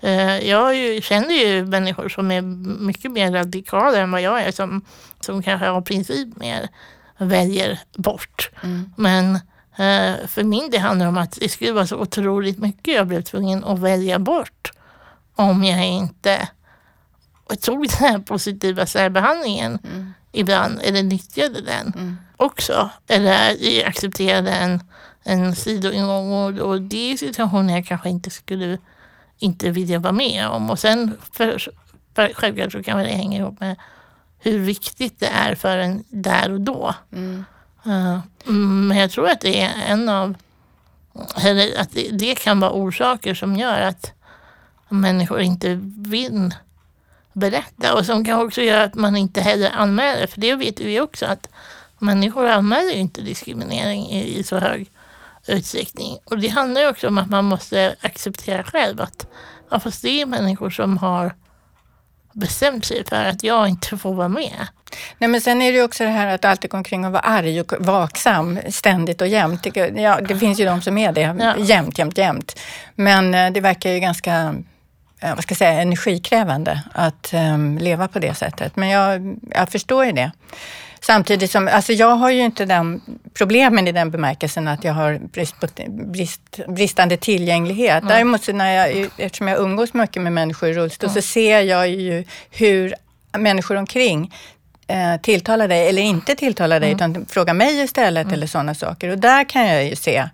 eh, 0.00 0.48
Jag 0.48 1.02
känner 1.02 1.34
ju 1.34 1.66
människor 1.66 2.08
som 2.08 2.30
är 2.30 2.42
mycket 2.80 3.10
mer 3.10 3.32
radikala 3.32 3.98
än 3.98 4.10
vad 4.10 4.22
jag 4.22 4.42
är 4.42 4.52
som, 4.52 4.82
som 5.20 5.42
kanske 5.42 5.68
av 5.68 5.80
princip 5.80 6.36
mer 6.36 6.68
väljer 7.18 7.80
bort. 7.96 8.50
Men 8.96 9.34
eh, 9.76 10.26
för 10.26 10.42
min 10.42 10.70
del 10.70 10.80
handlar 10.80 11.06
det 11.06 11.10
om 11.10 11.18
att 11.18 11.38
det 11.40 11.48
skulle 11.48 11.72
vara 11.72 11.86
så 11.86 11.96
otroligt 11.96 12.58
mycket 12.58 12.94
jag 12.94 13.06
blev 13.06 13.22
tvungen 13.22 13.64
att 13.64 13.78
välja 13.78 14.18
bort 14.18 14.72
om 15.36 15.64
jag 15.64 15.86
inte 15.86 16.48
tog 17.60 17.88
den 17.88 18.08
här 18.08 18.18
positiva 18.18 18.86
särbehandlingen 18.86 19.78
ibland 20.32 20.80
eller 20.82 21.02
nyttjade 21.02 21.60
den 21.60 22.16
också. 22.36 22.90
Eller 23.08 23.86
accepterade 23.86 24.50
en, 24.50 24.80
en 25.22 25.56
sidoingång 25.56 26.32
och, 26.32 26.58
och 26.58 26.82
det 26.82 27.12
är 27.12 27.16
situationer 27.16 27.74
jag 27.74 27.86
kanske 27.86 28.08
inte 28.08 28.30
skulle 28.30 28.78
inte 29.38 29.70
vilja 29.70 29.98
vara 29.98 30.12
med 30.12 30.48
om. 30.48 30.70
Och 30.70 30.78
sen 30.78 31.16
för, 31.32 31.58
för, 32.14 32.32
självklart 32.34 32.72
så 32.72 32.82
kan 32.82 32.98
det 32.98 33.04
hänga 33.04 33.38
ihop 33.38 33.60
med 33.60 33.76
hur 34.40 34.58
viktigt 34.58 35.20
det 35.20 35.26
är 35.26 35.54
för 35.54 35.78
en 35.78 36.04
där 36.08 36.52
och 36.52 36.60
då. 36.60 36.94
Eh, 37.84 38.18
mm, 38.46 38.88
men 38.88 38.96
jag 38.96 39.10
tror 39.10 39.28
att 39.28 39.40
det 39.40 39.60
är 39.60 39.72
en 39.86 40.08
av 40.08 40.34
eller 41.44 41.80
att 41.80 41.92
det, 41.92 42.08
det 42.10 42.34
kan 42.34 42.60
vara 42.60 42.72
orsaker 42.72 43.34
som 43.34 43.56
gör 43.56 43.80
att 43.80 44.12
människor 44.88 45.40
inte 45.40 45.78
vill 45.96 46.54
berätta 47.32 47.94
och 47.94 48.06
som 48.06 48.24
kan 48.24 48.40
också 48.40 48.62
göra 48.62 48.84
att 48.84 48.94
man 48.94 49.16
inte 49.16 49.40
heller 49.40 49.70
anmäler. 49.70 50.26
För 50.26 50.40
det 50.40 50.54
vet 50.54 50.80
vi 50.80 51.00
också 51.00 51.26
att 51.26 51.48
människor 51.98 52.46
anmäler 52.46 52.92
inte 52.92 53.20
diskriminering 53.20 54.10
i, 54.10 54.38
i 54.38 54.42
så 54.42 54.58
hög 54.58 54.90
utsträckning. 55.46 56.18
Och 56.24 56.38
det 56.38 56.48
handlar 56.48 56.80
ju 56.80 56.88
också 56.88 57.08
om 57.08 57.18
att 57.18 57.30
man 57.30 57.44
måste 57.44 57.94
acceptera 58.00 58.64
själv 58.64 59.00
att 59.00 59.26
ja, 59.70 59.80
fast 59.80 60.02
det 60.02 60.20
är 60.20 60.26
människor 60.26 60.70
som 60.70 60.98
har 60.98 61.34
bestämt 62.32 62.84
sig 62.84 63.04
för 63.04 63.24
att 63.24 63.42
jag 63.44 63.68
inte 63.68 63.96
får 63.98 64.14
vara 64.14 64.28
med. 64.28 64.66
Nej, 65.18 65.28
men 65.30 65.40
sen 65.40 65.62
är 65.62 65.72
det 65.72 65.78
ju 65.78 65.84
också 65.84 66.04
det 66.04 66.10
här 66.10 66.26
att 66.26 66.44
alltid 66.44 66.70
gå 66.70 66.76
omkring 66.76 67.04
och 67.04 67.12
vara 67.12 67.22
arg 67.22 67.60
och 67.60 67.72
vaksam 67.78 68.58
ständigt 68.70 69.20
och 69.20 69.26
jämt. 69.28 69.66
Ja, 69.96 70.20
det 70.20 70.36
finns 70.38 70.60
ju 70.60 70.64
de 70.64 70.82
som 70.82 70.98
är 70.98 71.12
det 71.12 71.20
Ja. 71.40 71.54
jämt, 71.58 71.98
jämt, 71.98 72.18
jämt. 72.18 72.58
Men 72.94 73.34
eh, 73.34 73.50
det 73.52 73.60
verkar 73.60 73.90
ju 73.90 73.98
ganska 74.00 74.54
eh, 75.20 75.34
vad 75.34 75.42
ska 75.42 75.52
jag 75.52 75.58
säga, 75.58 75.80
energikrävande 75.82 76.82
att 76.92 77.32
em, 77.32 77.78
leva 77.78 78.08
på 78.08 78.18
det 78.18 78.34
sättet. 78.34 78.76
Men 78.76 78.88
jag, 78.88 79.36
jag 79.50 79.68
förstår 79.68 80.04
ju 80.04 80.12
det. 80.12 80.30
Samtidigt 81.02 81.50
som, 81.50 81.68
alltså 81.68 81.92
jag 81.92 82.16
har 82.16 82.30
ju 82.30 82.40
inte 82.40 82.64
den 82.64 83.00
problemen 83.34 83.88
i 83.88 83.92
den 83.92 84.10
bemärkelsen 84.10 84.68
att 84.68 84.84
jag 84.84 84.92
har 84.92 85.18
brist 85.18 85.60
på, 85.60 85.66
brist, 85.88 86.60
bristande 86.68 87.16
tillgänglighet. 87.16 88.08
Däremot 88.08 88.44
så 88.44 88.52
när 88.52 88.72
jag, 88.72 89.10
eftersom 89.16 89.48
jag 89.48 89.58
umgås 89.58 89.94
mycket 89.94 90.22
med 90.22 90.32
människor 90.32 90.68
i 90.68 90.72
rullstol 90.72 91.10
så 91.10 91.22
ser 91.22 91.60
jag 91.60 91.88
ju 91.88 92.24
hur 92.50 92.94
människor 93.38 93.76
omkring 93.76 94.34
eh, 94.86 95.20
tilltalar 95.20 95.68
dig 95.68 95.88
eller 95.88 96.02
inte 96.02 96.34
tilltalar 96.34 96.80
dig 96.80 96.92
utan 96.92 97.26
frågar 97.28 97.54
mig 97.54 97.80
istället 97.84 98.32
eller 98.32 98.46
sådana 98.46 98.74
saker. 98.74 99.08
Och 99.08 99.18
där 99.18 99.44
kan 99.44 99.66
jag 99.66 99.84
ju 99.84 99.96
se 99.96 100.28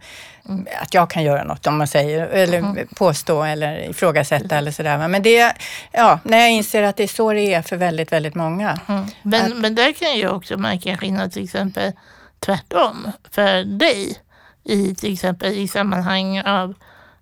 att 0.81 0.95
jag 0.95 1.11
kan 1.11 1.23
göra 1.23 1.45
något 1.45 1.67
om 1.67 1.79
man 1.79 1.87
säger, 1.87 2.27
eller 2.27 2.87
påstå 2.95 3.43
eller 3.43 3.91
ifrågasätta 3.91 4.57
eller 4.57 4.71
sådär. 4.71 5.09
Men 5.09 5.23
det, 5.23 5.55
ja, 5.93 6.19
när 6.23 6.39
jag 6.39 6.51
inser 6.51 6.83
att 6.83 6.97
det 6.97 7.03
är 7.03 7.09
så 7.09 7.33
det 7.33 7.55
är 7.55 7.63
för 7.63 7.77
väldigt, 7.77 8.13
väldigt 8.13 8.35
många. 8.35 8.81
Mm. 8.89 9.07
Men, 9.23 9.61
men 9.61 9.75
där 9.75 9.93
kan 9.93 10.19
jag 10.19 10.37
också 10.37 10.57
märka 10.57 10.97
skillnad 10.97 11.33
till 11.33 11.45
exempel 11.45 11.93
tvärtom 12.41 13.13
för 13.31 13.65
dig 13.79 14.19
i 14.65 14.95
till 14.95 15.13
exempel 15.13 15.53
i 15.53 15.69
sammanhang 15.69 16.41
av 16.41 16.75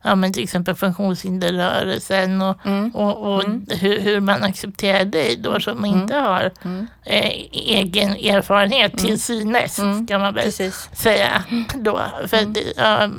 ja, 0.04 0.14
men 0.14 0.32
till 0.32 0.42
exempel 0.42 0.74
funktionshinderrörelsen 0.74 2.42
och, 2.42 2.66
Mm. 2.66 2.90
och, 2.90 3.34
och 3.34 3.42
hur, 3.68 4.00
hur 4.00 4.20
man 4.20 4.42
accepterar 4.42 5.04
dig 5.04 5.36
då 5.36 5.60
som 5.60 5.84
inte 5.84 6.14
har 6.14 6.50
Mm. 6.64 6.86
eh, 7.04 7.30
egen 7.52 8.10
erfarenhet 8.10 8.98
till 8.98 9.20
synes 9.20 9.76
kan 10.08 10.20
man 10.20 10.34
väl 10.34 10.44
Precis. 10.44 10.88
säga 10.92 11.44
då. 11.74 12.00
För, 12.26 12.36
Mm. 12.38 12.52
det, 12.52 12.60
ja, 12.76 13.10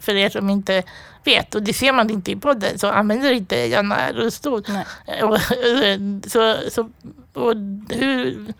för 0.00 0.14
er 0.14 0.30
som 0.30 0.50
inte 0.50 0.82
vet, 1.24 1.54
och 1.54 1.62
det 1.62 1.72
ser 1.72 1.92
man 1.92 2.10
inte 2.10 2.32
i 2.32 2.36
podden, 2.36 2.78
så 2.78 2.88
använder 2.90 3.32
inte 3.32 3.56
Janna 3.56 4.12
rullstol. 4.12 4.62
Nej. 4.68 5.22
Och, 5.22 5.38
så, 6.30 6.56
så, 6.70 6.90
och 7.34 7.54
hur, 7.88 8.54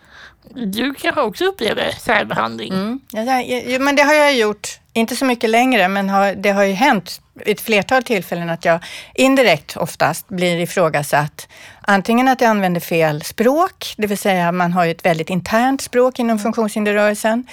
du 0.55 0.95
kanske 0.95 1.21
också 1.21 1.45
upplever 1.45 1.91
särbehandling? 1.91 2.73
Mm. 2.73 3.01
Ja, 3.11 3.79
men 3.79 3.97
det 3.97 4.03
har 4.03 4.15
jag 4.15 4.37
gjort, 4.37 4.69
inte 4.95 5.17
så 5.17 5.25
mycket 5.25 5.51
längre, 5.51 5.89
men 5.89 6.11
har, 6.11 6.33
det 6.35 6.51
har 6.51 6.63
ju 6.65 6.73
hänt 6.73 7.21
vid 7.35 7.49
ett 7.49 7.61
flertal 7.61 8.03
tillfällen 8.03 8.51
att 8.51 8.65
jag 8.65 8.85
indirekt 9.15 9.77
oftast 9.77 10.29
blir 10.29 10.61
ifrågasatt. 10.61 11.49
Antingen 11.81 12.29
att 12.29 12.41
jag 12.41 12.51
använder 12.51 12.81
fel 12.81 13.23
språk, 13.23 13.95
det 13.97 14.07
vill 14.07 14.19
säga 14.19 14.53
man 14.53 14.73
har 14.73 14.85
ju 14.85 14.91
ett 14.91 15.07
väldigt 15.07 15.31
internt 15.31 15.81
språk 15.81 16.19
inom 16.19 16.39
funktionshinderrörelsen. 16.39 17.47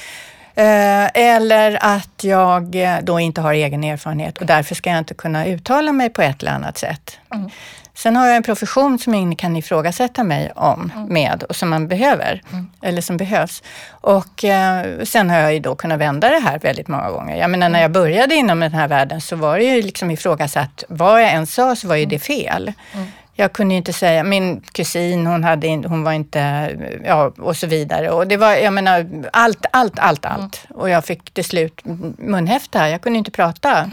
Eh, 0.55 1.05
eller 1.13 1.77
att 1.81 2.23
jag 2.23 2.75
eh, 2.75 2.97
då 3.03 3.19
inte 3.19 3.41
har 3.41 3.53
egen 3.53 3.83
erfarenhet 3.83 4.37
och 4.37 4.45
därför 4.45 4.75
ska 4.75 4.89
jag 4.89 4.99
inte 4.99 5.13
kunna 5.13 5.45
uttala 5.45 5.91
mig 5.91 6.09
på 6.09 6.21
ett 6.21 6.41
eller 6.41 6.51
annat 6.51 6.77
sätt. 6.77 7.19
Sen 7.93 8.15
har 8.15 8.27
jag 8.27 8.35
en 8.35 8.43
profession 8.43 8.99
som 8.99 9.13
ingen 9.13 9.35
kan 9.35 9.55
ifrågasätta 9.55 10.23
mig 10.23 10.51
om 10.55 10.91
med 11.09 11.43
och 11.43 11.55
som 11.55 11.69
man 11.69 11.87
behöver, 11.87 12.41
eller 12.81 13.01
som 13.01 13.17
behövs. 13.17 13.63
Och 13.89 14.43
eh, 14.45 14.85
sen 15.03 15.29
har 15.29 15.37
jag 15.37 15.53
ju 15.53 15.59
då 15.59 15.75
kunnat 15.75 15.99
vända 15.99 16.29
det 16.29 16.39
här 16.39 16.59
väldigt 16.59 16.87
många 16.87 17.09
gånger. 17.11 17.35
Jag 17.37 17.49
menar 17.49 17.69
när 17.69 17.81
jag 17.81 17.91
började 17.91 18.35
inom 18.35 18.59
den 18.59 18.73
här 18.73 18.87
världen 18.87 19.21
så 19.21 19.35
var 19.35 19.57
det 19.57 19.63
ju 19.63 19.81
liksom 19.81 20.11
ifrågasatt, 20.11 20.83
vad 20.89 21.21
jag 21.23 21.31
än 21.31 21.47
sa 21.47 21.75
så 21.75 21.87
var 21.87 21.95
ju 21.95 22.05
det 22.05 22.19
fel. 22.19 22.73
Jag 23.33 23.53
kunde 23.53 23.73
ju 23.73 23.77
inte 23.77 23.93
säga, 23.93 24.23
min 24.23 24.61
kusin 24.61 25.25
hon, 25.27 25.43
hade, 25.43 25.67
in- 25.67 25.85
hon 25.85 26.03
var 26.03 26.11
inte, 26.11 26.69
ja 27.05 27.31
och 27.37 27.57
så 27.57 27.67
vidare. 27.67 28.09
Och 28.11 28.27
det 28.27 28.37
var, 28.37 28.51
jag 28.55 28.73
menar, 28.73 29.09
allt, 29.33 29.65
allt, 29.71 29.99
allt, 29.99 30.25
allt. 30.25 30.65
Och 30.69 30.89
jag 30.89 31.05
fick 31.05 31.31
till 31.33 31.45
slut 31.45 31.81
munhäfta, 32.17 32.89
jag 32.89 33.01
kunde 33.01 33.17
inte 33.19 33.31
prata. 33.31 33.89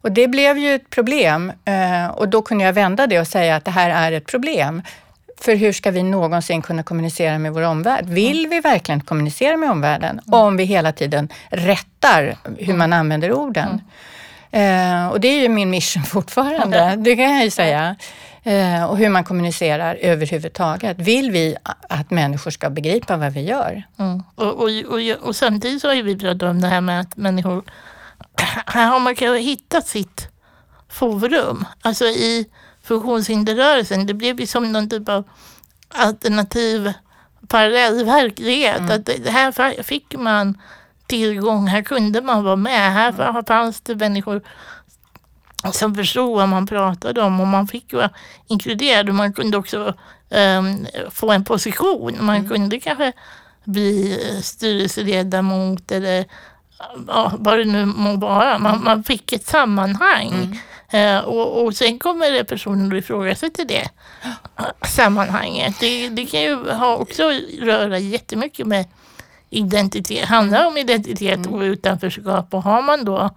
Och 0.00 0.12
det 0.12 0.28
blev 0.28 0.58
ju 0.58 0.74
ett 0.74 0.90
problem 0.90 1.52
eh, 1.64 2.06
och 2.06 2.28
då 2.28 2.42
kunde 2.42 2.64
jag 2.64 2.72
vända 2.72 3.06
det 3.06 3.20
och 3.20 3.26
säga 3.26 3.56
att 3.56 3.64
det 3.64 3.70
här 3.70 3.90
är 3.90 4.12
ett 4.12 4.26
problem. 4.26 4.82
För 5.40 5.54
hur 5.54 5.72
ska 5.72 5.90
vi 5.90 6.02
någonsin 6.02 6.62
kunna 6.62 6.82
kommunicera 6.82 7.38
med 7.38 7.52
vår 7.52 7.62
omvärld? 7.62 8.06
Vill 8.06 8.46
vi 8.46 8.60
verkligen 8.60 9.00
kommunicera 9.00 9.56
med 9.56 9.70
omvärlden 9.70 10.20
om 10.26 10.56
vi 10.56 10.64
hela 10.64 10.92
tiden 10.92 11.28
rättar 11.48 12.36
hur 12.58 12.74
man 12.74 12.92
använder 12.92 13.32
orden? 13.32 13.80
Eh, 14.50 15.08
och 15.08 15.20
det 15.20 15.28
är 15.28 15.42
ju 15.42 15.48
min 15.48 15.70
mission 15.70 16.02
fortfarande, 16.06 16.96
det 16.96 17.16
kan 17.16 17.34
jag 17.34 17.44
ju 17.44 17.50
säga. 17.50 17.96
Eh, 18.42 18.84
och 18.84 18.98
hur 18.98 19.08
man 19.08 19.24
kommunicerar 19.24 19.94
överhuvudtaget. 19.94 20.98
Vill 20.98 21.30
vi 21.30 21.56
att 21.88 22.10
människor 22.10 22.50
ska 22.50 22.70
begripa 22.70 23.16
vad 23.16 23.32
vi 23.32 23.40
gör? 23.40 23.82
Mm. 23.98 24.22
Och, 24.34 24.46
och, 24.46 24.68
och, 24.88 25.28
och 25.28 25.36
samtidigt 25.36 25.82
så 25.82 25.88
har 25.88 26.02
vi 26.02 26.18
pratat 26.18 26.42
om 26.42 26.60
det 26.60 26.68
här 26.68 26.80
med 26.80 27.00
att 27.00 27.16
människor, 27.16 27.62
här 28.66 28.86
har 28.88 29.00
man 29.00 29.14
kanske 29.16 29.38
hittat 29.42 29.86
sitt 29.86 30.28
forum. 30.88 31.64
Alltså 31.82 32.04
i 32.04 32.46
funktionshinderrörelsen, 32.82 34.06
det 34.06 34.14
blev 34.14 34.40
ju 34.40 34.46
som 34.46 34.72
någon 34.72 34.88
typ 34.88 35.08
av 35.08 35.24
alternativ 35.88 36.92
parallell 37.48 38.04
verklighet. 38.04 38.90
Att 38.90 39.04
det 39.06 39.30
här 39.30 39.82
fick 39.82 40.14
man 40.18 40.58
tillgång, 41.06 41.66
här 41.66 41.82
kunde 41.82 42.20
man 42.20 42.44
vara 42.44 42.56
med, 42.56 42.92
här 42.92 43.12
fa- 43.12 43.46
fanns 43.46 43.80
det 43.80 43.96
människor 43.96 44.42
som 45.72 45.94
förstod 45.94 46.36
vad 46.36 46.48
man 46.48 46.66
pratade 46.66 47.22
om 47.22 47.40
och 47.40 47.46
man 47.46 47.66
fick 47.68 47.92
vara 47.92 48.10
inkluderad 48.46 49.08
och 49.08 49.14
man 49.14 49.32
kunde 49.32 49.56
också 49.56 49.94
ehm, 50.30 50.86
få 51.10 51.30
en 51.32 51.44
position. 51.44 52.16
Man 52.20 52.48
kunde 52.48 52.80
kanske 52.80 53.12
bli 53.64 54.18
styrelseledamot 54.42 55.92
eller 55.92 56.24
ja, 57.06 57.32
vad 57.38 57.58
det 57.58 57.64
nu 57.64 57.86
må 57.86 58.16
vara. 58.16 58.58
Man, 58.58 58.84
man 58.84 59.04
fick 59.04 59.32
ett 59.32 59.46
sammanhang. 59.46 60.60
Eh, 60.90 61.18
och, 61.18 61.64
och 61.64 61.74
sen 61.74 61.98
kommer 61.98 62.30
det 62.30 62.44
personer 62.44 62.92
och 62.92 62.98
ifrågasätter 62.98 63.64
det 63.64 63.88
sammanhanget. 64.86 65.80
Det, 65.80 66.08
det 66.08 66.26
kan 66.26 66.40
ju 66.40 66.70
ha 66.70 66.96
också 66.96 67.32
röra 67.60 67.98
jättemycket 67.98 68.66
med 68.66 68.86
identitet. 69.50 70.28
handlar 70.28 70.66
om 70.66 70.76
identitet 70.76 71.46
och 71.46 71.60
utanförskap 71.60 72.54
och 72.54 72.62
har 72.62 72.82
man 72.82 73.04
då 73.04 73.30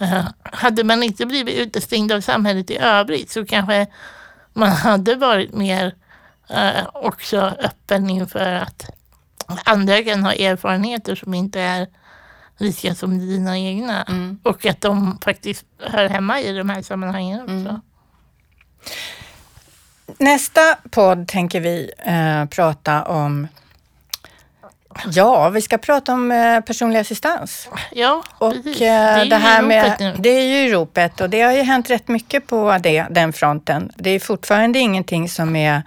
eh, 0.00 0.24
hade 0.42 0.84
man 0.84 1.02
inte 1.02 1.26
blivit 1.26 1.54
utestängd 1.54 2.12
av 2.12 2.20
samhället 2.20 2.70
i 2.70 2.78
övrigt 2.78 3.30
så 3.30 3.46
kanske 3.46 3.86
man 4.52 4.68
hade 4.68 5.14
varit 5.14 5.52
mer 5.52 5.94
eh, 6.48 6.86
också 6.94 7.40
öppen 7.40 8.10
inför 8.10 8.52
att 8.54 8.90
andra 9.64 10.02
kan 10.02 10.24
ha 10.24 10.32
erfarenheter 10.32 11.14
som 11.14 11.34
inte 11.34 11.60
är 11.60 11.86
lika 12.58 12.94
som 12.94 13.18
dina 13.18 13.58
egna. 13.58 14.06
Och 14.42 14.66
att 14.66 14.80
de 14.80 15.18
faktiskt 15.24 15.64
hör 15.78 16.08
hemma 16.08 16.40
i 16.40 16.52
de 16.52 16.70
här 16.70 16.82
sammanhangen 16.82 17.40
också. 17.42 17.80
Nästa 20.18 20.60
podd 20.90 21.28
tänker 21.28 21.60
vi 21.60 21.90
eh, 22.06 22.44
prata 22.44 23.02
om 23.04 23.48
Ja, 25.12 25.48
vi 25.48 25.62
ska 25.62 25.78
prata 25.78 26.12
om 26.14 26.32
eh, 26.32 26.60
personlig 26.60 27.00
assistans. 27.00 27.68
Ja, 27.92 28.22
Och 28.38 28.52
precis. 28.52 28.80
eh, 28.80 29.22
ju 29.22 29.28
det 29.30 29.36
här 29.36 29.62
i 29.62 29.66
med, 29.66 29.96
nu. 30.00 30.14
det 30.18 30.28
är 30.28 30.42
ju 30.44 30.68
i 30.68 30.72
ropet 30.72 31.20
och 31.20 31.30
det 31.30 31.40
har 31.42 31.52
ju 31.52 31.62
hänt 31.62 31.90
rätt 31.90 32.08
mycket 32.08 32.46
på 32.46 32.78
det, 32.82 33.06
den 33.10 33.32
fronten. 33.32 33.92
Det 33.96 34.10
är 34.10 34.20
fortfarande 34.20 34.78
ingenting 34.78 35.28
som 35.28 35.56
är 35.56 35.82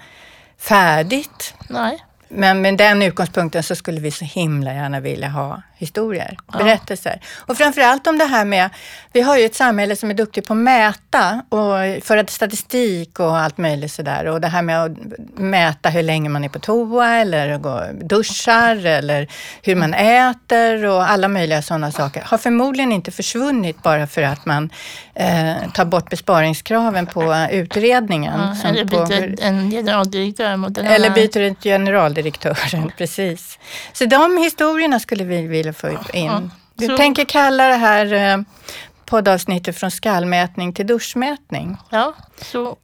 färdigt. 0.58 1.54
Nej. 1.70 2.06
Men 2.28 2.62
med 2.62 2.78
den 2.78 3.02
utgångspunkten 3.02 3.64
så 3.64 3.76
skulle 3.76 4.00
vi 4.02 4.12
så 4.12 4.26
himla 4.26 4.74
gärna 4.74 5.00
vilja 5.00 5.28
ha 5.30 5.62
historier, 5.80 6.38
berättelser. 6.58 7.20
Och 7.38 7.58
framförallt 7.58 8.08
om 8.08 8.18
det 8.18 8.26
här 8.26 8.46
med, 8.46 8.70
vi 9.14 9.22
har 9.22 9.38
ju 9.38 9.46
ett 9.46 9.56
samhälle 9.56 9.96
som 9.96 10.10
är 10.10 10.14
duktigt 10.14 10.48
på 10.48 10.54
att 10.54 10.58
mäta 10.60 11.42
och 11.50 12.04
föra 12.06 12.28
statistik 12.28 13.20
och 13.20 13.38
allt 13.38 13.58
möjligt 13.58 13.92
sådär. 13.92 14.26
Och 14.26 14.42
det 14.42 14.48
här 14.48 14.62
med 14.62 14.84
att 14.84 14.92
mäta 15.36 15.90
hur 15.90 16.04
länge 16.04 16.30
man 16.30 16.44
är 16.44 16.50
på 16.50 16.60
toa 16.60 17.16
eller 17.16 17.58
duschar 18.04 18.86
eller 18.86 19.28
hur 19.64 19.76
man 19.76 19.94
äter 19.94 20.86
och 20.86 21.10
alla 21.10 21.28
möjliga 21.28 21.62
sådana 21.62 21.92
saker 21.92 22.22
har 22.26 22.38
förmodligen 22.38 22.92
inte 22.92 23.12
försvunnit 23.12 23.84
bara 23.84 24.08
för 24.08 24.22
att 24.22 24.46
man 24.46 24.70
eh, 25.16 25.54
tar 25.74 25.86
bort 25.86 26.10
besparingskraven 26.10 27.06
på 27.06 27.48
utredningen. 27.52 28.40
Ja, 28.64 28.70
eller 28.70 28.86
på 28.86 29.06
byter 29.06 29.22
hur- 29.22 29.44
en 29.44 29.72
generaldirektör 29.72 30.56
mot 30.58 30.78
en 30.78 30.86
eller 30.86 31.06
annan. 31.10 31.16
byter 31.16 31.40
ut 31.42 31.64
generaldirektören, 31.64 32.92
precis. 32.98 33.60
Så 33.94 34.06
de 34.06 34.38
historierna 34.38 35.00
skulle 35.00 35.24
vi 35.24 35.48
vilja 35.48 35.69
få 35.74 35.98
in. 36.14 36.52
Du 36.76 36.88
så- 36.88 36.98
tänker 36.98 37.26
kalla 37.26 37.68
det 37.68 37.76
här 37.76 38.14
eh, 38.14 38.38
poddavsnittet 39.06 39.78
från 39.78 39.92
skallmätning 39.92 40.74
till 40.74 40.88
duschmätning. 40.88 41.78
Ja, 41.90 42.14
så 42.42 42.78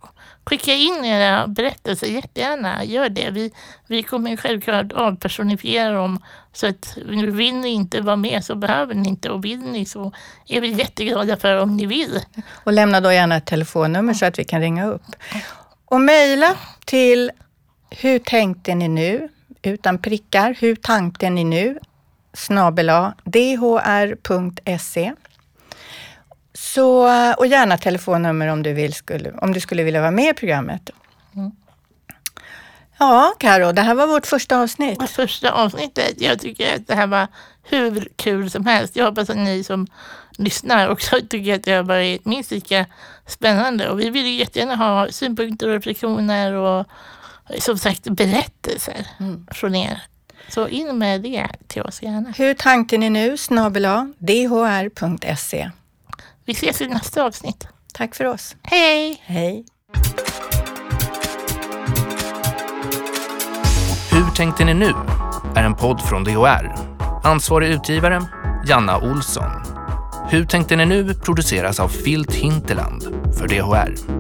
skicka 0.46 0.74
in 0.74 1.06
era 1.06 1.48
berättelser 1.48 2.08
jättegärna. 2.08 2.84
Gör 2.84 3.10
det. 3.10 3.30
Vi, 3.30 3.52
vi 3.88 4.04
kommer 4.04 4.38
självklart 4.38 4.92
avpersonifiera 4.92 5.92
dem. 5.92 6.24
Så 6.54 6.68
att 6.68 6.98
vill 7.06 7.56
ni 7.56 7.70
inte 7.70 8.02
vara 8.02 8.16
med 8.16 8.46
så 8.46 8.56
behöver 8.56 8.96
ni 8.96 9.10
inte. 9.10 9.30
Och 9.30 9.46
vill 9.46 9.60
ni 9.60 9.86
så 9.86 10.12
är 10.48 10.62
vi 10.62 10.68
jätteglada 10.72 11.38
för 11.38 11.56
om 11.62 11.78
ni 11.78 11.86
vill. 11.86 12.20
Och 12.64 12.74
lämna 12.74 13.02
då 13.02 13.12
gärna 13.12 13.36
ett 13.38 13.46
telefonnummer 13.46 14.14
så 14.14 14.26
att 14.26 14.40
vi 14.40 14.44
kan 14.44 14.62
ringa 14.62 14.86
upp. 14.86 15.02
Och 15.86 16.02
mejla 16.02 16.56
till 16.86 17.32
Hur 17.90 18.20
tänkte 18.20 18.76
ni 18.76 18.88
nu? 18.88 19.30
utan 19.62 19.98
prickar. 19.98 20.56
Hur 20.60 20.76
tanken 20.76 21.38
är 21.38 21.46
nu? 21.46 21.80
dhr.se. 23.24 25.14
Så, 26.54 27.04
och 27.38 27.48
gärna 27.48 27.78
telefonnummer 27.78 28.48
om 28.48 28.64
du, 28.64 28.74
vill, 28.74 28.94
skulle, 28.94 29.32
om 29.32 29.54
du 29.54 29.60
skulle 29.60 29.84
vilja 29.84 30.02
vara 30.02 30.12
med 30.12 30.30
i 30.30 30.34
programmet. 30.34 30.90
Mm. 31.36 31.52
Ja, 32.98 33.34
Karo, 33.40 33.72
det 33.72 33.82
här 33.82 33.96
var 33.96 34.08
vårt 34.08 34.26
första 34.26 34.58
avsnitt. 34.58 35.02
Vårt 35.02 35.10
första 35.10 35.52
avsnittet. 35.52 36.22
Jag 36.22 36.40
tycker 36.40 36.76
att 36.76 36.88
det 36.88 36.96
här 36.96 37.08
var 37.08 37.28
hur 37.64 38.10
kul 38.16 38.52
som 38.52 38.66
helst. 38.66 38.96
Jag 38.96 39.06
hoppas 39.06 39.30
att 39.30 39.38
ni 39.38 39.64
som 39.64 39.88
lyssnar 40.38 40.90
också 40.90 41.20
tycker 41.30 41.56
att 41.56 41.64
det 41.64 41.72
har 41.72 41.84
varit 41.84 42.26
minst 42.26 42.52
lika 42.52 42.86
spännande. 43.28 43.90
Och 43.90 44.00
vi 44.00 44.10
vill 44.10 44.26
ju 44.26 44.34
jättegärna 44.34 44.76
ha 44.76 45.08
synpunkter 45.12 45.68
och 45.68 45.74
reflektioner 45.74 46.54
och 46.54 46.86
som 47.60 47.78
sagt 47.78 48.04
berättelser 48.04 49.08
mm. 49.20 49.48
från 49.52 49.76
er. 49.76 50.02
Så 50.50 50.68
in 50.68 50.98
med 50.98 51.22
det 51.22 51.48
till 51.68 51.82
oss 51.82 52.02
gärna. 52.02 52.34
Hur 52.38 52.54
tanken 52.54 53.04
är 53.04 53.10
nu? 53.10 53.38
snabela 53.38 54.14
dhr.se. 54.18 55.72
Vi 56.46 56.52
ses 56.52 56.82
i 56.82 56.88
nästa 56.88 57.24
avsnitt. 57.24 57.68
Tack 57.94 58.16
för 58.16 58.26
oss. 58.26 58.56
Hej! 58.64 59.22
Hej! 59.26 59.66
Hur 64.12 64.36
tänkte 64.36 64.66
ni 64.66 64.74
nu? 64.74 64.94
är 65.56 65.64
en 65.64 65.76
podd 65.76 66.02
från 66.02 66.24
DHR. 66.24 66.76
Ansvarig 67.24 67.70
utgivare 67.70 68.22
Janna 68.68 68.98
Olsson. 68.98 69.52
Hur 70.30 70.46
tänkte 70.46 70.76
ni 70.76 70.86
nu 70.86 71.14
produceras 71.14 71.80
av 71.80 71.88
Filt 71.88 72.34
Hinterland 72.34 73.04
för 73.40 73.48
DHR. 73.48 74.15